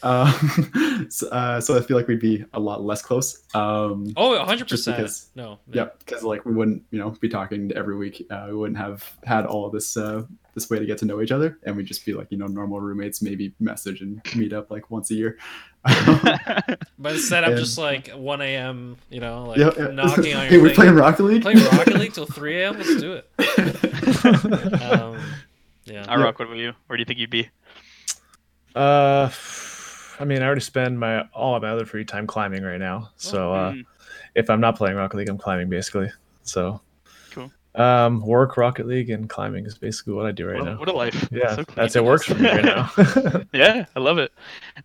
[0.03, 0.31] Uh,
[1.09, 3.43] so, uh, so I feel like we'd be a lot less close.
[3.53, 4.97] Um, Oh, 100 percent.
[4.97, 5.59] because- No.
[5.67, 5.83] no.
[5.83, 8.25] yeah, because like we wouldn't, you know, be talking every week.
[8.29, 11.21] Uh, we wouldn't have had all of this uh, this way to get to know
[11.21, 14.53] each other, and we just be like you know normal roommates, maybe message and meet
[14.53, 15.37] up like once a year.
[16.99, 18.95] But instead, I'm And- just like 1 a.m.
[19.09, 19.87] You know, like yeah, yeah.
[19.87, 20.75] knocking on hey, we're thing.
[20.75, 21.41] playing Rocket League.
[21.41, 22.77] Playing Rocket League till 3 a.m.
[22.77, 23.29] Let's do it.
[24.81, 25.17] Um,
[25.85, 26.05] yeah.
[26.07, 26.37] I rock.
[26.37, 26.73] What about you?
[26.87, 27.49] Where do you think you'd be?
[28.75, 29.29] Uh,
[30.19, 33.09] I mean, I already spend my all of my other free time climbing right now.
[33.15, 33.85] So uh, Mm.
[34.35, 36.11] if I'm not playing Rocket League, I'm climbing basically.
[36.43, 36.81] So Cool.
[37.73, 40.77] Um, work Rocket League and climbing is basically what I do right what, now.
[40.77, 41.29] what a life.
[41.31, 42.03] yeah, So that's it.
[42.03, 42.91] Works for me right now.
[43.53, 44.33] yeah, I love it.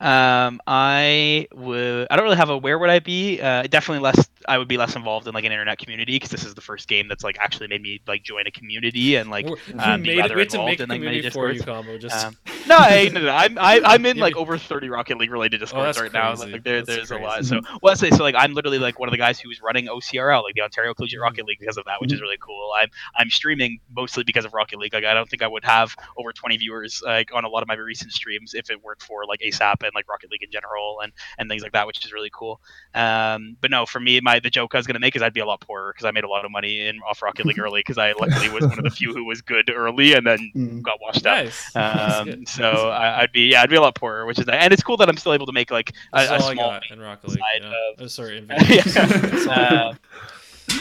[0.01, 2.07] Um, I would.
[2.11, 3.41] I don't really have a where would I be.
[3.41, 4.29] Uh, definitely less.
[4.49, 6.89] I would be less involved in like an internet community because this is the first
[6.89, 9.47] game that's like actually made me like join a community and like.
[9.79, 11.99] Um, be rather to involved in, like, many for you, combo.
[11.99, 12.37] Just Um,
[12.67, 15.97] no, I, no, no, I'm I, I'm in like over 30 Rocket League related discords
[15.97, 16.35] that's right now.
[16.37, 17.45] Like there, That's there's a lot.
[17.45, 19.61] So well, I say so like I'm literally like one of the guys who was
[19.63, 21.23] running OCRL, like the Ontario Collegiate Mhm.
[21.23, 22.15] Rocket League, because of that, which Mm-hmm.
[22.17, 22.73] is really cool.
[22.77, 24.93] I'm I'm streaming mostly because of Rocket League.
[24.95, 27.69] Like I don't think I would have over 20 viewers like on a lot of
[27.69, 31.01] my recent streams if it weren't for like ASAP and like Rocket League in general
[31.03, 32.61] and and things like that, which is really cool.
[32.95, 35.41] Um, but no, for me, my the joke I was gonna make is I'd be
[35.41, 37.81] a lot poorer because I made a lot of money in off Rocket League early
[37.81, 40.83] because I luckily was one of the few who was good early and then Mm.
[40.83, 41.45] got washed out.
[41.45, 41.71] nice.
[41.75, 44.57] That's Um, so I, I'd be yeah, I'd be a lot poorer, which is nice.
[44.63, 46.79] and it's cool that I'm still able to make like a, That's a small.
[46.91, 47.39] In Rocket League.
[47.39, 47.69] side Yeah.
[47.69, 48.63] of- Oh, sorry, Yeah.
[48.65, 48.95] Vegas.
[48.95, 49.73] That's all I got.
[49.73, 49.93] Uh,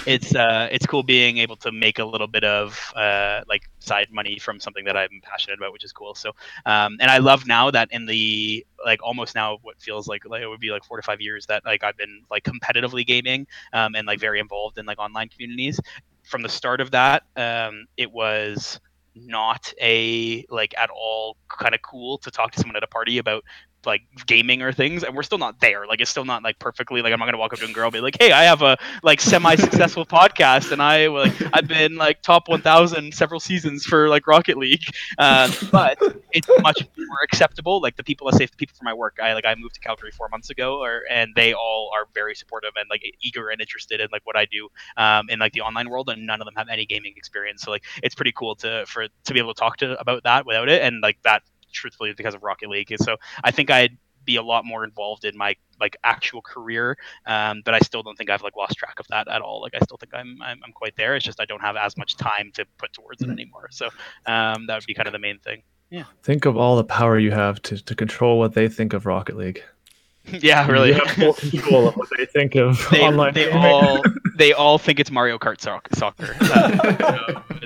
[0.06, 4.08] it's uh, it's cool being able to make a little bit of uh, like side
[4.12, 6.16] money from something that I'm passionate about, which is cool.
[6.16, 6.32] So,
[6.66, 10.42] um, and I love now that in the like almost now what feels like like
[10.42, 13.48] it would be like four to five years that like I've been like competitively gaming
[13.74, 15.80] um, and like very involved in like online communities.
[16.24, 18.80] From the start of that, um, it was
[19.16, 23.18] not a like at all kind of cool to talk to someone at a party
[23.18, 23.44] about
[23.86, 25.86] like gaming or things and we're still not there.
[25.88, 27.86] Like it's still not like perfectly like i'm not gonna walk up to a girl
[27.86, 31.96] and be like hey i have a like semi-successful podcast and i like i've been
[31.96, 34.84] like top 1000 several seasons for like rocket league.
[35.18, 35.98] Um, but
[36.32, 37.82] it's much more acceptable.
[37.82, 39.18] Like the people i say the people for my work.
[39.22, 42.36] I like i moved to calgary four months ago or and they all are very
[42.36, 45.62] supportive and like eager and interested in like what i do um, in like the
[45.62, 47.62] online world and none of them have any gaming experience.
[47.62, 50.46] So like it's pretty cool to for to be able to talk to about that
[50.46, 51.44] without it and like that
[51.76, 55.24] truthfully because of rocket league and so i think i'd be a lot more involved
[55.24, 56.98] in my like actual career
[57.28, 59.74] um, but i still don't think i've like lost track of that at all like
[59.76, 62.18] i still think I'm, I'm i'm quite there it's just i don't have as much
[62.18, 63.34] time to put towards it Mhm.
[63.34, 63.86] anymore so
[64.26, 65.62] um, that would be kind of the main thing
[65.92, 66.06] Yeah.
[66.24, 69.38] Think of all the power you have to, to control what they think of Rocket
[69.38, 69.62] League.
[70.26, 73.34] yeah really You have full control of what they think of they, online.
[73.36, 74.02] they all
[74.36, 76.36] they all think it's Mario Kart soc- soccer.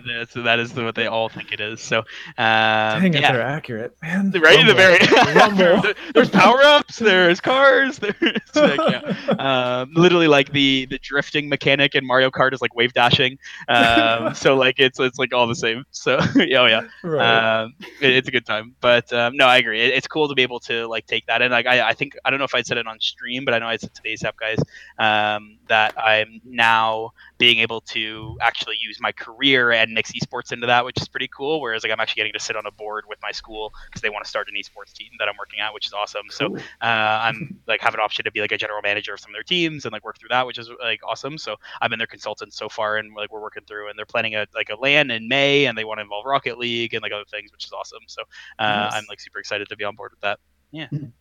[0.09, 1.81] Uh, so, that's- that is what they all think it is.
[1.81, 2.05] So, um,
[2.37, 4.31] Dang it, yeah, they're accurate, man.
[4.31, 4.97] right in the very
[5.55, 8.15] There- there's power ups, there's cars, there's
[8.55, 9.81] like, yeah.
[9.81, 13.37] um, literally like the the drifting mechanic in Mario Kart is like wave dashing.
[13.67, 15.85] Um, so like it's it's like all the same.
[15.91, 17.61] So yeah, oh, yeah right.
[17.63, 18.75] um, it, it's a good time.
[18.81, 19.81] But um, no, I agree.
[19.81, 22.15] It, it's cool to be able to like take that and like I, I think
[22.25, 24.23] I don't know if I said it on stream, but I know I said today's
[24.23, 24.57] app guys
[24.97, 30.67] um, that I'm now being able to actually use my career and mix esports into
[30.67, 31.61] that, which is pretty cool.
[31.61, 34.09] Whereas like I'm actually getting to sit on a board with my school because they
[34.09, 36.25] want to start an esports team that I'm working at, which is awesome.
[36.29, 39.31] So uh, I'm like have an option to be like a general manager of some
[39.31, 41.37] of their teams and like work through that, which is like awesome.
[41.37, 44.35] So I've been their consultant so far, and like we're working through, and they're planning
[44.35, 47.13] a like a LAN in May, and they want to involve Rocket League and like
[47.13, 48.03] other things, which is awesome.
[48.07, 48.23] So
[48.59, 48.93] uh, Nice.
[48.95, 50.39] I'm like super excited to be on board with that.
[50.71, 50.87] Yeah.
[50.91, 51.13] Mhm.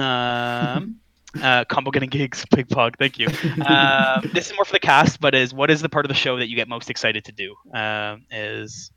[0.00, 1.00] Um.
[1.42, 2.96] Uh, combo getting gigs, Big Pog.
[2.98, 3.26] Thank you.
[3.64, 6.14] Um, this is more for the cast, but is what is the part of the
[6.14, 7.54] show that you get most excited to do?
[7.74, 8.90] Um, is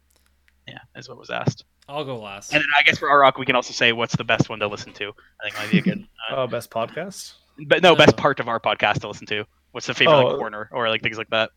[0.68, 1.66] yeah, is what was asked.
[1.90, 2.54] I'll go last.
[2.54, 4.68] And then I guess for Aurrok, we can also say what's the best one to
[4.68, 5.12] listen to.
[5.42, 6.08] I think might be a good.
[6.32, 7.34] Uh, Oh, best podcast.
[7.68, 9.44] but no, best Uh, part of our podcast to listen to.
[9.72, 10.38] What's the favorite like, Oh.
[10.38, 11.50] corner or like things like that?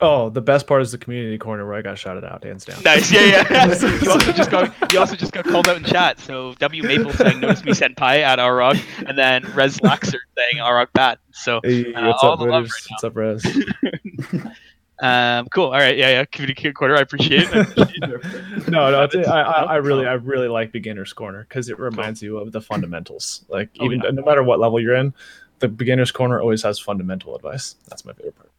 [0.00, 2.82] Oh, the best part is the community corner where I got shouted out, hands down.
[2.82, 3.66] Nice, yeah, yeah.
[4.02, 6.18] you also just got you also just got called out in chat.
[6.18, 10.88] So W Maple saying notice me senpai at Aurrok, and then Res Laxer saying Aurrok
[10.92, 11.20] bat.
[11.32, 12.72] So Hey, Uh, what's all up, the love Riz?
[12.72, 14.46] right What's up, Rez?
[15.02, 15.66] um, cool.
[15.66, 16.24] All right, yeah, yeah.
[16.26, 16.96] Community corner.
[16.96, 17.54] I appreciate it.
[17.54, 18.68] I appreciate it.
[18.68, 20.06] no, no, I, I, I really.
[20.06, 23.44] I really like beginner's corner because it reminds you of the fundamentals.
[23.48, 24.10] Like Oh, even yeah.
[24.10, 25.14] no matter what level you're in,
[25.60, 27.76] the beginner's corner always has fundamental advice.
[27.88, 28.51] That's my favorite part.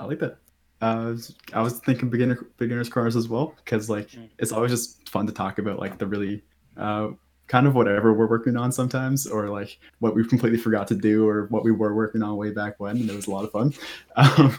[0.00, 0.38] I like that.
[0.82, 4.28] Uh, I was- I was thinking beginner beginners cars as well because like Mm.
[4.38, 6.42] it's always just fun to talk about like the really
[6.76, 7.08] uh,
[7.48, 11.28] kind of whatever we're working on sometimes or like what we completely forgot to do
[11.28, 13.50] or what we were working on way back when and it was a lot of
[13.52, 13.74] fun
[14.16, 14.56] um,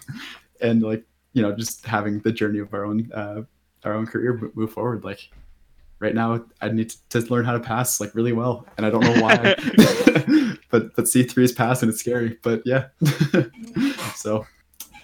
[0.62, 1.04] and like
[1.34, 3.42] you know just having the journey of our own uh,
[3.86, 5.30] our own career move forward like
[6.00, 9.02] right now I need to learn how to pass like really well and I don't
[9.04, 9.36] know why
[10.70, 12.88] but but C3 is pass and it's scary but yeah
[14.16, 14.46] so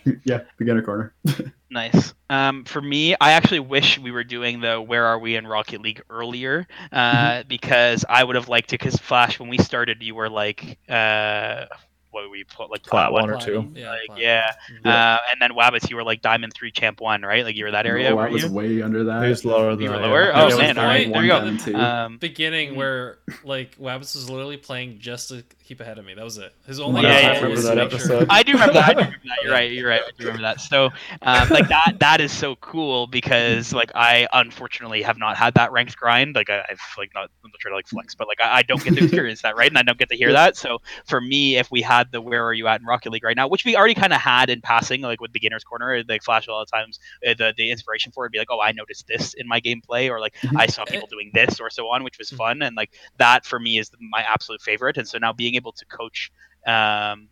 [0.26, 1.14] yeah, beginner corner.
[1.70, 2.14] Nice.
[2.30, 5.82] Um, for me, I actually wish we were doing the "Where Are We" in Rocket
[5.82, 8.76] League earlier, uh, because I would have liked to.
[8.78, 11.66] Because Flash, when we started, you were like, uh,
[12.12, 13.70] what were we put like Plat one or two.
[13.76, 14.18] Yeah, Like, platinum.
[14.18, 14.54] yeah.
[14.82, 14.88] Mhm.
[14.90, 17.44] Uh, and then Wabbits, you were like Diamond Three, Champ One, right?
[17.44, 18.12] Like you were that area.
[18.12, 18.52] oh, were I was you?
[18.52, 19.24] way under that.
[19.24, 20.24] He was lower than You were I lower?
[20.24, 21.44] Yeah, Oh, I man, all right, there you go.
[21.44, 21.76] One.
[21.76, 22.76] Um, beginning Mm.
[22.78, 26.14] where like Wabbits was literally playing just to keep ahead of me.
[26.14, 26.54] That was it.
[26.66, 28.28] His only Yeah, goal yeah, was remember that make sure- episode.
[28.30, 28.88] I do remember that.
[28.90, 29.44] I do remember that.
[29.44, 29.72] You're right.
[29.72, 30.02] You're right.
[30.02, 30.62] I do remember that.
[30.62, 30.86] So,
[31.24, 35.72] um, like that, that is so cool because like I unfortunately have not had that
[35.72, 36.36] ranked grind.
[36.36, 38.62] Like I, I've like not I'm not trying to like flex, but like I, I
[38.64, 39.68] don't get to experience that, right?
[39.70, 40.56] And I don't get to hear that.
[40.56, 43.36] So for me, if we had the where are you at in Rocket League right
[43.36, 46.48] now, which we already kind of had in passing, like with beginners corner, like Flash
[46.48, 48.72] a lot of times, uh, the the inspiration for it would be like, oh, I
[48.72, 50.58] noticed this in my gameplay, or like Mhm.
[50.60, 52.62] I saw people doing this, or so on, which was fun.
[52.62, 54.98] And like that for me is my absolute favorite.
[54.98, 56.32] And so now being able to coach.
[56.66, 57.30] Um,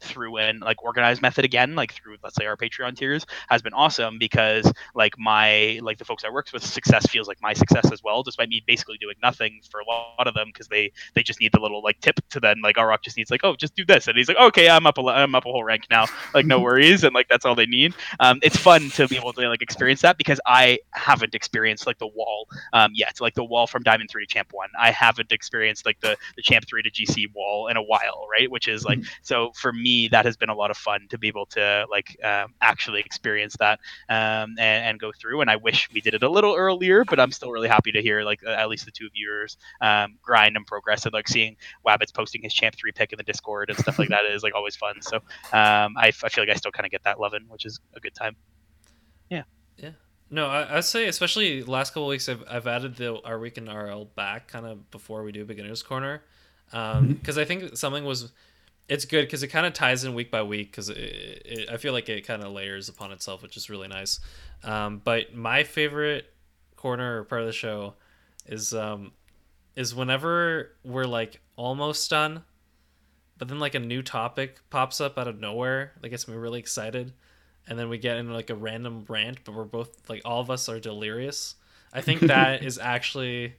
[0.00, 3.72] through an like organized method again like through let's say our patreon tiers has been
[3.72, 7.90] awesome because like my like the folks i worked with success feels like my success
[7.90, 11.22] as well despite me basically doing nothing for a lot of them because they they
[11.22, 13.74] just need the little like tip to then like Aurrok just needs like oh just
[13.74, 14.08] do this.
[14.08, 16.06] And he's like okay i'm up a i'm up a whole rank now.
[16.34, 17.04] Like no worries.
[17.04, 17.94] And like that's all they need.
[18.20, 21.98] Um it's fun to be able to like experience that because i haven't experienced like
[21.98, 23.20] the wall um yet.
[23.20, 26.42] Like the wall from diamond 3 to champ 1 i haven't experienced like the the
[26.42, 28.50] champ 3 to gc wall in a while right?
[28.50, 31.28] Which is like so for me that has been a lot of fun to be
[31.28, 35.88] able to like um, actually experience that um, and, and go through and i wish
[35.92, 38.50] we did it a little earlier but i'm still really happy to hear like uh,
[38.50, 41.56] at least the two viewers um, grind and progress and like seeing
[41.86, 44.54] wabbits posting his champ 3 pick in the discord and stuff like that is like
[44.54, 47.46] always fun so um, I, I feel like i still kind of get that loving
[47.48, 48.36] which is a good time.
[49.30, 49.44] Yeah.
[49.76, 49.92] Yeah.
[50.30, 53.68] No, I, I'd say especially last couple of weeks I've, I've added the our weekend
[53.68, 56.22] RL back kind of before we do beginners corner,
[56.70, 58.32] because I think something was
[58.88, 62.08] it's good because it kind of ties in week by week because I feel like
[62.08, 64.20] it kind of layers upon itself, which is really nice.
[64.62, 66.32] Um, but my favorite
[66.76, 67.94] corner or part of the show
[68.46, 69.12] is um,
[69.74, 72.44] is whenever we're like almost done,
[73.38, 76.60] but then like a new topic pops up out of nowhere that gets me really
[76.60, 77.12] excited
[77.68, 80.50] and then we get into like a random rant, but we're both like all of
[80.50, 81.56] us are delirious.
[81.92, 83.54] I think that is actually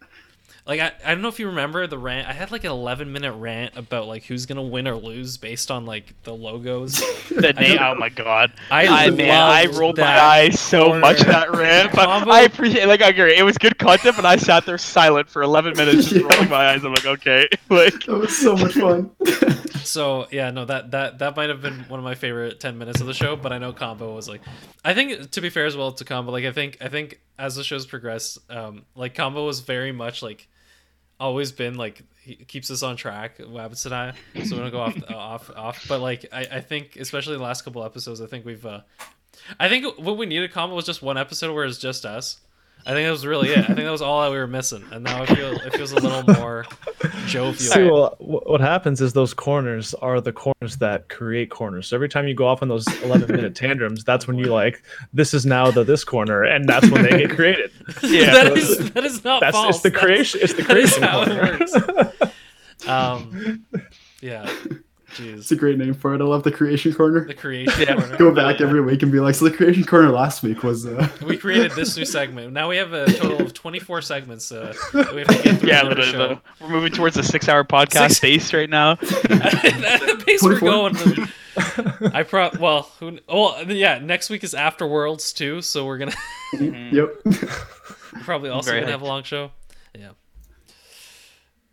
[0.66, 2.28] like I, I don't know if you remember the rant.
[2.28, 5.72] I had like an 11 minute rant about like who's gonna win or lose based
[5.72, 7.00] on like the logos.
[7.30, 11.00] the name oh my god I, I, man, I rolled my eyes so corner.
[11.00, 12.86] much that rant, but Combo- I appreciate.
[12.88, 16.10] Like I agree, it was good content, but I sat there silent for 11 minutes,
[16.10, 16.22] just Yeah.
[16.34, 16.84] rolling my eyes.
[16.84, 19.10] I'm like, okay, like that was so much fun.
[19.88, 23.02] So yeah, no, that that that might have been one of my favorite ten minutes
[23.02, 23.36] of the show.
[23.36, 24.42] But I know Combo was like,
[24.84, 27.56] I think to be fair as well to Combo, like I think I think as
[27.56, 30.48] the show's progressed, um, like Combo was very much like
[31.20, 34.14] always been like he keeps us on track, Wabbits and I.
[34.44, 35.86] So we don't go off uh, off off.
[35.88, 38.82] But like I I think especially the last couple episodes, I think we've uh,
[39.60, 42.40] I think what we needed Combo was just one episode where it's just us.
[42.86, 43.58] I think that was really it.
[43.60, 45.92] I think that was all that we were missing, and now I feel it feels
[45.92, 46.66] a little more
[47.28, 47.56] jovial.
[47.74, 51.88] See, well, what happens is those corners are the corners that create corners.
[51.88, 54.84] So every time you go off on those 11 minute tantrums, that's when you like,
[55.12, 57.72] this is now the this corner, and that's when they get created.
[58.04, 58.32] yeah.
[58.32, 59.76] that is that is not That's false.
[59.76, 60.40] it's the That's- creation.
[60.44, 61.54] It's the that is creation how corner.
[61.60, 62.88] it works.
[62.88, 63.66] Um,
[64.22, 64.50] yeah,
[65.20, 66.22] It's a great name for it.
[66.22, 67.26] I love the creation corner.
[67.26, 67.96] the creation Yeah.
[68.00, 68.18] corner.
[68.18, 70.86] Go back every week and be like, so the creation corner last week was.
[70.86, 71.08] Uh...
[71.26, 72.54] We created this new segment.
[72.54, 74.52] Now we have a total of 24 segments.
[74.52, 76.28] Uh, that we have to get through Yeah, on the, the show.
[76.28, 78.92] the, we're moving towards a six-hour podcast Six- space right now.
[78.92, 80.96] At the pace we're 24?
[80.96, 82.14] going.
[82.14, 83.98] I pro well, who, well, yeah.
[83.98, 86.14] Next week is After Worlds too, so we're gonna.
[86.60, 87.10] Yep.
[88.24, 89.52] probably also Very gonna have a long show.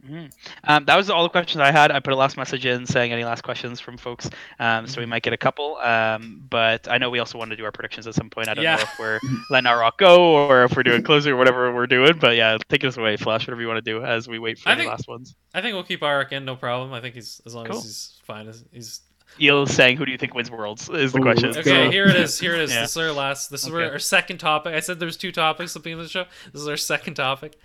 [0.08, 0.28] Yeah.
[0.64, 1.90] Um, that was all the questions I had.
[1.90, 4.28] I put a last message in saying any last questions from folks,
[4.58, 5.76] um, so we might get a couple.
[5.78, 8.48] Um, but I know we also want to do our predictions at some point.
[8.48, 8.76] I don't Yeah.
[8.76, 9.20] know if we're
[9.50, 12.18] letting Aurrok go or if we're doing closing or whatever we're doing.
[12.18, 13.42] But yeah, take us away, Flash.
[13.46, 15.34] Whatever you want to do as we wait for I the think- last ones.
[15.54, 16.92] I think we'll keep Arik in, no problem.
[16.92, 17.78] I think he's as long Cool.
[17.78, 18.48] as he's fine.
[18.48, 19.00] as- He's
[19.40, 21.50] Eel saying, "Who do you think wins Worlds?" is the Ooh, question.
[21.50, 21.62] okay.
[21.62, 21.90] go.
[21.90, 22.38] Here it is.
[22.38, 22.70] Here it is.
[22.74, 22.82] Yeah.
[22.82, 23.50] This is our last.
[23.50, 23.84] This is Okay.
[23.86, 24.74] our, our second topic.
[24.74, 26.24] I said there's two topics at the beginning of the show.
[26.52, 27.58] This is our second topic.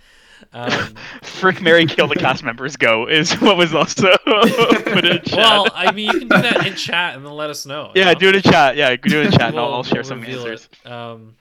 [0.52, 2.76] Um, Frick, Mary, kill the cast members.
[2.76, 5.36] Go is what was also put in chat.
[5.36, 7.92] well, I mean, you can do that in chat and then let us know.
[7.94, 8.14] yeah, know?
[8.18, 8.76] do it in chat.
[8.76, 10.68] Yeah, do it in chat, and I'll, We'll- I'll share we'll some answers.
[10.84, 11.36] Um,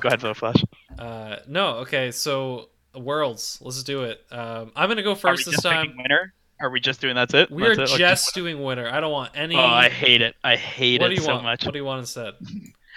[0.00, 0.62] Go ahead, though, Flash.
[0.98, 2.10] uh, no, okay.
[2.12, 3.58] So worlds.
[3.60, 4.24] Let's do it.
[4.30, 5.94] Um, I'm gonna go first this time.
[5.96, 6.32] winner?
[6.60, 7.50] Are we just doing that's it?
[7.50, 7.78] We are it?
[7.78, 8.88] Like, just doing winner.
[8.88, 9.54] I don't want any.
[9.56, 10.34] Oh, I hate it.
[10.42, 11.44] I hate what do it you so want?
[11.44, 11.64] much.
[11.64, 12.34] What do you want instead?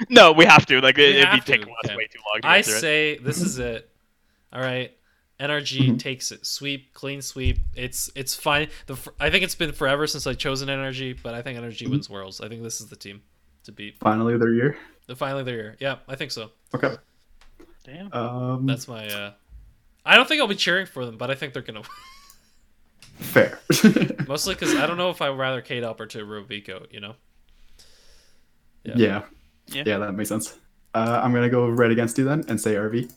[0.10, 0.82] No, we have to.
[0.82, 1.96] Like We it, it'd be taking us okay.
[1.96, 2.42] way too long.
[2.42, 2.80] To I through it.
[2.80, 3.88] say this is it.
[4.52, 4.92] All right.
[5.42, 6.46] NRG takes it.
[6.46, 7.58] Sweep, clean sweep.
[7.76, 8.70] It's it's fine.
[8.86, 11.90] The I think it's been forever since I chose an NRG, but I think NRG
[11.90, 12.40] wins worlds.
[12.42, 13.22] I think this is the team.
[13.64, 13.98] to beat.
[14.00, 14.78] Finally, their year.
[15.08, 15.78] The finally their year.
[15.80, 16.52] Yeah, I think so.
[16.76, 16.96] Okay.
[17.84, 18.14] Damn.
[18.14, 19.08] Um, That's my.
[19.08, 19.32] uh
[20.06, 21.84] I don't think I'll be cheering for them, but I think they're gonna.
[23.18, 23.60] fair.
[24.28, 26.86] Mostly because I don't know if I'd rather Kaydop or to Robico.
[26.92, 27.16] You know.
[28.84, 28.94] Yeah.
[28.96, 29.22] yeah.
[29.68, 29.84] Yeah.
[29.86, 29.98] yeah.
[30.00, 30.58] that makes sense.
[30.94, 33.12] Uh, I'm gonna go red against you then and say RV.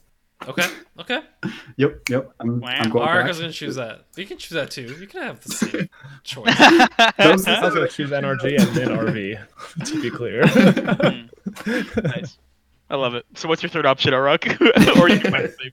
[0.48, 0.66] Okay.
[1.00, 1.20] Okay.
[1.76, 2.30] Yep, yep.
[2.38, 2.68] I'm, Wow.
[2.70, 3.34] I'm going Ark back.
[3.36, 4.04] gonna choose that.
[4.16, 4.82] You can choose that too.
[4.82, 5.88] You can have the same
[6.22, 6.56] choice.
[7.18, 9.84] Those- I was gonna choose NRG and then RV.
[9.86, 10.46] To be clear.
[10.46, 11.26] Hmm.
[12.06, 12.38] nice.
[12.90, 13.26] I love it.
[13.34, 14.44] So what's your third option, Aurrok?
[15.00, 15.72] or you can find the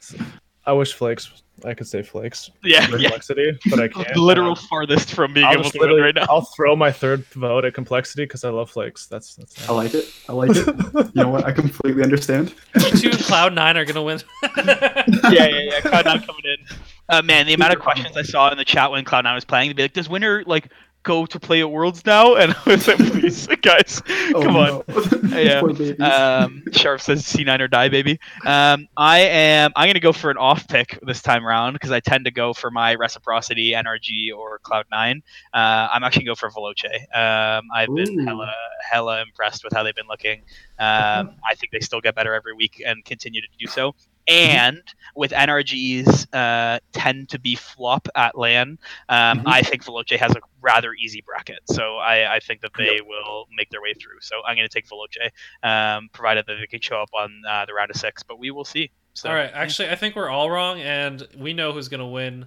[0.00, 0.26] same.
[0.64, 1.42] I wish Flakes.
[1.64, 2.50] I could say Flakes.
[2.64, 2.88] Yeah, yeah.
[2.88, 4.16] Complexity, but I can't.
[4.16, 6.26] Literal Um, farthest from being I'll able to win right now.
[6.28, 9.06] I'll throw my third vote at complexity because I love flakes.
[9.06, 9.68] That's that's.
[9.68, 10.12] I like it.
[10.28, 10.66] I like it.
[11.14, 11.44] You know what?
[11.44, 12.54] I completely understand.
[12.96, 14.20] Two and Cloud Nine are gonna win.
[14.56, 15.80] yeah, yeah, yeah.
[15.80, 16.76] Cloud9 coming in.
[17.08, 19.68] Uh, man, the amount of questions I saw in the chat when Cloud9 was playing,
[19.70, 20.70] they'd be like, "Does Winner like
[21.02, 24.02] go to play at Worlds now?" And I was like, "Please, guys,
[24.32, 24.82] come on." on.
[25.32, 25.60] Yeah.
[26.00, 28.20] Um, Sharp says C9 or die, baby.
[28.44, 29.72] Um, I am.
[29.76, 32.52] I'm gonna go for an off pick this time around because I tend to go
[32.52, 35.22] for my reciprocity, NRG or Cloud9.
[35.54, 36.94] Uh, I'm actually gonna go for Veloce.
[37.16, 38.52] Um, I've been hella,
[38.88, 40.40] hella impressed with how they've been looking.
[40.78, 43.94] Um, I think they still get better every week and continue to do so.
[44.28, 44.80] And
[45.16, 48.78] with NRGs uh, tend to be flop at LAN,
[49.08, 49.42] um, Mhm.
[49.46, 51.60] I think Veloce has a rather easy bracket.
[51.66, 54.20] So I, I think that they will make their way through.
[54.20, 55.30] So I'm going to take Veloce
[55.68, 58.22] um, provided that they can show up on uh, the round of six.
[58.22, 58.90] But we will see.
[59.14, 59.50] So, all right.
[59.52, 62.46] Actually, I think we're all wrong, and we know who's gonna win.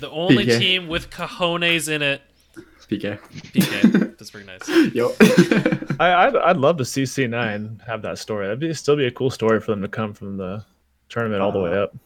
[0.00, 0.58] The only PK.
[0.58, 2.20] team with cojones in it,
[2.88, 3.18] PK.
[3.20, 4.16] PK.
[4.18, 4.68] That's pretty nice.
[4.94, 5.14] Yo.
[5.98, 8.46] I I'd, I'd love to see C9 have that story.
[8.46, 10.64] That'd be still be a cool story for them to come from the
[11.14, 11.96] tournament all the way up.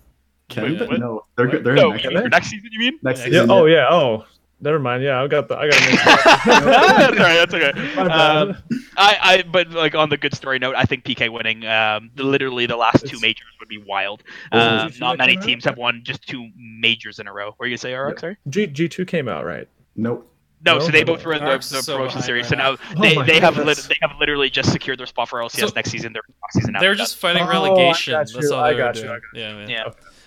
[0.48, 0.98] Can Wait, they?
[0.98, 1.64] No, they're good.
[1.64, 2.98] They're no, in you next, mean next season, you mean?
[3.02, 3.48] next Yeah, season.
[3.48, 3.55] Yeah.
[3.55, 3.86] Oh yeah.
[3.90, 4.24] Oh,
[4.60, 5.02] never mind.
[5.02, 5.56] Yeah, I got the.
[5.56, 5.78] I got.
[6.47, 7.48] that's all right.
[7.51, 7.94] That's okay.
[7.98, 8.56] Um,
[8.97, 12.66] I, I, but like on the good story note, I think PK winning, um, literally
[12.66, 14.22] the last two majors would be wild.
[14.52, 15.47] Um, not many them out?
[15.47, 17.52] teams have won just two majors in a row.
[17.56, 18.20] What are you gonna say, Aurrok?
[18.20, 18.36] Sorry.
[18.48, 19.68] G G two came out right.
[19.97, 20.30] Nope.
[20.64, 20.80] No, No?
[20.80, 22.44] so they both were in the, the so promotion series.
[22.44, 22.76] right So now now.
[22.97, 25.68] Oh they, my they have lit, they have literally just secured their spot for LCS
[25.68, 26.12] So- next season.
[26.12, 26.22] They're
[26.52, 26.98] season after They're that.
[26.98, 28.12] just fighting Oh, I relegation.
[28.12, 29.05] got That's all I got you.
[29.05, 29.70] I got Yeah, man.
[29.70, 29.85] Yeah.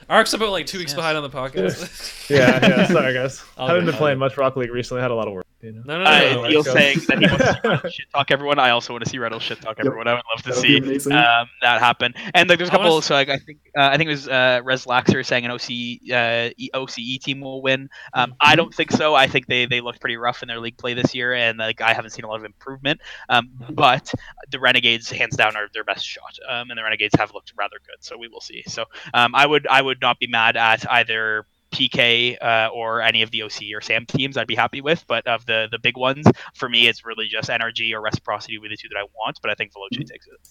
[0.10, 0.96] Ark's about like two weeks Yes.
[0.96, 2.30] behind on the podcast.
[2.30, 2.60] Yeah.
[2.68, 2.88] Yeah.
[2.88, 3.44] Sorry guys.
[3.58, 5.00] I Haven't been playing much Rocket League recently.
[5.00, 5.46] I Had a lot of work.
[5.64, 5.82] You know.
[5.86, 6.10] No, no, no.
[6.10, 6.74] Uh, no, no, Neil's go.
[6.74, 8.58] saying that he wants to shit talk everyone.
[8.60, 9.86] I also want to see Reddle shit talk Yep.
[9.88, 10.08] everyone.
[10.08, 12.14] I would love to That would see um, that happen.
[12.34, 12.98] And like, there's a I wanna couple.
[13.00, 15.52] s- So like, I think uh, I think it was uh, Res Laxer saying an
[15.52, 17.90] OC uh, E- OCE team will win.
[18.14, 19.14] Um, I don't think so.
[19.16, 21.82] I think they they looked pretty rough in their league play this year, and like
[21.82, 23.00] I haven't seen a lot of improvement.
[23.30, 24.12] Um, but
[24.50, 26.38] the Renegades, hands down, are their best shot.
[26.50, 27.98] Um, and the Renegades have looked rather good.
[28.04, 28.64] So we will see.
[28.68, 31.46] So um, I would I would not be mad at either.
[31.72, 35.06] PK uh, or any of the OC or SAM teams, I'd be happy with.
[35.08, 36.26] But of the the big ones,
[36.56, 39.40] for me, it's really just NRG or Reciprocity would be the two that I want.
[39.42, 40.50] But I think Veloce takes it.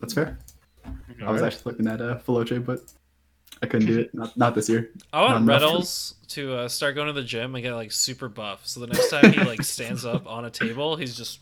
[0.00, 0.38] That's fair.
[0.84, 0.90] I
[1.30, 1.42] was Alright.
[1.42, 2.80] actually looking at uh, Veloce, but
[3.62, 4.14] I couldn't do it.
[4.14, 4.90] Not, not this year.
[5.12, 5.72] I want Not enough.
[5.72, 8.66] Reddles to uh, start going to the gym and get like super buff.
[8.66, 11.40] So the next time he like stands up on a table, he's just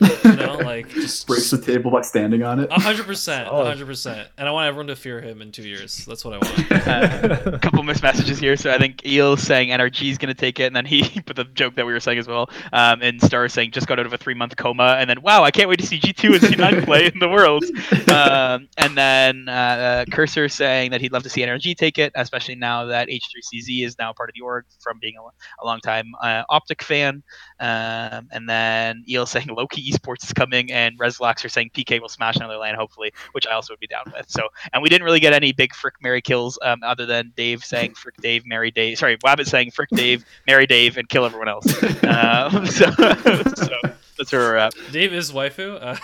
[0.00, 2.68] you know like just Breaks the table by standing on it.
[2.70, 4.28] a hundred percent, a hundred percent.
[4.38, 6.04] And I want everyone to fear him in two years.
[6.04, 6.66] That's what I want.
[6.86, 8.56] Uh, a couple missed messages here.
[8.56, 11.34] So I think Eel saying NRG is going to take it, and then he put
[11.34, 12.48] the joke that we were saying as well.
[12.72, 15.42] Um, and Star saying just got out of a three month coma, and then wow,
[15.42, 17.64] I can't wait to see G2 and C9 play in the world.
[18.08, 22.54] Um, and then uh, Cursor saying that he'd love to see NRG take it, especially
[22.54, 26.12] now that H3CZ is now part of the org from being a, a long time
[26.22, 27.22] uh, Optic fan.
[27.58, 32.08] Um, and then Eel saying Loki Esports is coming, and Reslax are saying PK will
[32.08, 34.30] smash another lane, hopefully, which I also would be down with.
[34.30, 37.64] So, and we didn't really get any big frick Mary kills um, other than Dave
[37.64, 38.96] saying frick Dave, Mary Dave.
[38.96, 41.66] Sorry, Wabbit saying frick Dave, Mary Dave, and kill everyone else.
[42.06, 43.68] Um, so, so
[44.16, 44.74] that's where we're at.
[44.92, 45.96] Dave is waifu, uh,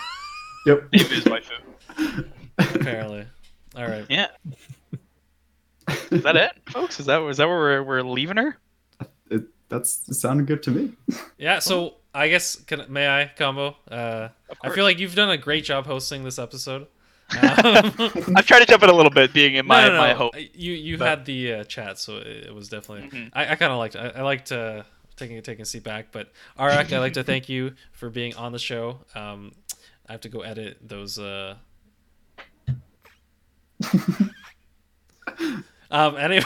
[0.65, 0.89] Yep.
[0.91, 2.27] Dave is waifu.
[2.57, 3.25] apparently.
[3.75, 4.05] All right.
[4.09, 4.27] Yeah.
[6.11, 6.99] Is that it, folks?
[6.99, 8.57] Is that is that where we're, we're leaving her?
[9.29, 10.91] It, that's it sounded good to me.
[11.37, 11.59] Yeah.
[11.59, 13.75] So I guess can may I combo?
[13.89, 14.29] Uh,
[14.63, 16.87] I feel like you've done a great job hosting this episode.
[17.31, 17.39] Um,
[18.35, 19.99] I've tried to jump in a little bit, being in my no, no, no.
[20.01, 20.35] my hope.
[20.53, 23.09] You you but- had the uh, chat, so it, it was definitely.
[23.09, 23.29] Mhm.
[23.33, 23.95] I, I kind of liked.
[23.95, 24.83] I, I liked uh,
[25.15, 26.11] taking taking a seat back.
[26.11, 28.99] But Aurrok, I'd like to thank you for being on the show.
[29.15, 29.53] Um,
[30.07, 31.17] I have to go edit those.
[31.17, 31.55] Uh...
[35.89, 36.15] um.
[36.17, 36.45] Anyway,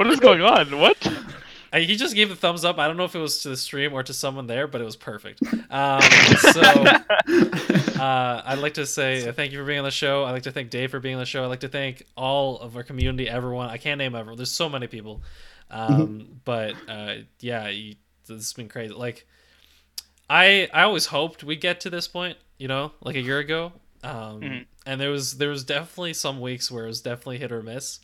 [0.00, 0.78] What is going on?
[0.78, 0.96] What?
[1.72, 2.78] I, he just gave the thumbs up.
[2.78, 4.84] I don't know if it was to the stream or to someone there, but it
[4.84, 5.40] was perfect.
[5.70, 6.00] Um,
[6.52, 6.84] so.
[8.00, 10.24] Uh, I'd like to say uh, thank you for being on the show.
[10.24, 11.44] I'd like to thank Dave for being on the show.
[11.44, 13.68] I'd like to thank all of our community, everyone.
[13.68, 14.38] I can't name everyone.
[14.38, 15.20] There's so many people.
[15.70, 18.94] Um, But uh, yeah, you, this has been crazy.
[18.94, 19.26] Like,
[20.30, 23.72] I I always hoped we'd get to this point, you know, like a year ago.
[24.02, 24.66] Um, Mhm.
[24.86, 28.00] and there was there was definitely some weeks where it was definitely hit or miss.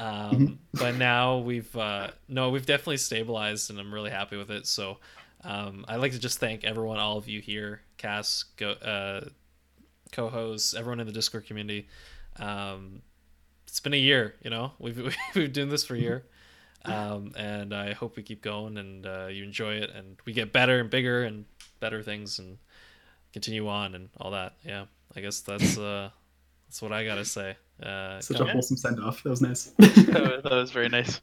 [0.00, 0.78] Um, Mhm.
[0.78, 4.66] but now we've uh, no, we've definitely stabilized, and I'm really happy with it.
[4.66, 4.98] So
[5.44, 9.28] um, I'd like to just thank everyone, all of you here, Cass, go, uh,
[10.12, 11.88] co-hosts, everyone in the Discord community.
[12.36, 13.02] Um,
[13.66, 14.72] it's been a year, you know.
[14.78, 16.24] We've we've been doing this for a year,
[16.84, 20.52] um, and I hope we keep going and uh, you enjoy it, and we get
[20.52, 21.44] better and bigger and
[21.80, 22.58] better things, and
[23.32, 24.54] continue on and all that.
[24.64, 26.10] Yeah, I guess that's uh,
[26.68, 27.56] that's what I gotta say.
[27.82, 29.22] Uh, Such a wholesome send off.
[29.22, 29.64] That was nice.
[29.76, 31.20] that, was, that was very nice.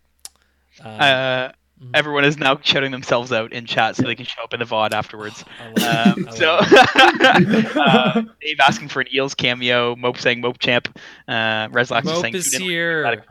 [0.84, 1.92] um, Uh, mhm.
[1.94, 4.66] everyone is now shouting themselves out in chat so they can show up in the
[4.66, 5.44] VOD afterwards.
[5.60, 5.66] I.
[5.66, 6.60] Um, I so,
[7.82, 10.98] uh, Dave asking for an Eels cameo, Mope saying Mope champ,
[11.28, 13.04] uh, Reslax Mope saying is tune here.
[13.04, 13.24] like.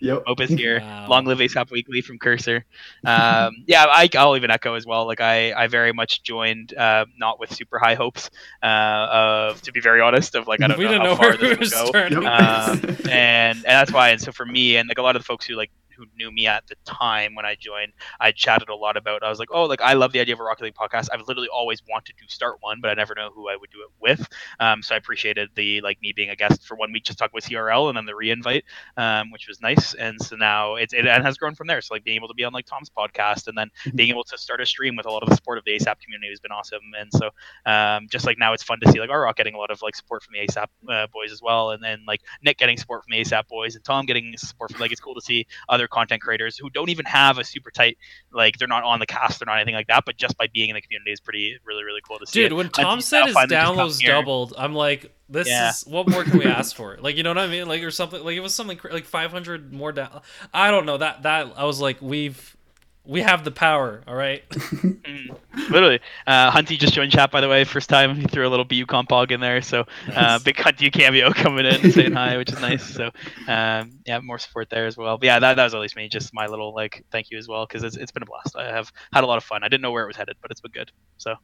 [0.00, 0.22] Yep.
[0.26, 0.80] Mope is here.
[0.80, 1.08] Wow.
[1.08, 2.64] Long live ASAP Weekly from Cursor.
[3.04, 5.06] Um, yeah, I, I'll even echo as well.
[5.06, 8.30] Like I, I very much joined, uh, not with super high hopes,
[8.62, 8.66] uh,
[9.10, 11.28] of to be very honest, of like I don't we know didn't how know far
[11.30, 12.26] where this we would go starting.
[12.26, 14.10] Um, and and that's why.
[14.10, 15.70] And so for me, and like a lot of the folks who like
[16.00, 19.22] who knew me at the time when I joined, I chatted a lot about.
[19.22, 21.08] I was like, oh, like I love the idea of a Rocket League podcast.
[21.12, 23.82] I've literally always wanted to start one, but I never know who I would do
[23.82, 24.26] it with.
[24.58, 27.32] Um, so I appreciated the like me being a guest for one week, just talking
[27.34, 28.64] with CRL, and then the re-invite,
[28.96, 29.94] um, which was nice.
[29.94, 31.80] And so now it's it, it has grown from there.
[31.80, 34.38] So like being able to be on like Tom's podcast, and then being able to
[34.38, 36.52] start a stream with a lot of the support of the ASAP community has been
[36.52, 36.80] awesome.
[36.98, 37.30] And so
[37.66, 39.94] um, just like now it's fun to see like Aurrok getting a lot of like
[39.94, 43.12] support from the ASAP uh, boys as well, and then like Nick getting support from
[43.12, 46.22] the ASAP boys, and Tom getting support from like it's cool to see other content
[46.22, 47.98] creators who don't even have a super tight
[48.32, 50.70] like they're not on the cast, they're not anything like that, but just by being
[50.70, 52.40] in the community is pretty really really cool to see.
[52.42, 52.54] Dude, it.
[52.54, 55.70] when Tom now, said his finally just come downloads doubled, I'm like, this Yeah.
[55.70, 56.96] is what more can we ask for?
[57.00, 57.66] Like, you know what I mean?
[57.68, 58.22] Like, or something.
[58.24, 60.20] Like, it was something like 500 more down.
[60.52, 62.56] I don't know that that I was like, we've
[63.04, 64.02] we have the power.
[64.06, 64.44] All right.
[65.70, 68.64] Literally, uh, Hunty just joined chat by the way, first time he threw a little
[68.64, 70.42] BU compog in there, so uh, Nice.
[70.44, 72.84] big Hunty cameo coming in saying hi, which is nice.
[72.84, 73.10] So
[73.48, 75.18] um, yeah, more support there as well.
[75.18, 77.48] But yeah, that, that was at least me, just my little like thank you as
[77.48, 78.56] well because it's, it's been a blast.
[78.56, 79.64] I have had a lot of fun.
[79.64, 80.92] I didn't know where it was headed, but it's been good.
[81.18, 81.34] So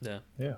[0.00, 0.18] yeah.
[0.38, 0.54] Yeah.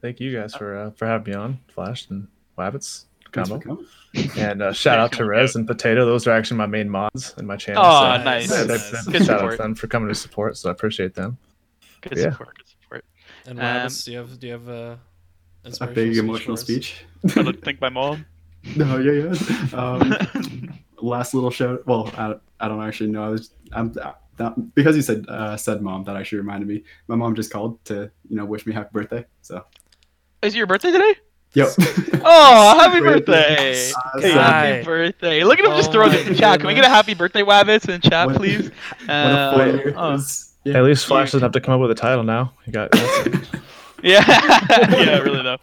[0.00, 3.13] Thank you guys for uh, for having me on, Flash and Wabbits Thanks for combo.
[3.34, 3.86] Coming.
[4.36, 6.06] And uh, shout out to Thanks, Rez and Potato.
[6.06, 7.82] Those are actually my main mods in my channel.
[7.84, 8.50] Oh, so, nice.
[8.50, 8.90] yeah, nice.
[8.90, 10.56] they- they- Good shout out to them for coming to support.
[10.56, 11.36] So I appreciate them.
[12.00, 12.30] good Yeah.
[12.30, 12.56] support.
[12.58, 13.04] Good support.
[13.46, 14.96] And Um, Wabbits, do you have do you have uh,
[15.80, 17.04] A big speech emotional speech.
[17.36, 18.24] I like to thank my mom.
[18.76, 19.78] No, yeah, yeah.
[19.78, 21.86] Um, last little shout.
[21.86, 23.22] Well, I, I don't actually know.
[23.24, 26.04] I was I'm that, because you said uh, said mom.
[26.04, 26.82] That actually reminded me.
[27.06, 29.26] My mom just called to you know wish me happy birthday.
[29.42, 29.66] So
[30.40, 31.14] Is it your birthday today?
[31.54, 31.68] Yep.
[32.26, 33.90] Oh, happy birthday!
[34.18, 35.44] Hey, happy birthday!
[35.44, 36.58] Look at him just Oh throwing it in chat.
[36.58, 38.70] Can we get a happy birthday, Wabbits, in chat, What- please?
[39.06, 40.18] what Uh, oh.
[40.64, 40.78] Yeah.
[40.78, 42.54] At least Flash doesn't have to come up with a title now.
[42.64, 42.88] You got
[44.02, 44.24] Yeah,
[44.90, 45.58] yeah, really though.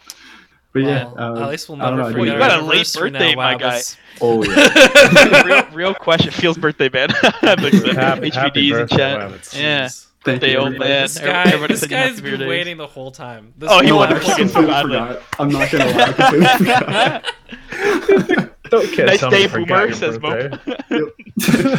[0.72, 2.32] But yeah, Well, um, at least we'll never know, forget dude.
[2.32, 3.80] You got a late anniversary now, birthday, my guy.
[4.20, 5.42] Oh yeah.
[5.42, 6.30] real, real question.
[6.30, 7.08] Feels birthday, man.
[7.10, 7.94] Thanks, man.
[7.96, 9.18] happy, happy HBDs in birthday, chat.
[9.20, 9.60] Wabbits.
[9.60, 9.86] Yeah.
[9.86, 10.06] Jeez.
[10.24, 10.58] Thank Day you.
[10.58, 10.90] old everybody.
[10.90, 11.02] man.
[11.02, 12.48] This guy, everybody this said guy's happy been birthdays.
[12.48, 13.52] waiting the whole time.
[13.58, 14.66] This Oh, he whole wanted I to fucking episode.
[14.66, 14.98] so completely badly.
[15.16, 15.22] forgot.
[15.38, 16.02] I'm not gonna lie.
[16.02, 18.52] I completely forgot.
[18.70, 19.92] Don't kid, nice tell me day, you boomer.
[19.92, 20.48] Says birthday.
[20.90, 21.14] Mope.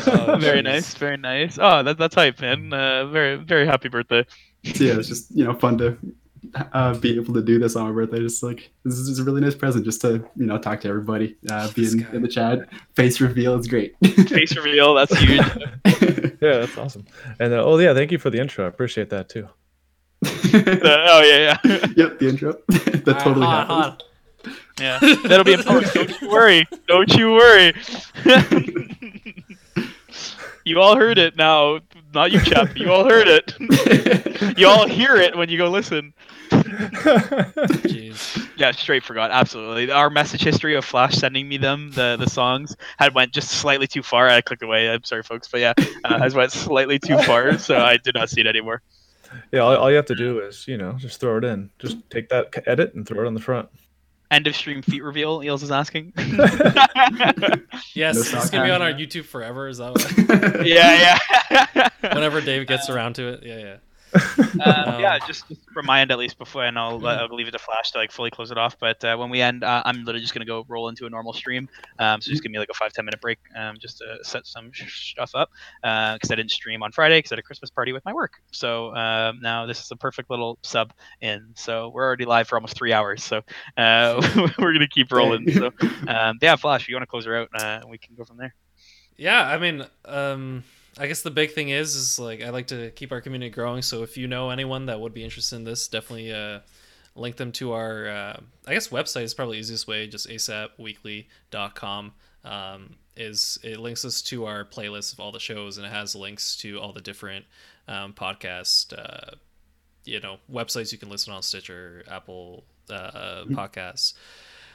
[0.07, 0.64] Oh, very jeez.
[0.64, 1.57] nice, very nice.
[1.60, 2.72] Oh, that, that's hype, man.
[2.72, 4.26] Uh, very, very happy birthday.
[4.76, 5.98] so yeah, it's just you know fun to
[6.74, 8.20] uh, be able to do this on my birthday.
[8.20, 10.88] Just like this is just a really nice present, just to you know talk to
[10.90, 13.56] everybody, uh, be in, in the chat, face reveal.
[13.58, 13.96] It's great.
[14.30, 15.42] Face reveal, that's huge.
[16.44, 17.06] Yeah, that's awesome.
[17.40, 18.66] And uh, oh yeah, thank you for the intro.
[18.66, 19.48] I appreciate that too.
[20.26, 22.58] Uh, oh yeah, yeah, yep, the intro.
[22.68, 24.04] that All right, totally hold on, hold happened.
[24.46, 24.54] on.
[24.80, 25.00] yeah.
[25.26, 25.94] That'll be important.
[25.94, 26.66] Don't you worry.
[26.88, 27.74] Don't you worry.
[30.66, 31.80] you all heard it now.
[32.14, 32.78] Not you, chap.
[32.78, 34.58] You all heard it.
[34.58, 36.14] you all hear it when you go listen.
[37.84, 38.50] Jeez.
[38.58, 39.32] Yeah, straight forgot.
[39.32, 39.91] Absolutely.
[39.91, 43.88] Our message history of Flash sending me them the the songs had went just slightly
[43.88, 44.30] too far.
[44.30, 44.90] I clicked away.
[44.90, 45.74] I'm sorry, folks, but yeah,
[46.04, 48.82] uh, has went slightly too far, so I did not see it anymore.
[49.52, 51.70] yeah, all, all you have to do is you know just throw it in.
[51.80, 53.70] Just take that edit and throw it on the front.
[54.32, 55.44] End of stream feet reveal.
[55.44, 56.14] Eels is asking.
[57.95, 58.91] Yes, No it's gonna be on our.
[58.91, 59.68] YouTube forever.
[59.68, 59.91] Is that
[60.56, 61.20] what, yeah,
[61.76, 61.90] yeah.
[62.14, 63.44] whenever dave gets around to it?
[63.44, 63.76] Yeah, yeah.
[64.14, 67.35] Uh, yeah, Um, just, just from my end at least before, and I'll, let- I'll
[67.35, 68.77] leave it to Flash to like fully close it off.
[68.80, 71.34] But uh, when we end, uh, I'm literally just gonna go roll into a normal
[71.34, 71.68] stream.
[71.99, 74.45] Um, so just give me like a five ten minute break, um, just to set
[74.45, 75.49] some sh- stuff up.
[75.81, 78.34] Because I didn't stream on Friday because I had a Christmas party with my work.
[78.52, 81.53] So um, now this is a perfect little sub in.
[81.56, 83.23] So we're already live for almost three hours.
[83.23, 83.41] So
[83.77, 84.22] uh,
[84.60, 85.52] we're gonna keep rolling.
[85.52, 85.72] So
[86.07, 88.38] um, yeah, Flash, if you want to close her out, uh, we can go from
[88.38, 88.53] there.
[89.18, 90.64] Yeah, I mean, um,
[90.98, 93.82] I guess the big thing is is like I like to keep our community growing.
[93.82, 96.60] So if you know anyone that would be interested in this, definitely uh,
[97.15, 100.07] link them to our uh, I guess website is probably the easiest way.
[100.07, 102.14] Just asapweekly.com
[102.45, 106.15] um, is it links us to our playlist of all the shows and it has
[106.15, 107.45] links to all the different
[107.88, 109.36] um, podcast uh,
[110.06, 114.14] you know websites you can listen on Stitcher, Apple uh, podcasts.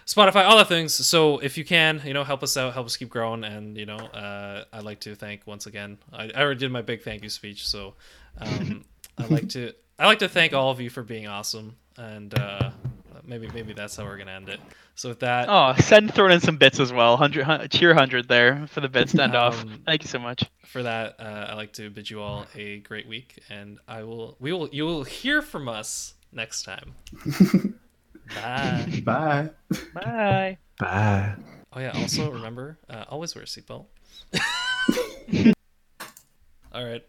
[0.08, 0.94] Spotify, all the things.
[0.94, 3.44] So if you can, you know, help us out, help us keep growing.
[3.44, 5.98] And you know, uh, I'd like to thank once again.
[6.12, 7.92] I, I already did my big thank you speech, so
[8.38, 8.84] um,
[9.18, 11.76] I'd like to I like to thank all of you for being awesome.
[11.98, 12.70] And uh,
[13.24, 14.60] maybe maybe that's how we're gonna end it.
[14.94, 17.16] So with that, Oh, send throwing in some bits as well.
[17.18, 19.60] Hundred hun- cheer hundred there for the bit stand off.
[19.62, 20.42] Um, Thank you so much.
[20.64, 24.36] for that, uh, I like to bid you all a great week, and I will
[24.40, 26.94] we will you will hear from us next time.
[28.34, 29.00] Bye.
[29.04, 29.50] Bye.
[29.94, 30.58] Bye.
[30.78, 31.34] Bye.
[31.72, 31.92] Oh yeah.
[31.94, 33.86] Also remember, uh, always wear a seatbelt.
[36.72, 37.04] All right.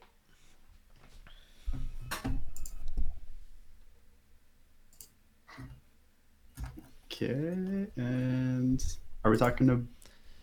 [7.11, 8.83] Okay, and
[9.25, 9.69] are we talking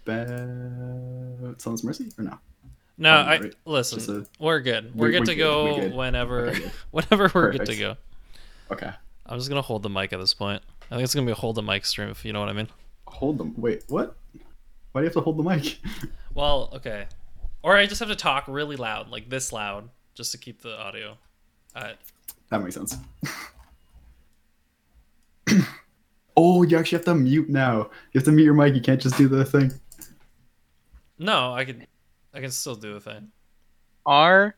[0.07, 2.39] about Sunless Mercy or no?
[2.99, 3.55] No, Um, I right.
[3.65, 4.23] listen.
[4.23, 4.95] A- we're good.
[4.95, 5.95] We're we- good we to good, go we good.
[5.95, 6.73] whenever, Okay, good.
[6.91, 7.81] whenever we're good to Perfect.
[7.81, 7.97] go.
[8.75, 8.91] Okay,
[9.29, 10.63] I'm just gonna hold the mic at this point.
[10.91, 12.53] I think it's gonna be a hold the mic stream, if you know what I
[12.53, 12.69] mean.
[13.07, 13.55] hold them.
[13.57, 14.17] Wait, what?
[14.93, 15.79] Why do you have to hold the mic?
[16.35, 17.07] Well, okay.
[17.63, 20.79] Or I just have to talk really loud, like this loud, just to keep the
[20.79, 21.17] audio.
[21.75, 21.93] Uh,
[22.51, 22.95] That makes sense.
[26.37, 27.91] oh, you actually have to mute now.
[28.13, 28.75] You have to mute your mic.
[28.75, 29.73] You can't just do the thing.
[31.19, 31.87] no, I can,
[32.35, 33.29] I can still do the thing.
[34.05, 34.55] R